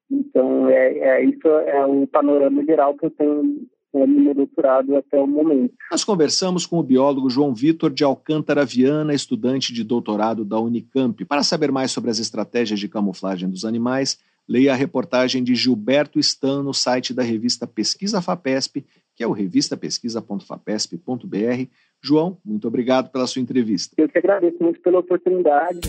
Então, 0.09 0.69
é, 0.69 0.97
é, 0.97 1.23
isso 1.23 1.47
é 1.47 1.85
o 1.85 2.05
panorama 2.07 2.63
geral 2.65 2.95
que 2.95 3.05
eu 3.05 3.11
tenho 3.11 3.67
é, 3.93 4.05
no 4.05 4.33
doutorado 4.33 4.95
até 4.95 5.19
o 5.19 5.27
momento. 5.27 5.73
Nós 5.89 6.03
conversamos 6.03 6.65
com 6.65 6.79
o 6.79 6.83
biólogo 6.83 7.29
João 7.29 7.53
Vitor 7.53 7.91
de 7.91 8.03
Alcântara 8.03 8.65
Viana, 8.65 9.13
estudante 9.13 9.73
de 9.73 9.83
doutorado 9.83 10.43
da 10.43 10.59
Unicamp. 10.59 11.23
Para 11.25 11.43
saber 11.43 11.71
mais 11.71 11.91
sobre 11.91 12.09
as 12.09 12.19
estratégias 12.19 12.79
de 12.79 12.89
camuflagem 12.89 13.49
dos 13.49 13.63
animais, 13.63 14.17
leia 14.51 14.73
a 14.73 14.75
reportagem 14.75 15.41
de 15.41 15.55
Gilberto 15.55 16.19
Stan 16.19 16.61
no 16.61 16.73
site 16.73 17.13
da 17.13 17.23
revista 17.23 17.65
Pesquisa 17.65 18.21
FAPESP, 18.21 18.85
que 19.15 19.23
é 19.23 19.27
o 19.27 19.31
revistapesquisa.fapesp.br. 19.31 21.67
João, 22.03 22.37
muito 22.43 22.67
obrigado 22.67 23.09
pela 23.11 23.25
sua 23.27 23.41
entrevista. 23.41 23.95
Eu 23.97 24.09
que 24.09 24.17
agradeço 24.17 24.61
muito 24.61 24.81
pela 24.81 24.99
oportunidade. 24.99 25.79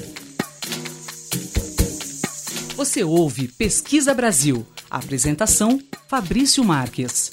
Você 2.76 3.02
ouve 3.02 3.48
Pesquisa 3.48 4.14
Brasil. 4.14 4.64
apresentação: 4.88 5.80
Fabrício 6.06 6.62
Marques. 6.62 7.30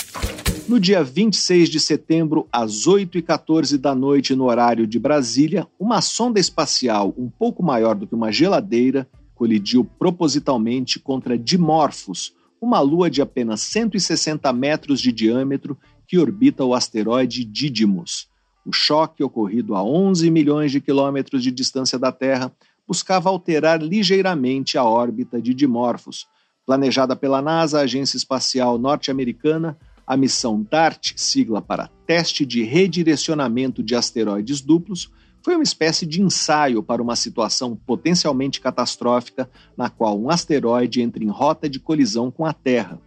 No 0.67 0.79
dia 0.79 1.03
26 1.03 1.69
de 1.69 1.79
setembro, 1.79 2.47
às 2.51 2.87
8h14 2.87 3.77
da 3.77 3.93
noite, 3.93 4.35
no 4.35 4.45
horário 4.45 4.87
de 4.87 4.97
Brasília, 4.97 5.67
uma 5.79 6.01
sonda 6.01 6.39
espacial 6.39 7.13
um 7.15 7.29
pouco 7.29 7.61
maior 7.61 7.93
do 7.93 8.07
que 8.07 8.15
uma 8.15 8.31
geladeira 8.31 9.07
colidiu 9.39 9.85
propositalmente 9.85 10.99
contra 10.99 11.39
Dimorphos, 11.39 12.35
uma 12.61 12.81
lua 12.81 13.09
de 13.09 13.21
apenas 13.21 13.61
160 13.61 14.51
metros 14.51 14.99
de 14.99 15.13
diâmetro 15.13 15.77
que 16.05 16.19
orbita 16.19 16.65
o 16.65 16.73
asteroide 16.73 17.45
Didymos. 17.45 18.27
O 18.65 18.73
choque, 18.73 19.23
ocorrido 19.23 19.75
a 19.75 19.81
11 19.81 20.29
milhões 20.29 20.73
de 20.73 20.81
quilômetros 20.81 21.41
de 21.41 21.51
distância 21.51 21.97
da 21.97 22.11
Terra, 22.11 22.51
buscava 22.85 23.29
alterar 23.29 23.81
ligeiramente 23.81 24.77
a 24.77 24.83
órbita 24.83 25.41
de 25.41 25.53
Dimorphos. 25.53 26.27
Planejada 26.65 27.15
pela 27.15 27.41
NASA, 27.41 27.79
a 27.79 27.83
Agência 27.83 28.17
Espacial 28.17 28.77
Norte-Americana, 28.77 29.77
a 30.05 30.17
missão 30.17 30.61
DART, 30.69 31.13
sigla 31.15 31.61
para 31.61 31.89
Teste 32.05 32.45
de 32.45 32.61
Redirecionamento 32.63 33.81
de 33.81 33.95
Asteroides 33.95 34.59
Duplos, 34.59 35.09
foi 35.41 35.55
uma 35.55 35.63
espécie 35.63 36.05
de 36.05 36.21
ensaio 36.21 36.83
para 36.83 37.01
uma 37.01 37.15
situação 37.15 37.75
potencialmente 37.75 38.59
catastrófica 38.59 39.49
na 39.77 39.89
qual 39.89 40.19
um 40.19 40.29
asteroide 40.29 41.01
entra 41.01 41.23
em 41.23 41.29
rota 41.29 41.69
de 41.69 41.79
colisão 41.79 42.29
com 42.29 42.45
a 42.45 42.53
Terra. 42.53 42.99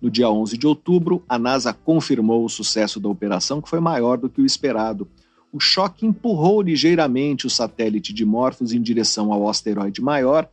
No 0.00 0.10
dia 0.10 0.28
11 0.28 0.58
de 0.58 0.66
outubro, 0.66 1.22
a 1.28 1.38
NASA 1.38 1.72
confirmou 1.72 2.44
o 2.44 2.48
sucesso 2.48 3.00
da 3.00 3.08
operação, 3.08 3.62
que 3.62 3.68
foi 3.68 3.80
maior 3.80 4.18
do 4.18 4.28
que 4.28 4.40
o 4.40 4.46
esperado. 4.46 5.08
O 5.52 5.58
choque 5.58 6.04
empurrou 6.04 6.60
ligeiramente 6.60 7.46
o 7.46 7.50
satélite 7.50 8.12
Dimorphos 8.12 8.72
em 8.72 8.82
direção 8.82 9.32
ao 9.32 9.48
asteroide 9.48 10.02
maior, 10.02 10.48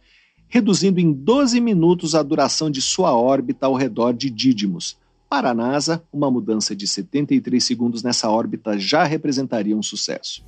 reduzindo 0.47 0.99
em 0.99 1.11
12 1.11 1.59
minutos 1.59 2.15
a 2.15 2.23
duração 2.23 2.69
de 2.69 2.81
sua 2.81 3.13
órbita 3.13 3.65
ao 3.65 3.73
redor 3.73 4.13
de 4.13 4.29
Didymos. 4.29 4.97
Para 5.33 5.49
a 5.49 5.53
NASA, 5.55 6.03
uma 6.13 6.29
mudança 6.29 6.75
de 6.75 6.87
73 6.87 7.63
segundos 7.63 8.03
nessa 8.03 8.29
órbita 8.29 8.77
já 8.77 9.03
representaria 9.03 9.75
um 9.75 9.81
sucesso. 9.81 10.43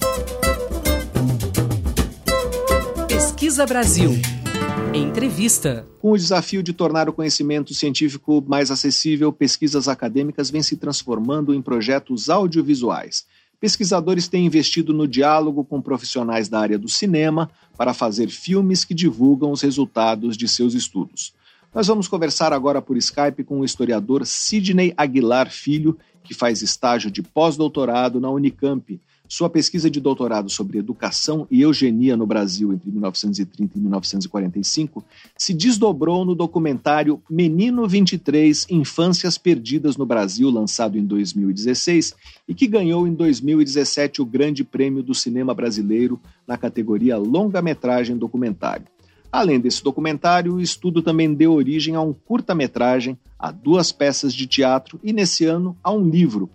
Pesquisa 3.08 3.66
Brasil. 3.66 4.12
Entrevista. 4.94 5.88
Com 6.00 6.12
o 6.12 6.18
desafio 6.18 6.62
de 6.62 6.72
tornar 6.72 7.10
o 7.10 7.14
conhecimento 7.14 7.74
científico 7.74 8.46
mais 8.48 8.70
acessível, 8.70 9.34
pesquisas 9.34 9.88
acadêmicas 9.88 10.52
vêm 10.52 10.62
se 10.62 10.78
transformando 10.78 11.52
em 11.52 11.64
projetos 11.64 12.30
audiovisuais. 12.30 13.26
Pesquisadores 13.60 14.28
têm 14.28 14.46
investido 14.46 14.94
no 14.94 15.08
diálogo 15.08 15.66
com 15.66 15.82
profissionais 15.82 16.48
da 16.48 16.60
área 16.60 16.78
do 16.78 16.88
cinema 16.88 17.50
para 17.76 17.92
fazer 17.92 18.30
filmes 18.30 18.86
que 18.86 18.94
divulgam 18.94 19.52
os 19.52 19.64
resultados 19.64 20.38
de 20.38 20.48
seus 20.48 20.76
estudos. 20.76 21.34
Nós 21.76 21.88
vamos 21.88 22.08
conversar 22.08 22.54
agora 22.54 22.82
por 22.82 22.96
Skype 22.96 23.44
com 23.44 23.60
o 23.60 23.66
historiador 23.66 24.26
Sidney 24.26 24.94
Aguilar 24.96 25.52
Filho, 25.52 25.98
que 26.24 26.34
faz 26.34 26.62
estágio 26.62 27.12
de 27.12 27.22
pós-doutorado 27.22 28.18
na 28.18 28.30
Unicamp. 28.30 28.98
Sua 29.28 29.50
pesquisa 29.50 29.90
de 29.90 30.00
doutorado 30.00 30.50
sobre 30.50 30.78
educação 30.78 31.46
e 31.52 31.64
eugenia 31.64 32.16
no 32.16 32.26
Brasil 32.26 32.72
entre 32.72 32.90
1930 32.90 33.78
e 33.78 33.82
1945 33.82 35.04
se 35.38 35.54
desdobrou 35.54 36.24
no 36.24 36.34
documentário 36.34 37.22
Menino 37.30 37.86
23 37.86 38.68
Infâncias 38.70 39.38
Perdidas 39.38 39.98
no 39.98 40.06
Brasil, 40.06 40.50
lançado 40.50 40.98
em 40.98 41.06
2016 41.06 42.16
e 42.48 42.56
que 42.56 42.68
ganhou 42.68 43.06
em 43.06 43.14
2017 43.14 44.22
o 44.22 44.26
Grande 44.26 44.64
Prêmio 44.64 45.04
do 45.04 45.14
Cinema 45.14 45.54
Brasileiro 45.54 46.22
na 46.48 46.58
categoria 46.58 47.18
Longa-Metragem 47.18 48.16
Documentário. 48.16 48.95
Além 49.36 49.60
desse 49.60 49.84
documentário, 49.84 50.54
o 50.54 50.62
estudo 50.62 51.02
também 51.02 51.34
deu 51.34 51.52
origem 51.52 51.94
a 51.94 52.00
um 52.00 52.14
curta-metragem, 52.14 53.18
a 53.38 53.52
duas 53.52 53.92
peças 53.92 54.34
de 54.34 54.48
teatro 54.48 54.98
e, 55.04 55.12
nesse 55.12 55.44
ano, 55.44 55.76
a 55.84 55.92
um 55.92 56.10
livro. 56.10 56.50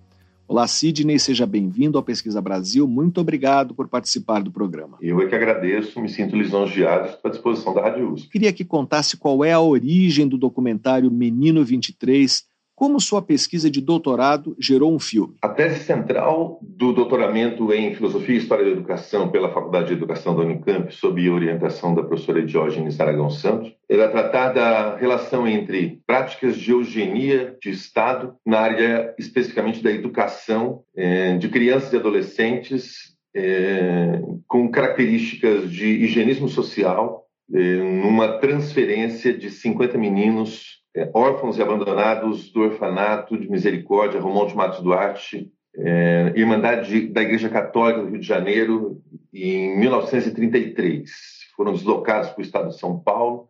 Olá, 0.49 0.67
Sidney, 0.67 1.19
seja 1.19 1.45
bem-vindo 1.45 1.99
ao 1.99 2.03
Pesquisa 2.03 2.41
Brasil. 2.41 2.89
Muito 2.89 3.21
obrigado 3.21 3.75
por 3.75 3.87
participar 3.87 4.43
do 4.43 4.51
programa. 4.51 4.97
Eu 5.03 5.21
é 5.21 5.27
que 5.27 5.35
agradeço, 5.35 6.01
me 6.01 6.09
sinto 6.09 6.35
lisonjeado 6.35 7.11
estou 7.11 7.29
à 7.29 7.31
disposição 7.31 7.75
da 7.75 7.83
Rádio 7.83 8.15
USP. 8.15 8.31
Queria 8.31 8.51
que 8.51 8.65
contasse 8.65 9.15
qual 9.19 9.45
é 9.45 9.53
a 9.53 9.61
origem 9.61 10.27
do 10.27 10.39
documentário 10.39 11.11
Menino 11.11 11.63
23 11.63 12.50
como 12.81 12.99
sua 12.99 13.21
pesquisa 13.21 13.71
de 13.71 13.79
doutorado 13.79 14.57
gerou 14.59 14.91
um 14.91 14.99
filme? 14.99 15.35
A 15.43 15.51
tese 15.51 15.85
central 15.85 16.59
do 16.63 16.95
doutoramento 16.95 17.71
em 17.75 17.95
Filosofia 17.95 18.37
e 18.37 18.39
História 18.39 18.65
da 18.65 18.71
Educação 18.71 19.29
pela 19.29 19.53
Faculdade 19.53 19.89
de 19.89 19.93
Educação 19.93 20.35
da 20.35 20.41
Unicamp, 20.41 20.91
sob 20.91 21.29
orientação 21.29 21.95
da 21.95 22.03
professora 22.03 22.43
Diógenes 22.43 22.99
Aragão 22.99 23.29
Santos, 23.29 23.71
era 23.87 24.09
tratar 24.09 24.55
da 24.55 24.97
relação 24.97 25.47
entre 25.47 26.01
práticas 26.07 26.57
de 26.57 26.71
eugenia 26.71 27.55
de 27.61 27.69
Estado 27.69 28.35
na 28.47 28.61
área 28.61 29.15
especificamente 29.19 29.83
da 29.83 29.93
educação 29.93 30.83
eh, 30.97 31.37
de 31.37 31.51
crianças 31.51 31.93
e 31.93 31.97
adolescentes 31.97 33.15
eh, 33.37 34.23
com 34.49 34.71
características 34.71 35.71
de 35.71 35.87
higienismo 35.87 36.49
social, 36.49 37.27
eh, 37.53 37.59
numa 38.03 38.39
transferência 38.39 39.37
de 39.37 39.51
50 39.51 39.99
meninos 39.99 40.80
é, 40.95 41.11
órfãos 41.15 41.59
e 41.59 41.63
abandonados 41.63 42.51
do 42.51 42.63
orfanato 42.63 43.39
de 43.39 43.51
misericórdia 43.51 44.21
Romonte 44.21 44.57
Matos 44.57 44.83
Duarte, 44.83 45.51
é, 45.77 46.33
Irmandade 46.37 47.09
da 47.09 47.23
Igreja 47.23 47.49
Católica 47.49 48.03
do 48.03 48.09
Rio 48.09 48.21
de 48.21 48.27
Janeiro, 48.27 49.01
em 49.33 49.79
1933. 49.79 51.11
Foram 51.57 51.73
deslocados 51.73 52.31
para 52.31 52.41
o 52.41 52.45
estado 52.45 52.69
de 52.71 52.79
São 52.79 52.99
Paulo 52.99 53.49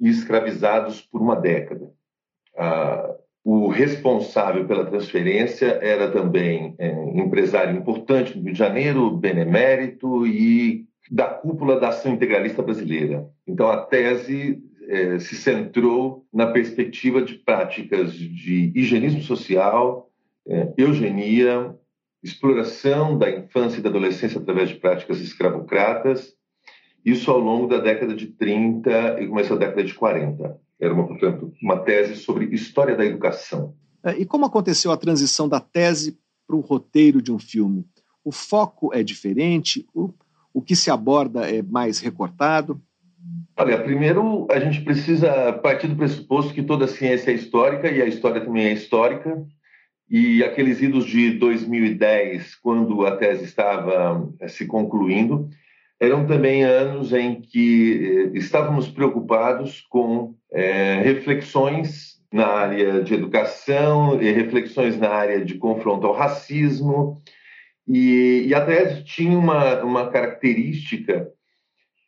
e 0.00 0.08
escravizados 0.08 1.00
por 1.00 1.20
uma 1.20 1.36
década. 1.36 1.90
Ah, 2.56 3.14
o 3.44 3.68
responsável 3.68 4.66
pela 4.66 4.86
transferência 4.86 5.78
era 5.82 6.10
também 6.10 6.74
é, 6.78 6.90
empresário 7.14 7.76
importante 7.76 8.36
no 8.36 8.42
Rio 8.42 8.52
de 8.52 8.58
Janeiro, 8.58 9.16
benemérito 9.16 10.26
e 10.26 10.86
da 11.10 11.26
cúpula 11.26 11.78
da 11.78 11.88
ação 11.88 12.14
integralista 12.14 12.62
brasileira. 12.62 13.28
Então, 13.46 13.68
a 13.68 13.76
tese 13.76 14.62
é, 14.88 15.18
se 15.18 15.34
centrou 15.34 16.26
na 16.32 16.46
perspectiva 16.46 17.22
de 17.22 17.34
práticas 17.34 18.12
de 18.12 18.72
higienismo 18.74 19.22
social, 19.22 20.10
é, 20.46 20.72
eugenia, 20.76 21.74
exploração 22.22 23.18
da 23.18 23.30
infância 23.30 23.78
e 23.78 23.82
da 23.82 23.90
adolescência 23.90 24.40
através 24.40 24.70
de 24.70 24.76
práticas 24.76 25.20
escravocratas, 25.20 26.34
isso 27.04 27.30
ao 27.30 27.38
longo 27.38 27.66
da 27.66 27.78
década 27.78 28.14
de 28.14 28.28
30 28.28 29.20
e 29.20 29.28
começo 29.28 29.50
da 29.50 29.66
década 29.66 29.84
de 29.84 29.92
40. 29.92 30.58
Era, 30.80 30.94
uma, 30.94 31.06
portanto, 31.06 31.52
uma 31.62 31.78
tese 31.80 32.16
sobre 32.16 32.46
história 32.46 32.96
da 32.96 33.04
educação. 33.04 33.74
É, 34.02 34.16
e 34.18 34.24
como 34.24 34.46
aconteceu 34.46 34.90
a 34.90 34.96
transição 34.96 35.48
da 35.48 35.60
tese 35.60 36.18
para 36.46 36.56
o 36.56 36.60
roteiro 36.60 37.20
de 37.20 37.30
um 37.30 37.38
filme? 37.38 37.86
O 38.24 38.32
foco 38.32 38.92
é 38.92 39.02
diferente? 39.02 39.86
O, 39.94 40.12
o 40.52 40.62
que 40.62 40.74
se 40.74 40.90
aborda 40.90 41.48
é 41.48 41.62
mais 41.62 42.00
recortado? 42.00 42.80
Olha, 43.56 43.80
primeiro 43.80 44.48
a 44.50 44.58
gente 44.58 44.80
precisa 44.80 45.52
partir 45.52 45.86
do 45.86 45.94
pressuposto 45.94 46.52
que 46.52 46.62
toda 46.62 46.88
ciência 46.88 47.30
é 47.30 47.34
histórica 47.34 47.88
e 47.88 48.02
a 48.02 48.06
história 48.06 48.40
também 48.40 48.66
é 48.66 48.72
histórica. 48.72 49.40
E 50.10 50.42
aqueles 50.42 50.82
idos 50.82 51.06
de 51.06 51.38
2010, 51.38 52.56
quando 52.56 53.06
a 53.06 53.16
tese 53.16 53.44
estava 53.44 54.28
eh, 54.40 54.48
se 54.48 54.66
concluindo, 54.66 55.48
eram 56.00 56.26
também 56.26 56.64
anos 56.64 57.12
em 57.12 57.40
que 57.40 58.30
eh, 58.34 58.38
estávamos 58.38 58.88
preocupados 58.88 59.80
com 59.88 60.34
é, 60.52 61.00
reflexões 61.02 62.20
na 62.32 62.46
área 62.46 63.02
de 63.02 63.14
educação 63.14 64.20
e 64.20 64.32
reflexões 64.32 64.98
na 64.98 65.10
área 65.10 65.44
de 65.44 65.54
confronto 65.54 66.06
ao 66.08 66.12
racismo. 66.12 67.22
E, 67.86 68.46
e 68.48 68.54
a 68.54 68.64
tese 68.64 69.04
tinha 69.04 69.38
uma, 69.38 69.82
uma 69.84 70.10
característica 70.10 71.30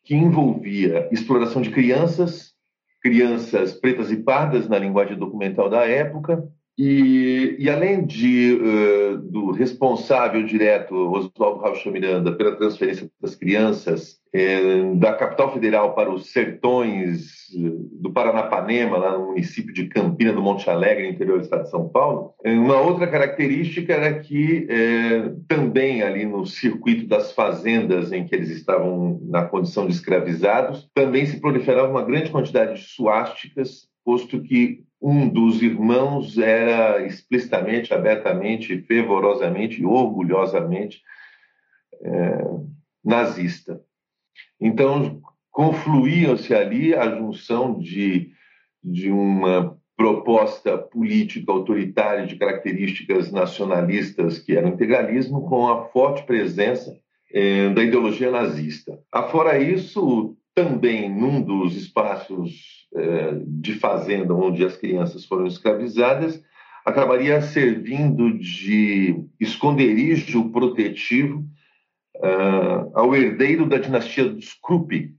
que 0.07 0.15
envolvia 0.15 1.09
exploração 1.11 1.61
de 1.61 1.71
crianças, 1.71 2.55
crianças 3.03 3.75
pretas 3.75 4.13
e 4.13 4.17
pardas 4.17 4.69
na 4.69 4.79
linguagem 4.79 5.19
documental 5.19 5.69
da 5.69 5.85
época, 5.85 6.49
e, 6.79 7.57
e 7.59 7.70
além 7.70 8.05
de, 8.05 8.53
uh, 8.53 9.16
do 9.16 9.51
responsável 9.51 10.45
direto, 10.45 10.95
Oswaldo 10.95 11.61
Raucho 11.61 11.91
Miranda, 11.91 12.33
pela 12.33 12.55
transferência 12.55 13.11
das 13.18 13.35
crianças 13.35 14.20
eh, 14.31 14.93
da 14.97 15.14
capital 15.14 15.55
federal 15.55 15.95
para 15.95 16.12
os 16.12 16.31
sertões 16.31 17.49
eh, 17.55 17.70
do 17.93 18.12
Paranapanema, 18.12 18.99
lá 18.99 19.16
no 19.16 19.29
município 19.29 19.72
de 19.72 19.87
Campina 19.87 20.35
do 20.35 20.43
Monte 20.43 20.68
Alegre, 20.68 21.09
interior 21.09 21.39
do 21.39 21.45
estado 21.45 21.62
de 21.62 21.70
São 21.70 21.89
Paulo, 21.89 22.35
uma 22.45 22.79
outra 22.79 23.07
característica 23.07 23.95
era 23.95 24.18
que 24.18 24.68
também 25.49 26.03
ali 26.03 26.27
no 26.27 26.45
circuito 26.45 27.07
das 27.07 27.33
fazendas 27.33 28.12
em 28.12 28.27
que 28.27 28.35
eles 28.35 28.51
estavam 28.51 29.18
na 29.24 29.45
condição 29.45 29.87
de 29.87 29.95
escravizados, 29.95 30.91
também 30.93 31.24
se 31.24 31.41
proliferava 31.41 31.89
uma 31.89 32.05
grande 32.05 32.31
quantidade 32.31 32.74
de 32.74 32.87
suásticas, 32.87 33.89
posto 34.05 34.41
que 34.43 34.86
um 35.01 35.28
dos 35.28 35.62
irmãos 35.62 36.38
era 36.38 37.05
explicitamente, 37.07 37.92
abertamente, 37.92 38.80
fervorosamente 38.82 39.80
e 39.80 39.86
orgulhosamente 39.86 41.03
é, 42.03 42.38
nazista. 43.05 43.80
Então, 44.61 45.20
confluíam-se 45.51 46.55
ali 46.55 46.94
a 46.94 47.09
junção 47.16 47.78
de, 47.78 48.30
de 48.82 49.11
uma 49.11 49.78
proposta 49.97 50.76
política 50.76 51.51
autoritária 51.51 52.26
de 52.26 52.36
características 52.36 53.32
nacionalistas, 53.32 54.38
que 54.38 54.57
era 54.57 54.66
o 54.66 54.70
integralismo, 54.70 55.49
com 55.49 55.68
a 55.68 55.86
forte 55.88 56.24
presença 56.24 56.99
é, 57.32 57.70
da 57.70 57.82
ideologia 57.82 58.30
nazista. 58.30 58.99
Afora 59.11 59.59
isso, 59.59 60.36
também 60.55 61.09
num 61.09 61.40
dos 61.40 61.76
espaços 61.76 62.86
de 63.47 63.74
fazenda 63.74 64.34
onde 64.34 64.64
as 64.64 64.76
crianças 64.76 65.24
foram 65.24 65.47
escravizadas, 65.47 66.42
acabaria 66.86 67.42
servindo 67.42 68.38
de 68.38 69.24
esconderijo 69.40 70.51
protetivo 70.51 71.44
uh, 72.16 72.90
ao 72.94 73.14
herdeiro 73.14 73.68
da 73.68 73.76
dinastia 73.76 74.28
dos 74.28 74.55
Krupp, 74.55 75.12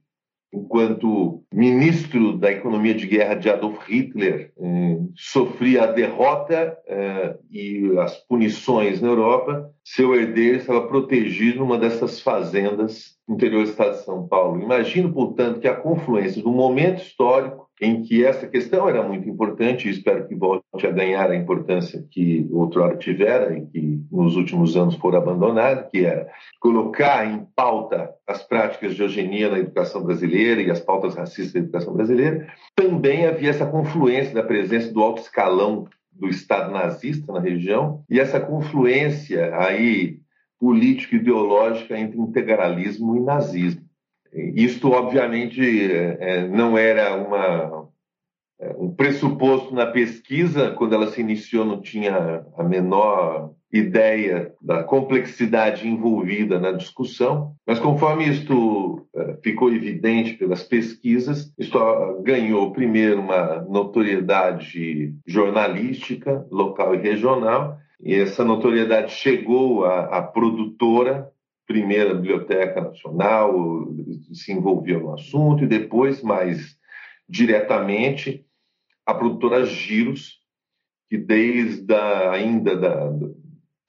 enquanto 0.53 1.43
ministro 1.53 2.37
da 2.37 2.49
economia 2.49 2.93
de 2.93 3.05
guerra 3.05 3.35
de 3.35 3.49
Adolf 3.49 3.85
Hitler, 3.85 4.53
eh, 4.57 4.97
sofria 5.13 5.83
a 5.83 5.87
derrota 5.87 6.77
eh, 6.87 7.37
e 7.51 7.97
as 7.99 8.15
punições 8.25 9.01
na 9.01 9.09
Europa, 9.09 9.69
seu 9.83 10.15
herdeiro 10.15 10.57
estava 10.57 10.87
protegido 10.87 11.59
numa 11.59 11.77
dessas 11.77 12.21
fazendas 12.21 13.16
interior 13.27 13.63
do 13.63 13.69
estado 13.69 13.97
de 13.97 14.03
São 14.03 14.27
Paulo. 14.27 14.61
Imagino, 14.61 15.11
portanto, 15.11 15.59
que 15.59 15.67
a 15.67 15.75
confluência 15.75 16.47
um 16.47 16.53
momento 16.53 17.01
histórico 17.01 17.67
em 17.79 18.01
que 18.01 18.25
essa 18.25 18.47
questão 18.47 18.89
era 18.89 19.03
muito 19.03 19.29
importante 19.29 19.87
e 19.87 19.91
espero 19.91 20.27
que 20.27 20.33
volte 20.33 20.87
a 20.87 20.91
ganhar 20.91 21.29
a 21.29 21.35
importância 21.35 22.03
que 22.09 22.47
outrora 22.51 22.97
tivera 22.97 23.55
e 23.55 23.65
que 23.67 24.01
nos 24.11 24.35
últimos 24.35 24.75
anos 24.75 24.95
for 24.95 25.15
abandonada, 25.15 25.87
que 25.91 26.03
era 26.03 26.27
colocar 26.59 27.25
em 27.27 27.45
pauta 27.55 28.09
as 28.25 28.41
práticas 28.41 28.95
de 28.95 29.03
eugenia 29.03 29.49
na 29.49 29.59
educação 29.59 30.01
brasileira 30.03 30.61
e 30.61 30.71
as 30.71 30.79
pautas 30.79 31.15
racistas 31.15 31.53
da 31.53 31.59
educação 31.59 31.93
brasileira. 31.93 32.47
Também 32.75 33.27
havia 33.27 33.51
essa 33.51 33.65
confluência 33.65 34.33
da 34.33 34.43
presença 34.43 34.91
do 34.91 35.01
alto 35.01 35.21
escalão 35.21 35.87
do 36.11 36.27
Estado 36.27 36.71
nazista 36.71 37.31
na 37.31 37.39
região 37.39 38.03
e 38.09 38.19
essa 38.19 38.39
confluência 38.39 39.55
aí 39.55 40.19
político-ideológica 40.59 41.97
entre 41.97 42.19
integralismo 42.19 43.15
e 43.17 43.19
nazismo. 43.21 43.87
Isto, 44.33 44.91
obviamente, 44.91 45.61
é, 45.61 46.17
é, 46.19 46.47
não 46.47 46.77
era 46.77 47.15
uma, 47.15 47.87
é, 48.59 48.75
um 48.77 48.93
pressuposto 48.93 49.73
na 49.73 49.85
pesquisa, 49.87 50.71
quando 50.71 50.93
ela 50.93 51.07
se 51.07 51.21
iniciou, 51.21 51.65
não 51.65 51.81
tinha 51.81 52.45
a 52.57 52.63
menor 52.63 53.53
ideia 53.71 54.53
da 54.61 54.83
complexidade 54.83 55.87
envolvida 55.87 56.59
na 56.59 56.71
discussão, 56.71 57.53
mas 57.65 57.79
conforme 57.79 58.29
isto 58.29 59.05
ficou 59.43 59.73
evidente 59.73 60.35
pelas 60.35 60.63
pesquisas, 60.63 61.53
isto 61.59 61.77
ganhou 62.23 62.71
primeiro 62.71 63.19
uma 63.19 63.61
notoriedade 63.63 65.13
jornalística 65.25 66.47
local 66.49 66.95
e 66.95 66.99
regional, 66.99 67.77
e 67.99 68.13
essa 68.15 68.43
notoriedade 68.43 69.11
chegou 69.11 69.85
à, 69.85 70.17
à 70.17 70.21
produtora 70.21 71.31
primeira 71.67 72.13
Biblioteca 72.13 72.79
Nacional 72.79 73.53
se 74.33 74.53
envolveu 74.53 75.01
no 75.01 75.13
assunto 75.13 75.65
e 75.65 75.67
depois, 75.67 76.23
mais 76.23 76.77
diretamente, 77.27 78.45
a 79.05 79.13
produtora 79.13 79.65
Giros, 79.65 80.41
que 81.09 81.17
desde 81.17 81.93
a, 81.93 82.31
ainda 82.31 82.75
da, 82.75 83.09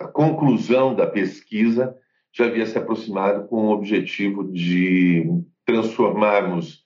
da 0.01 0.09
conclusão 0.09 0.95
da 0.95 1.07
pesquisa 1.07 1.97
já 2.33 2.47
havia 2.47 2.67
se 2.67 2.77
aproximado 2.77 3.47
com 3.49 3.67
o 3.67 3.71
objetivo 3.71 4.45
de 4.53 5.25
transformarmos 5.65 6.85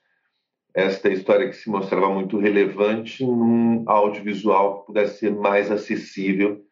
esta 0.75 1.11
história 1.11 1.49
que 1.49 1.57
se 1.57 1.69
mostrava 1.69 2.11
muito 2.11 2.39
relevante 2.39 3.25
num 3.25 3.85
audiovisual 3.87 4.81
que 4.81 4.87
pudesse 4.87 5.19
ser 5.19 5.35
mais 5.35 5.71
acessível 5.71 6.63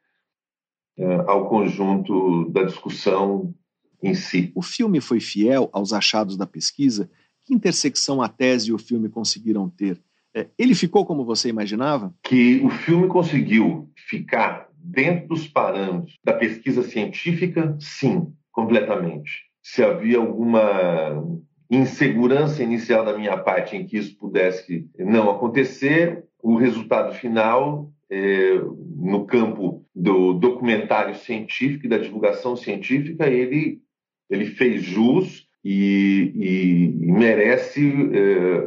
ao 1.26 1.48
conjunto 1.48 2.48
da 2.51 2.62
discussão 2.62 3.55
em 4.03 4.14
si. 4.14 4.51
O 4.55 4.62
filme 4.62 5.01
foi 5.01 5.20
fiel 5.20 5.68
aos 5.72 5.92
achados 5.92 6.36
da 6.36 6.46
pesquisa? 6.46 7.11
Que 7.44 7.55
intersecção 7.55 8.22
a 8.22 8.28
tese 8.28 8.70
e 8.70 8.72
o 8.72 8.78
filme 8.78 9.09
conseguiram 9.09 9.68
ter? 9.68 10.01
É, 10.34 10.46
ele 10.59 10.74
ficou 10.74 11.05
como 11.05 11.24
você 11.24 11.48
imaginava? 11.48 12.14
Que 12.22 12.61
o 12.64 12.70
filme 12.70 13.09
conseguiu 13.09 13.90
ficar 13.96 14.68
dentro 14.74 15.28
dos 15.28 15.46
parâmetros 15.46 16.16
da 16.24 16.32
pesquisa 16.32 16.82
científica, 16.82 17.76
sim, 17.80 18.32
completamente. 18.53 19.44
Se 19.62 19.82
havia 19.82 20.18
alguma 20.18 21.22
insegurança 21.70 22.62
inicial 22.62 23.05
da 23.05 23.16
minha 23.16 23.36
parte 23.36 23.76
em 23.76 23.86
que 23.86 23.96
isso 23.96 24.16
pudesse 24.16 24.88
não 24.98 25.30
acontecer, 25.30 26.24
o 26.42 26.57
resultado 26.57 27.14
final, 27.14 27.92
é, 28.11 28.54
no 28.96 29.24
campo 29.26 29.84
do 29.94 30.34
documentário 30.34 31.14
científico 31.14 31.86
e 31.86 31.88
da 31.88 31.98
divulgação 31.98 32.56
científica, 32.56 33.26
ele 33.26 33.80
ele 34.28 34.46
fez 34.46 34.82
jus 34.82 35.48
e, 35.64 36.32
e, 36.36 37.08
e 37.08 37.12
merece, 37.12 37.84
é, 37.84 38.64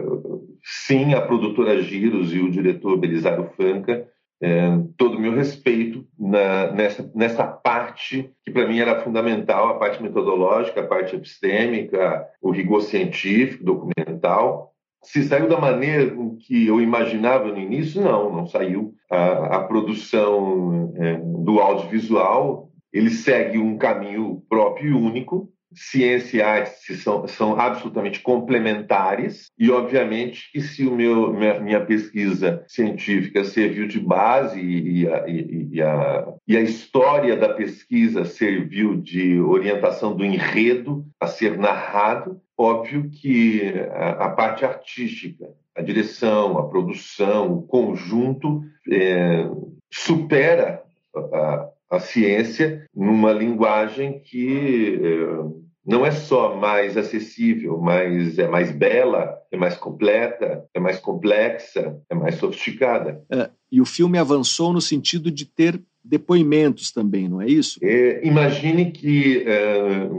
sim, 0.62 1.14
a 1.14 1.22
produtora 1.22 1.82
Giros 1.82 2.34
e 2.34 2.40
o 2.40 2.52
diretor 2.52 2.98
Belisário 2.98 3.50
Franca 3.56 4.06
é, 4.44 4.78
todo 4.98 5.18
o 5.18 5.22
meu 5.22 5.34
respeito 5.34 6.06
na, 6.20 6.70
nessa, 6.74 7.10
nessa 7.16 7.48
parte 7.48 8.30
que 8.44 8.52
para 8.52 8.68
mim 8.68 8.78
era 8.78 9.02
fundamental, 9.02 9.70
a 9.70 9.80
parte 9.80 10.04
metodológica, 10.04 10.82
a 10.82 10.88
parte 10.88 11.16
epistêmica, 11.16 12.28
o 12.42 12.52
rigor 12.52 12.82
científico, 12.82 13.64
documental. 13.64 14.73
Se 15.04 15.24
saiu 15.24 15.48
da 15.48 15.60
maneira 15.60 16.16
que 16.40 16.68
eu 16.68 16.82
imaginava 16.82 17.50
no 17.50 17.60
início, 17.60 18.02
não, 18.02 18.34
não 18.34 18.48
saiu. 18.48 18.94
A, 19.10 19.58
a 19.58 19.64
produção 19.64 20.94
é, 20.96 21.18
do 21.18 21.60
audiovisual, 21.60 22.70
ele 22.92 23.10
segue 23.10 23.58
um 23.58 23.78
caminho 23.78 24.42
próprio 24.50 24.90
e 24.90 24.94
único, 24.94 25.50
ciência 25.76 26.38
e 26.38 26.42
arte 26.42 26.96
são, 26.96 27.28
são 27.28 27.60
absolutamente 27.60 28.20
complementares 28.20 29.52
e, 29.58 29.70
obviamente, 29.72 30.52
que 30.52 30.62
se 30.62 30.86
o 30.86 30.96
meu, 30.96 31.34
minha, 31.34 31.60
minha 31.60 31.86
pesquisa 31.86 32.64
científica 32.68 33.44
serviu 33.44 33.88
de 33.88 34.00
base 34.00 34.60
e 34.60 35.08
a, 35.08 35.28
e, 35.28 35.70
e, 35.72 35.82
a, 35.82 36.34
e 36.48 36.58
a 36.58 36.62
história 36.62 37.36
da 37.36 37.50
pesquisa 37.50 38.26
serviu 38.26 38.96
de 38.96 39.40
orientação 39.40 40.16
do 40.16 40.26
enredo 40.26 41.06
a 41.20 41.28
ser 41.28 41.58
narrado, 41.58 42.42
óbvio 42.58 43.10
que 43.10 43.74
a, 43.92 44.26
a 44.26 44.30
parte 44.30 44.66
artística, 44.66 45.48
a 45.76 45.82
direção, 45.82 46.58
a 46.58 46.68
produção, 46.68 47.54
o 47.54 47.64
conjunto 47.64 48.62
é, 48.90 49.50
supera 49.92 50.84
a, 51.16 51.70
a 51.92 52.00
ciência 52.00 52.86
numa 52.96 53.32
linguagem 53.32 54.20
que 54.20 55.00
é, 55.02 55.63
não 55.86 56.06
é 56.06 56.12
só 56.12 56.56
mais 56.56 56.96
acessível, 56.96 57.78
mas 57.78 58.40
é 58.40 58.48
mais 58.48 58.72
bela, 58.72 59.38
é 59.52 59.58
mais 59.58 59.76
completa, 59.76 60.66
é 60.74 60.80
mais 60.80 60.98
complexa, 61.00 62.00
é 62.10 62.16
mais 62.16 62.36
sofisticada. 62.36 63.22
É, 63.30 63.50
e 63.72 63.82
o 63.82 63.86
filme 63.86 64.18
avançou 64.18 64.72
no 64.72 64.80
sentido 64.80 65.30
de 65.30 65.46
ter 65.46 65.82
depoimentos 66.04 66.92
também, 66.92 67.28
não 67.28 67.42
é 67.42 67.48
isso? 67.48 67.80
É, 67.82 68.26
imagine 68.26 68.92
que, 68.92 69.44
é, 69.46 70.10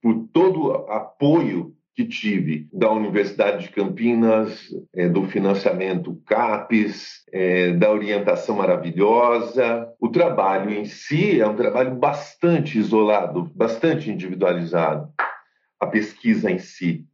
por 0.00 0.26
todo 0.32 0.72
apoio 0.88 1.73
que 1.94 2.04
tive 2.04 2.68
da 2.72 2.90
Universidade 2.90 3.64
de 3.64 3.70
Campinas, 3.70 4.68
é, 4.92 5.08
do 5.08 5.24
financiamento 5.24 6.20
CAPES, 6.26 7.24
é, 7.32 7.72
da 7.72 7.90
orientação 7.90 8.56
maravilhosa. 8.56 9.88
O 10.00 10.08
trabalho 10.08 10.70
em 10.70 10.84
si 10.84 11.40
é 11.40 11.46
um 11.46 11.54
trabalho 11.54 11.94
bastante 11.94 12.78
isolado, 12.78 13.50
bastante 13.54 14.10
individualizado. 14.10 15.08
A 15.78 15.86
pesquisa 15.86 16.50
em 16.50 16.58
si, 16.58 17.06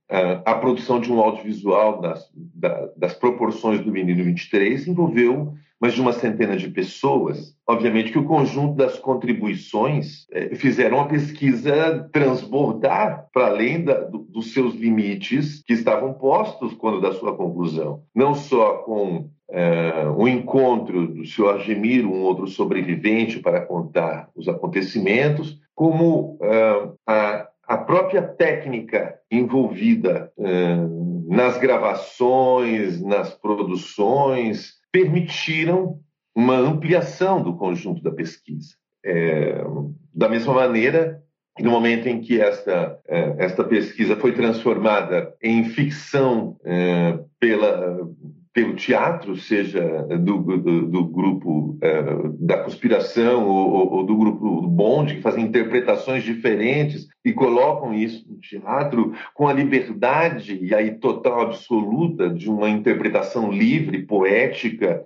a, 0.45 0.55
produção 0.55 1.01
de 1.01 1.13
um 1.13 1.21
audiovisual 1.21 2.01
das, 2.01 2.31
das 2.97 3.15
proporções 3.15 3.81
do 3.81 3.93
Menino 3.93 4.25
23 4.25 4.87
envolveu 4.87 5.55
mais 5.81 5.95
de 5.95 6.01
uma 6.01 6.13
centena 6.13 6.57
de 6.57 6.69
pessoas. 6.69 7.57
Obviamente 7.67 8.13
que 8.13 8.19
o 8.19 8.27
conjunto 8.27 8.75
das 8.75 8.99
contribuições 8.99 10.27
é, 10.31 10.55
fizeram 10.55 11.01
a 11.01 11.07
pesquisa 11.07 12.09
transbordar 12.13 13.29
para 13.33 13.47
além 13.47 13.83
da, 13.83 14.01
do, 14.01 14.19
dos 14.19 14.53
seus 14.53 14.75
limites 14.75 15.63
que 15.67 15.73
estavam 15.73 16.13
postos 16.13 16.75
quando 16.75 17.01
da 17.01 17.13
sua 17.13 17.35
conclusão. 17.35 18.03
Não 18.15 18.35
só 18.35 18.79
com 18.79 19.31
é, 19.49 20.07
o 20.17 20.29
encontro 20.29 21.09
do 21.09 21.25
senhor 21.25 21.55
Argemiro, 21.55 22.13
um 22.13 22.23
outro 22.23 22.47
sobrevivente, 22.47 23.41
para 23.41 23.65
contar 23.65 24.29
os 24.37 24.49
acontecimentos, 24.49 25.59
como 25.75 26.39
é, 26.43 26.89
a, 27.07 27.49
a 27.67 27.77
própria 27.79 28.23
técnica 28.23 29.19
envolvida 29.31 30.31
é, 30.39 30.77
nas 31.27 31.57
gravações, 31.59 33.01
nas 33.01 33.33
produções, 33.33 34.80
permitiram 34.93 36.01
uma 36.35 36.57
ampliação 36.57 37.43
do 37.43 37.57
conjunto 37.57 38.03
da 38.03 38.11
pesquisa. 38.11 38.75
É, 39.05 39.63
da 40.15 40.29
mesma 40.29 40.53
maneira, 40.53 41.23
no 41.59 41.71
momento 41.71 42.07
em 42.07 42.21
que 42.21 42.41
esta, 42.41 42.99
é, 43.09 43.35
esta 43.39 43.65
pesquisa 43.65 44.17
foi 44.17 44.33
transformada 44.33 45.35
em 45.43 45.65
ficção 45.65 46.57
é, 46.65 47.19
pela, 47.39 48.09
pelo 48.53 48.75
teatro, 48.75 49.37
seja 49.37 49.81
do, 50.19 50.39
do, 50.39 50.87
do 50.89 51.05
grupo 51.05 51.79
é, 51.81 52.03
da 52.39 52.59
conspiração 52.59 53.49
ou, 53.49 53.95
ou, 53.95 54.05
do 54.05 54.17
grupo 54.17 54.61
do 54.61 54.69
bonde, 54.69 55.17
que 55.17 55.23
fazem 55.23 55.45
interpretações 55.45 56.25
diferentes 56.25 57.07
e 57.25 57.33
colocam 57.33 57.95
isso 57.95 58.25
no 58.29 58.41
teatro 58.41 59.15
com 59.35 59.47
a 59.47 59.53
liberdade 59.53 60.59
e 60.61 60.75
aí 60.75 60.99
total 60.99 61.43
absoluta 61.43 62.29
de 62.29 62.51
uma 62.51 62.69
interpretação 62.69 63.53
livre, 63.53 64.03
poética, 64.05 65.05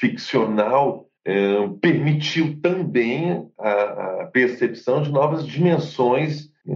ficcional, 0.00 1.06
é, 1.24 1.68
permitiu 1.80 2.58
também 2.60 3.46
a, 3.58 4.22
a, 4.22 4.26
percepção 4.32 5.02
de 5.02 5.12
novas 5.12 5.46
dimensões 5.46 6.48
é, 6.66 6.72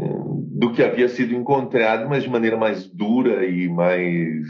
do 0.58 0.72
que 0.72 0.82
havia 0.82 1.08
sido 1.08 1.34
encontrado, 1.34 2.08
mas 2.08 2.22
de 2.22 2.28
maneira 2.28 2.56
mais 2.56 2.86
dura 2.86 3.46
e 3.46 3.68
mais, 3.68 4.46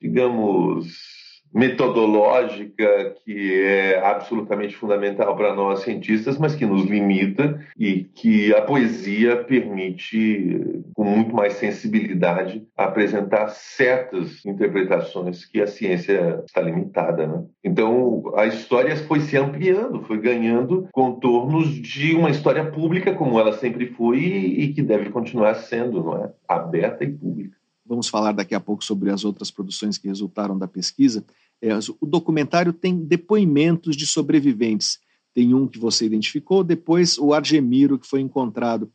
digamos, 0.00 1.14
metodológica 1.54 3.14
que 3.24 3.62
é 3.62 4.04
absolutamente 4.04 4.74
fundamental 4.74 5.36
para 5.36 5.54
nós 5.54 5.80
cientistas, 5.80 6.36
mas 6.36 6.56
que 6.56 6.66
nos 6.66 6.84
limita 6.84 7.64
e 7.78 8.02
que 8.02 8.52
a 8.52 8.62
poesia 8.62 9.36
permite, 9.36 10.60
com 10.94 11.04
muito 11.04 11.32
mais 11.32 11.52
sensibilidade, 11.52 12.66
apresentar 12.76 13.48
certas 13.50 14.44
interpretações 14.44 15.44
que 15.44 15.60
a 15.60 15.68
ciência 15.68 16.42
está 16.44 16.60
limitada. 16.60 17.24
Né? 17.24 17.44
Então, 17.62 18.32
a 18.34 18.46
história 18.46 18.96
foi 18.96 19.20
se 19.20 19.36
ampliando, 19.36 20.02
foi 20.02 20.18
ganhando 20.18 20.88
contornos 20.90 21.68
de 21.68 22.16
uma 22.16 22.30
história 22.30 22.68
pública, 22.68 23.14
como 23.14 23.38
ela 23.38 23.52
sempre 23.52 23.86
foi 23.86 24.18
e 24.18 24.72
que 24.72 24.82
deve 24.82 25.10
continuar 25.10 25.54
sendo, 25.54 26.02
não 26.02 26.24
é? 26.24 26.32
aberta 26.48 27.04
e 27.04 27.12
pública. 27.12 27.63
Vamos 27.86 28.08
falar 28.08 28.32
daqui 28.32 28.54
a 28.54 28.60
pouco 28.60 28.82
sobre 28.82 29.10
as 29.10 29.24
outras 29.24 29.50
produções 29.50 29.98
que 29.98 30.08
resultaram 30.08 30.58
da 30.58 30.66
pesquisa. 30.66 31.24
É, 31.60 31.70
o 32.00 32.06
documentário 32.06 32.72
tem 32.72 32.96
depoimentos 32.96 33.96
de 33.96 34.06
sobreviventes. 34.06 34.98
Tem 35.34 35.52
um 35.52 35.66
que 35.66 35.78
você 35.78 36.06
identificou, 36.06 36.62
depois 36.62 37.18
o 37.18 37.34
Argemiro, 37.34 37.98
que 37.98 38.06
foi 38.06 38.20
encontrado. 38.20 38.90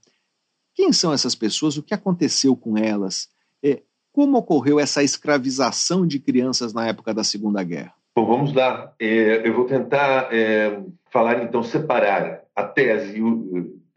Quem 0.73 0.93
são 0.93 1.11
essas 1.11 1.35
pessoas? 1.35 1.77
O 1.77 1.83
que 1.83 1.93
aconteceu 1.93 2.55
com 2.55 2.77
elas? 2.77 3.27
É, 3.63 3.81
como 4.11 4.37
ocorreu 4.37 4.79
essa 4.79 5.03
escravização 5.03 6.07
de 6.07 6.19
crianças 6.19 6.73
na 6.73 6.87
época 6.87 7.13
da 7.13 7.23
Segunda 7.23 7.61
Guerra? 7.61 7.93
Bom, 8.15 8.25
vamos 8.25 8.53
lá. 8.53 8.93
É, 8.99 9.47
eu 9.47 9.53
vou 9.53 9.65
tentar 9.65 10.33
é, 10.33 10.81
falar, 11.11 11.43
então, 11.43 11.61
separar 11.63 12.41
a 12.55 12.63
tese, 12.63 13.21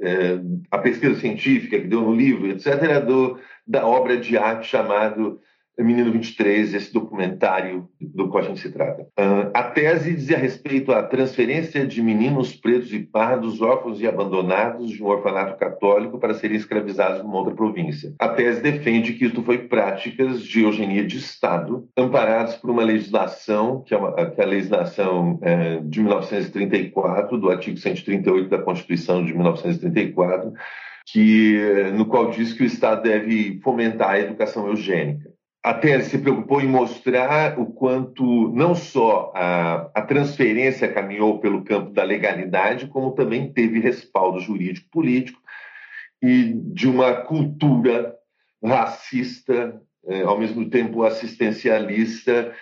é, 0.01 0.40
a 0.70 0.78
pesquisa 0.78 1.18
científica 1.18 1.78
que 1.78 1.86
deu 1.86 2.03
no 2.03 2.14
livro, 2.14 2.49
etc., 2.49 3.05
do, 3.05 3.38
da 3.67 3.87
obra 3.87 4.17
de 4.17 4.37
arte 4.37 4.69
chamado 4.69 5.41
Menino 5.79 6.13
23, 6.13 6.75
esse 6.75 6.93
documentário 6.93 7.89
do 7.99 8.29
qual 8.29 8.45
a 8.45 8.47
gente 8.47 8.61
se 8.61 8.71
trata. 8.71 9.03
Uh, 9.19 9.51
a 9.55 9.63
tese 9.63 10.15
dizia 10.15 10.37
respeito 10.37 10.93
à 10.93 11.03
transferência 11.03 11.87
de 11.87 12.03
meninos 12.03 12.55
pretos 12.55 12.93
e 12.93 13.01
pardos, 13.01 13.63
órfãos 13.63 13.99
e 14.01 14.07
abandonados 14.07 14.91
de 14.91 15.03
um 15.03 15.07
orfanato 15.07 15.59
católico 15.59 16.19
para 16.19 16.35
serem 16.35 16.57
escravizados 16.57 17.23
numa 17.23 17.39
outra 17.39 17.55
província. 17.55 18.15
A 18.19 18.29
tese 18.29 18.61
defende 18.61 19.15
que 19.15 19.25
isto 19.25 19.43
foi 19.43 19.59
práticas 19.59 20.43
de 20.43 20.63
eugenia 20.63 21.07
de 21.07 21.17
Estado, 21.17 21.89
amparadas 21.97 22.55
por 22.55 22.71
uma 22.71 22.85
legislação, 22.85 23.83
que 23.83 23.95
é, 23.95 23.97
uma, 23.97 24.13
que 24.13 24.41
é 24.41 24.45
a 24.45 24.47
legislação 24.47 25.39
é, 25.41 25.79
de 25.79 26.01
1934, 26.01 27.39
do 27.39 27.51
artigo 27.51 27.79
138 27.79 28.49
da 28.49 28.59
Constituição 28.59 29.25
de 29.25 29.33
1934, 29.33 30.53
que, 31.07 31.59
no 31.95 32.07
qual 32.07 32.31
diz 32.31 32.53
que 32.53 32.63
o 32.63 32.67
Estado 32.67 33.03
deve 33.03 33.61
fomentar 33.63 34.11
a 34.11 34.21
educação 34.21 34.69
eugênica 34.69 35.33
a 35.63 35.73
tese 35.75 36.11
se 36.11 36.19
preocupou 36.19 36.61
em 36.61 36.67
mostrar 36.67 37.59
o 37.59 37.67
quanto 37.67 38.49
não 38.53 38.75
só 38.75 39.33
a, 39.35 39.91
a, 39.95 40.03
transferência 40.03 40.93
caminhou 40.93 41.39
pelo 41.39 41.63
campo 41.63 41.93
da 41.93 42.03
legalidade, 42.03 42.89
como 42.89 43.13
também 43.13 43.53
teve 43.53 43.79
respaldo 43.79 44.41
jurídico-político 44.41 45.41
e 46.21 46.53
de 46.53 46.89
uma 46.89 47.15
cultura 47.15 48.17
racista, 48.63 49.81
eh, 50.07 50.23
ao 50.23 50.39
mesmo 50.39 50.69
tempo 50.69 51.05
assistencialista, 51.05 52.53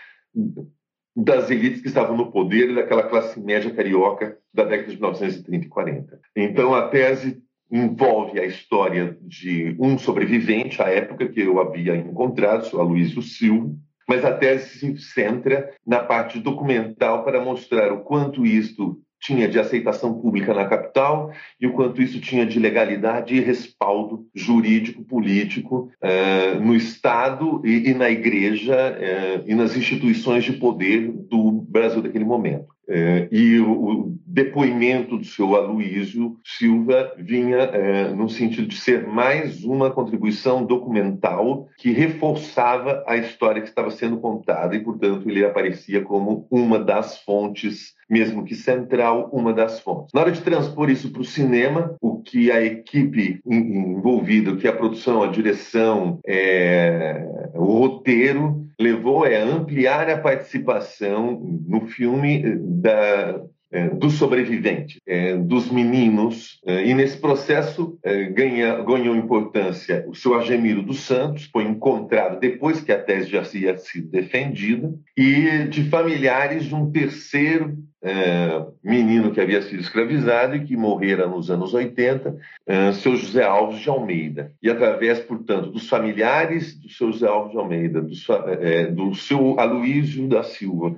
das 1.16 1.50
elites 1.50 1.80
que 1.80 1.88
estavam 1.88 2.16
no 2.16 2.30
poder 2.30 2.74
daquela 2.74 3.02
classe 3.02 3.40
média 3.40 3.74
carioca 3.74 4.38
da 4.52 4.64
década 4.64 4.90
de 4.90 4.96
1930 4.96 5.66
e 5.66 5.68
40. 5.68 6.20
Então, 6.36 6.74
a 6.74 6.88
tese 6.88 7.42
envolve 7.70 8.40
a 8.40 8.46
história 8.46 9.16
de 9.22 9.76
um 9.78 9.98
sobrevivente 9.98 10.82
à 10.82 10.88
época 10.88 11.28
que 11.28 11.40
eu 11.40 11.60
havia 11.60 11.96
encontrado, 11.96 12.72
o 12.72 12.80
Aloysio 12.80 13.22
Silva, 13.22 13.70
mas 14.08 14.24
a 14.24 14.32
tese 14.32 14.78
se 14.78 14.98
centra 14.98 15.72
na 15.86 16.00
parte 16.00 16.40
documental 16.40 17.24
para 17.24 17.44
mostrar 17.44 17.92
o 17.92 18.00
quanto 18.00 18.44
isto 18.44 19.00
tinha 19.20 19.46
de 19.46 19.58
aceitação 19.58 20.14
pública 20.20 20.54
na 20.54 20.64
capital 20.64 21.30
e 21.60 21.66
o 21.66 21.72
quanto 21.74 22.00
isso 22.00 22.20
tinha 22.20 22.46
de 22.46 22.58
legalidade 22.58 23.34
e 23.34 23.40
respaldo 23.40 24.26
jurídico, 24.34 25.04
político 25.04 25.90
uh, 26.02 26.60
no 26.60 26.74
Estado 26.74 27.60
e, 27.64 27.90
e 27.90 27.94
na 27.94 28.10
Igreja 28.10 28.74
uh, 28.74 29.44
e 29.46 29.54
nas 29.54 29.76
instituições 29.76 30.42
de 30.42 30.54
poder 30.54 31.12
do 31.12 31.52
Brasil 31.52 32.00
daquele 32.00 32.24
momento. 32.24 32.74
É, 32.92 33.28
e 33.30 33.60
o, 33.60 33.70
o, 33.70 34.20
depoimento 34.26 35.16
do 35.16 35.24
seu 35.24 35.54
Aloísio 35.54 36.36
Silva 36.44 37.12
vinha 37.18 37.58
é, 37.58 38.08
no 38.12 38.28
sentido 38.28 38.66
de 38.66 38.76
ser 38.76 39.06
mais 39.06 39.64
uma 39.64 39.90
contribuição 39.90 40.64
documental 40.64 41.68
que 41.78 41.90
reforçava 41.90 43.04
a 43.06 43.16
história 43.16 43.62
que 43.62 43.68
estava 43.68 43.90
sendo 43.90 44.18
contada 44.18 44.74
e, 44.74 44.80
portanto, 44.80 45.28
ele 45.28 45.44
aparecia 45.44 46.02
como 46.02 46.46
uma 46.50 46.78
das 46.78 47.18
fontes, 47.22 47.94
mesmo 48.08 48.44
que 48.44 48.54
central, 48.54 49.30
uma 49.32 49.52
das 49.52 49.80
fontes. 49.80 50.12
Na 50.12 50.22
hora 50.22 50.32
de 50.32 50.40
transpor 50.40 50.90
isso 50.90 51.12
para 51.12 51.22
o 51.22 51.24
cinema, 51.24 51.94
o 52.00 52.20
que 52.20 52.50
a 52.50 52.62
equipe 52.62 53.40
envolvida, 53.46 54.52
o 54.52 54.56
que 54.56 54.66
a 54.66 54.72
produção, 54.72 55.22
a 55.22 55.28
direção, 55.28 56.18
é, 56.26 57.50
o 57.54 57.64
roteiro 57.64 58.59
levou 58.80 59.26
é 59.26 59.36
ampliar 59.36 60.08
a 60.08 60.18
participação 60.18 61.38
no 61.68 61.86
filme 61.86 62.56
da, 62.58 63.38
é, 63.72 63.88
dos 63.88 64.14
sobreviventes, 64.14 64.98
é, 65.06 65.36
dos 65.36 65.70
meninos, 65.70 66.60
é, 66.66 66.86
e 66.86 66.94
nesse 66.94 67.18
processo 67.18 67.98
ganha, 68.34 68.82
ganhou 68.82 69.14
importância 69.14 70.04
o 70.08 70.14
seu 70.14 70.34
Argemiro 70.34 70.82
dos 70.82 71.00
Santos, 71.00 71.48
foi 71.52 71.64
encontrado 71.64 72.40
depois 72.40 72.80
que 72.80 72.92
a 72.92 73.00
tese 73.00 73.30
já 73.30 73.42
tinha 73.42 73.76
sido 73.78 74.10
defendida, 74.10 74.92
e 75.16 75.64
de 75.68 75.84
familiares 75.84 76.64
de 76.64 76.74
um 76.74 76.90
terceiro 76.90 77.76
é, 78.02 78.64
menino 78.82 79.30
que 79.30 79.40
havia 79.40 79.60
sido 79.62 79.80
escravizado 79.80 80.56
e 80.56 80.64
que 80.64 80.76
morrera 80.76 81.26
nos 81.26 81.50
anos 81.50 81.74
80, 81.74 82.36
é, 82.66 82.92
seu 82.92 83.14
José 83.14 83.44
Alves 83.44 83.80
de 83.80 83.90
Almeida. 83.90 84.52
E 84.62 84.70
através, 84.70 85.20
portanto, 85.20 85.70
dos 85.70 85.88
familiares 85.88 86.78
do 86.78 86.88
seu 86.88 87.12
José 87.12 87.26
Alves 87.26 87.52
de 87.52 87.58
Almeida, 87.58 88.00
do, 88.00 88.14
é, 88.60 88.86
do 88.86 89.14
seu 89.14 89.58
Aloísio 89.60 90.26
da 90.28 90.42
Silva 90.42 90.96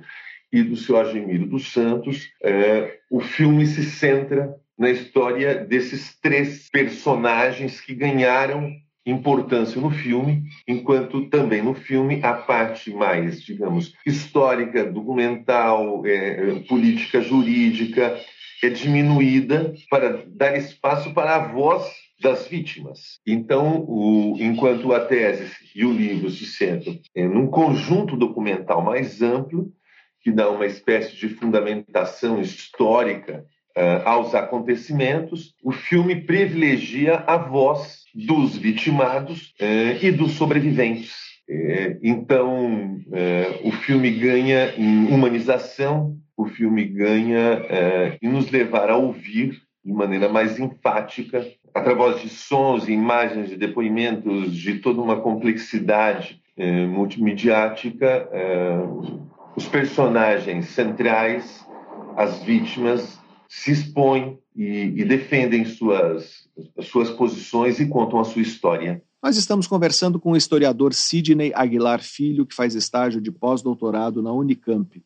e 0.53 0.61
do 0.61 0.77
seu 0.77 0.97
Agemiro 0.97 1.47
dos 1.47 1.73
Santos, 1.73 2.29
é, 2.43 2.99
o 3.09 3.19
filme 3.19 3.65
se 3.65 3.83
centra 3.83 4.55
na 4.77 4.91
história 4.91 5.55
desses 5.55 6.15
três 6.19 6.69
personagens 6.69 7.81
que 7.81 7.95
ganharam 7.95 8.71
importância 9.05 9.81
no 9.81 9.89
filme, 9.89 10.43
enquanto 10.67 11.27
também 11.29 11.61
no 11.61 11.73
filme 11.73 12.19
a 12.23 12.33
parte 12.33 12.93
mais, 12.93 13.41
digamos, 13.41 13.93
histórica, 14.05 14.85
documental, 14.85 16.05
é, 16.05 16.59
política 16.69 17.19
jurídica 17.19 18.17
é 18.61 18.69
diminuída 18.69 19.73
para 19.89 20.23
dar 20.27 20.55
espaço 20.55 21.13
para 21.13 21.35
a 21.35 21.47
voz 21.51 21.83
das 22.21 22.47
vítimas. 22.47 23.19
Então, 23.27 23.83
o, 23.85 24.37
enquanto 24.39 24.93
a 24.93 25.01
tese 25.01 25.51
e 25.75 25.83
o 25.83 25.91
livro 25.91 26.29
se 26.29 26.45
sentam 26.45 26.97
é, 27.13 27.27
num 27.27 27.47
conjunto 27.47 28.15
documental 28.15 28.81
mais 28.81 29.21
amplo, 29.21 29.69
que 30.23 30.31
dá 30.31 30.49
uma 30.49 30.65
espécie 30.65 31.15
de 31.15 31.29
fundamentação 31.29 32.39
histórica 32.39 33.45
uh, 33.77 34.07
aos 34.07 34.33
acontecimentos, 34.33 35.53
o 35.61 35.71
filme 35.71 36.15
privilegia 36.21 37.23
a 37.27 37.37
voz 37.37 38.03
dos 38.13 38.55
vitimados 38.55 39.53
eh, 39.59 39.97
e 40.01 40.11
dos 40.11 40.33
sobreviventes. 40.33 41.13
Eh, 41.49 41.97
então, 42.03 42.99
eh, 43.11 43.59
o 43.63 43.71
filme 43.71 44.11
ganha 44.11 44.73
em 44.77 45.07
humanização, 45.07 46.15
o 46.37 46.45
filme 46.45 46.85
ganha 46.85 47.61
em 48.21 48.27
nos 48.27 48.49
levar 48.49 48.89
a 48.89 48.97
ouvir 48.97 49.61
de 49.85 49.93
maneira 49.93 50.29
mais 50.29 50.59
enfática, 50.59 51.45
através 51.73 52.21
de 52.21 52.29
sons, 52.29 52.87
imagens 52.87 53.51
e 53.51 53.57
depoimentos 53.57 54.55
de 54.55 54.79
toda 54.79 54.99
uma 54.99 55.21
complexidade 55.21 56.41
multimediática, 56.89 58.27
os 59.55 59.67
personagens 59.67 60.69
centrais, 60.69 61.65
as 62.17 62.41
vítimas, 62.43 63.19
se 63.47 63.71
expõem 63.71 64.39
e, 64.55 64.93
e 64.95 65.05
defendem 65.05 65.65
suas, 65.65 66.47
suas 66.81 67.09
posições 67.09 67.79
e 67.79 67.85
contam 67.87 68.19
a 68.19 68.23
sua 68.23 68.41
história. 68.41 69.01
Nós 69.21 69.37
estamos 69.37 69.67
conversando 69.67 70.19
com 70.19 70.31
o 70.31 70.37
historiador 70.37 70.93
Sidney 70.93 71.53
Aguilar 71.53 72.01
Filho, 72.01 72.45
que 72.45 72.55
faz 72.55 72.75
estágio 72.75 73.21
de 73.21 73.31
pós-doutorado 73.31 74.21
na 74.21 74.33
Unicamp. 74.33 75.01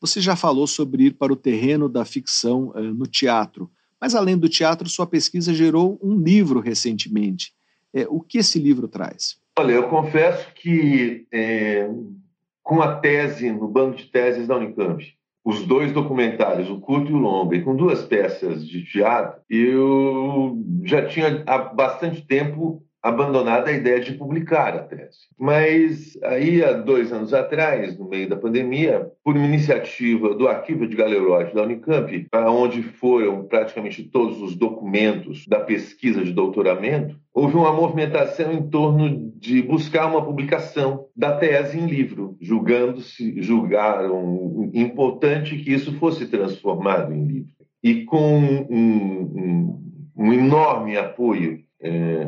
Você 0.00 0.20
já 0.20 0.36
falou 0.36 0.66
sobre 0.66 1.04
ir 1.04 1.12
para 1.12 1.32
o 1.32 1.36
terreno 1.36 1.88
da 1.88 2.04
ficção 2.04 2.68
uh, 2.74 2.80
no 2.80 3.06
teatro, 3.06 3.70
mas 4.00 4.14
além 4.14 4.36
do 4.36 4.48
teatro, 4.48 4.88
sua 4.90 5.06
pesquisa 5.06 5.54
gerou 5.54 5.98
um 6.02 6.18
livro 6.18 6.60
recentemente. 6.60 7.54
É, 7.94 8.06
o 8.10 8.20
que 8.20 8.38
esse 8.38 8.58
livro 8.58 8.88
traz? 8.88 9.38
Olha, 9.58 9.72
eu 9.72 9.88
confesso 9.88 10.52
que 10.54 11.26
é, 11.32 11.88
com 12.66 12.82
a 12.82 12.96
tese 12.96 13.52
no 13.52 13.68
banco 13.68 13.96
de 13.96 14.06
teses 14.06 14.48
da 14.48 14.56
Unicamp. 14.56 15.00
Os 15.44 15.64
dois 15.64 15.92
documentários, 15.92 16.68
o 16.68 16.80
curto 16.80 17.12
e 17.12 17.14
o 17.14 17.18
longo, 17.18 17.54
e 17.54 17.62
com 17.62 17.76
duas 17.76 18.02
peças 18.02 18.66
de 18.66 18.84
teatro, 18.84 19.40
eu 19.48 20.58
já 20.82 21.06
tinha 21.06 21.44
há 21.46 21.58
bastante 21.58 22.26
tempo 22.26 22.82
abandonado 23.06 23.68
a 23.68 23.72
ideia 23.72 24.00
de 24.00 24.14
publicar 24.14 24.74
a 24.74 24.80
tese. 24.80 25.28
Mas 25.38 26.18
aí, 26.24 26.64
há 26.64 26.72
dois 26.72 27.12
anos 27.12 27.32
atrás, 27.32 27.96
no 27.96 28.08
meio 28.08 28.28
da 28.28 28.34
pandemia, 28.36 29.08
por 29.22 29.36
uma 29.36 29.46
iniciativa 29.46 30.34
do 30.34 30.48
Arquivo 30.48 30.88
de 30.88 30.96
Galerote 30.96 31.54
da 31.54 31.62
Unicamp, 31.62 32.26
onde 32.48 32.82
foram 32.82 33.44
praticamente 33.44 34.02
todos 34.02 34.42
os 34.42 34.56
documentos 34.56 35.46
da 35.46 35.60
pesquisa 35.60 36.24
de 36.24 36.32
doutoramento, 36.32 37.16
houve 37.32 37.56
uma 37.56 37.72
movimentação 37.72 38.52
em 38.52 38.68
torno 38.68 39.30
de 39.36 39.62
buscar 39.62 40.06
uma 40.06 40.24
publicação 40.24 41.06
da 41.14 41.36
tese 41.36 41.78
em 41.78 41.86
livro, 41.86 42.36
julgando-se, 42.40 43.40
julgaram 43.40 44.68
importante 44.74 45.56
que 45.58 45.72
isso 45.72 45.92
fosse 45.98 46.26
transformado 46.26 47.12
em 47.12 47.24
livro. 47.24 47.50
E 47.84 48.04
com 48.04 48.36
um, 48.38 48.66
um, 48.68 49.82
um 50.16 50.32
enorme 50.32 50.96
apoio 50.96 51.65
é, 51.80 52.26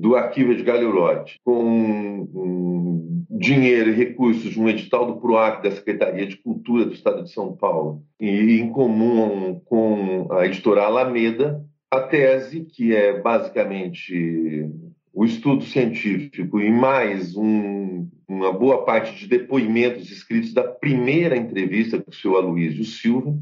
do 0.00 0.16
Arquivo 0.16 0.54
de 0.54 0.62
Galeurote, 0.62 1.38
com 1.44 1.64
um, 1.64 3.24
dinheiro 3.30 3.90
e 3.90 3.94
recursos 3.94 4.50
de 4.52 4.60
um 4.60 4.68
edital 4.68 5.06
do 5.06 5.20
PROAC 5.20 5.62
da 5.62 5.70
Secretaria 5.70 6.26
de 6.26 6.36
Cultura 6.36 6.84
do 6.84 6.92
Estado 6.92 7.22
de 7.22 7.30
São 7.30 7.54
Paulo, 7.54 8.02
e 8.20 8.60
em 8.60 8.70
comum 8.70 9.60
com 9.64 10.28
a 10.32 10.46
editora 10.46 10.82
Alameda, 10.82 11.64
a 11.90 12.00
tese, 12.00 12.60
que 12.64 12.94
é 12.94 13.20
basicamente 13.20 14.68
o 15.12 15.24
estudo 15.24 15.64
científico 15.64 16.60
e 16.60 16.70
mais 16.70 17.36
um, 17.36 18.08
uma 18.28 18.52
boa 18.52 18.84
parte 18.84 19.18
de 19.18 19.26
depoimentos 19.26 20.10
escritos 20.10 20.52
da 20.52 20.62
primeira 20.62 21.36
entrevista 21.36 21.98
com 21.98 22.10
o 22.10 22.14
senhor 22.14 22.36
Aloysio 22.36 22.84
Silva, 22.84 23.34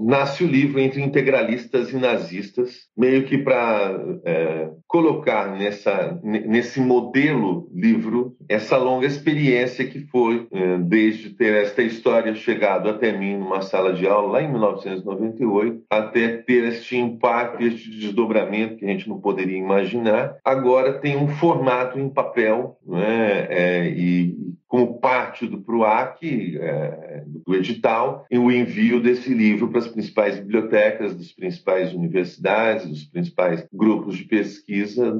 nasce 0.00 0.42
o 0.42 0.46
livro 0.46 0.80
entre 0.80 1.00
integralistas 1.00 1.92
e 1.92 1.96
nazistas, 1.96 2.88
meio 2.96 3.24
que 3.24 3.38
para 3.38 3.96
é, 4.24 4.70
colocar 4.86 5.56
nessa, 5.56 6.18
nesse 6.22 6.80
modelo 6.80 7.70
livro 7.72 8.36
essa 8.48 8.76
longa 8.76 9.06
experiência 9.06 9.86
que 9.86 10.00
foi, 10.06 10.46
é, 10.50 10.78
desde 10.78 11.30
ter 11.30 11.54
esta 11.54 11.82
história 11.82 12.34
chegado 12.34 12.88
até 12.88 13.16
mim 13.16 13.36
numa 13.36 13.60
sala 13.60 13.92
de 13.92 14.06
aula 14.06 14.32
lá 14.32 14.42
em 14.42 14.50
1998, 14.50 15.82
até 15.88 16.28
ter 16.38 16.64
este 16.64 16.96
impacto, 16.96 17.62
este 17.62 17.90
desdobramento 17.90 18.76
que 18.76 18.84
a 18.84 18.88
gente 18.88 19.08
não 19.08 19.20
poderia 19.20 19.58
imaginar, 19.58 20.36
agora 20.44 20.94
tem 20.94 21.16
um 21.16 21.28
formato 21.28 21.98
em 21.98 22.08
papel 22.08 22.76
né, 22.86 23.46
é, 23.48 23.88
e 23.88 24.36
como 24.68 25.00
parte 25.00 25.46
do 25.46 25.62
PROAC, 25.62 26.58
é, 26.60 27.24
do 27.26 27.54
edital, 27.54 28.26
e 28.30 28.38
o 28.38 28.52
envio 28.52 29.00
desse 29.00 29.32
livro 29.32 29.68
para 29.68 29.78
as 29.78 29.88
principais 29.88 30.38
bibliotecas, 30.38 31.16
das 31.16 31.32
principais 31.32 31.94
universidades, 31.94 32.86
dos 32.86 33.04
principais 33.04 33.66
grupos 33.72 34.18
de 34.18 34.24
pesquisa 34.24 35.18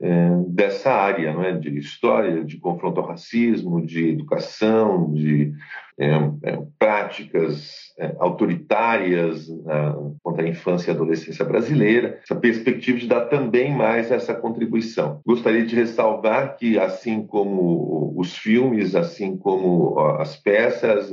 é, 0.00 0.28
dessa 0.48 0.92
área, 0.92 1.32
não 1.32 1.42
é? 1.42 1.52
de 1.52 1.78
história, 1.78 2.44
de 2.44 2.58
confronto 2.58 3.00
ao 3.00 3.06
racismo, 3.06 3.84
de 3.84 4.10
educação, 4.10 5.12
de 5.14 5.54
é, 5.98 6.06
é, 6.42 6.58
práticas 6.78 7.94
é, 7.98 8.16
autoritárias 8.18 9.48
na, 9.64 9.94
contra 10.22 10.44
a 10.44 10.48
infância 10.48 10.90
e 10.90 10.94
adolescência 10.94 11.44
brasileira, 11.44 12.18
essa 12.22 12.34
perspectiva 12.34 12.98
de 12.98 13.06
dar 13.06 13.26
também 13.26 13.72
mais 13.72 14.10
essa 14.10 14.34
contribuição. 14.34 15.20
Gostaria 15.24 15.64
de 15.64 15.76
ressalvar 15.76 16.56
que, 16.56 16.78
assim 16.78 17.24
como 17.26 18.12
os 18.16 18.36
filmes, 18.36 18.94
assim 18.96 19.36
como 19.36 19.98
as 20.18 20.36
peças, 20.36 21.12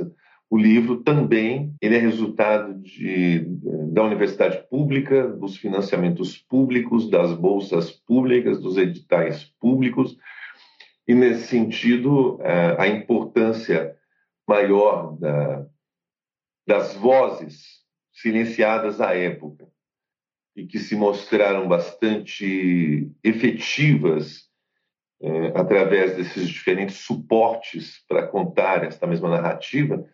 o 0.50 0.58
livro 0.58 0.96
também 0.96 1.72
ele 1.80 1.96
é 1.96 1.98
resultado 1.98 2.74
de, 2.82 3.46
da 3.92 4.02
universidade 4.02 4.62
pública, 4.68 5.28
dos 5.28 5.56
financiamentos 5.56 6.36
públicos, 6.36 7.08
das 7.08 7.32
bolsas 7.32 7.90
públicas, 7.90 8.60
dos 8.60 8.76
editais 8.76 9.50
públicos, 9.60 10.16
e 11.08 11.14
nesse 11.14 11.46
sentido 11.46 12.38
é, 12.42 12.76
a 12.78 12.86
importância 12.86 13.94
maior 14.46 15.16
da, 15.18 15.66
das 16.66 16.94
vozes 16.94 17.82
silenciadas 18.12 19.00
à 19.00 19.14
época 19.16 19.68
e 20.54 20.66
que 20.66 20.78
se 20.78 20.94
mostraram 20.94 21.66
bastante 21.66 23.10
efetivas 23.24 24.50
é, 25.20 25.46
através 25.58 26.16
desses 26.16 26.48
diferentes 26.48 26.96
suportes 26.96 28.04
para 28.08 28.26
contar 28.26 28.84
esta 28.84 29.06
mesma 29.06 29.30
narrativa, 29.30 30.04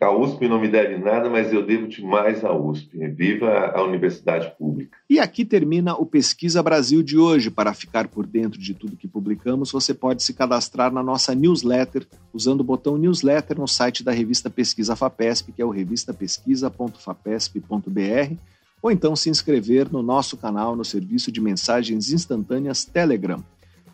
a 0.00 0.10
USP 0.10 0.48
não 0.48 0.58
me 0.60 0.68
deve 0.68 0.96
nada, 0.96 1.28
mas 1.28 1.52
eu 1.52 1.66
devo 1.66 1.86
demais 1.86 2.42
à 2.44 2.52
USP. 2.52 2.96
Viva 3.08 3.72
a 3.74 3.82
universidade 3.82 4.50
pública. 4.56 4.96
E 5.08 5.20
aqui 5.20 5.44
termina 5.44 5.94
o 5.94 6.06
Pesquisa 6.06 6.62
Brasil 6.62 7.02
de 7.02 7.18
hoje. 7.18 7.50
Para 7.50 7.74
ficar 7.74 8.08
por 8.08 8.26
dentro 8.26 8.58
de 8.58 8.72
tudo 8.72 8.96
que 8.96 9.06
publicamos, 9.06 9.70
você 9.70 9.92
pode 9.92 10.22
se 10.22 10.32
cadastrar 10.32 10.90
na 10.92 11.02
nossa 11.02 11.34
newsletter 11.34 12.06
usando 12.32 12.62
o 12.62 12.64
botão 12.64 12.96
newsletter 12.96 13.58
no 13.58 13.68
site 13.68 14.02
da 14.02 14.12
revista 14.12 14.48
Pesquisa 14.48 14.96
FAPESP, 14.96 15.52
que 15.52 15.60
é 15.62 15.64
o 15.64 15.70
revistapesquisa.fapesp.br, 15.70 18.34
ou 18.82 18.90
então 18.90 19.14
se 19.14 19.30
inscrever 19.30 19.88
no 19.90 20.02
nosso 20.02 20.36
canal 20.36 20.74
no 20.74 20.84
serviço 20.84 21.30
de 21.30 21.40
mensagens 21.40 22.12
instantâneas 22.12 22.84
Telegram. 22.84 23.44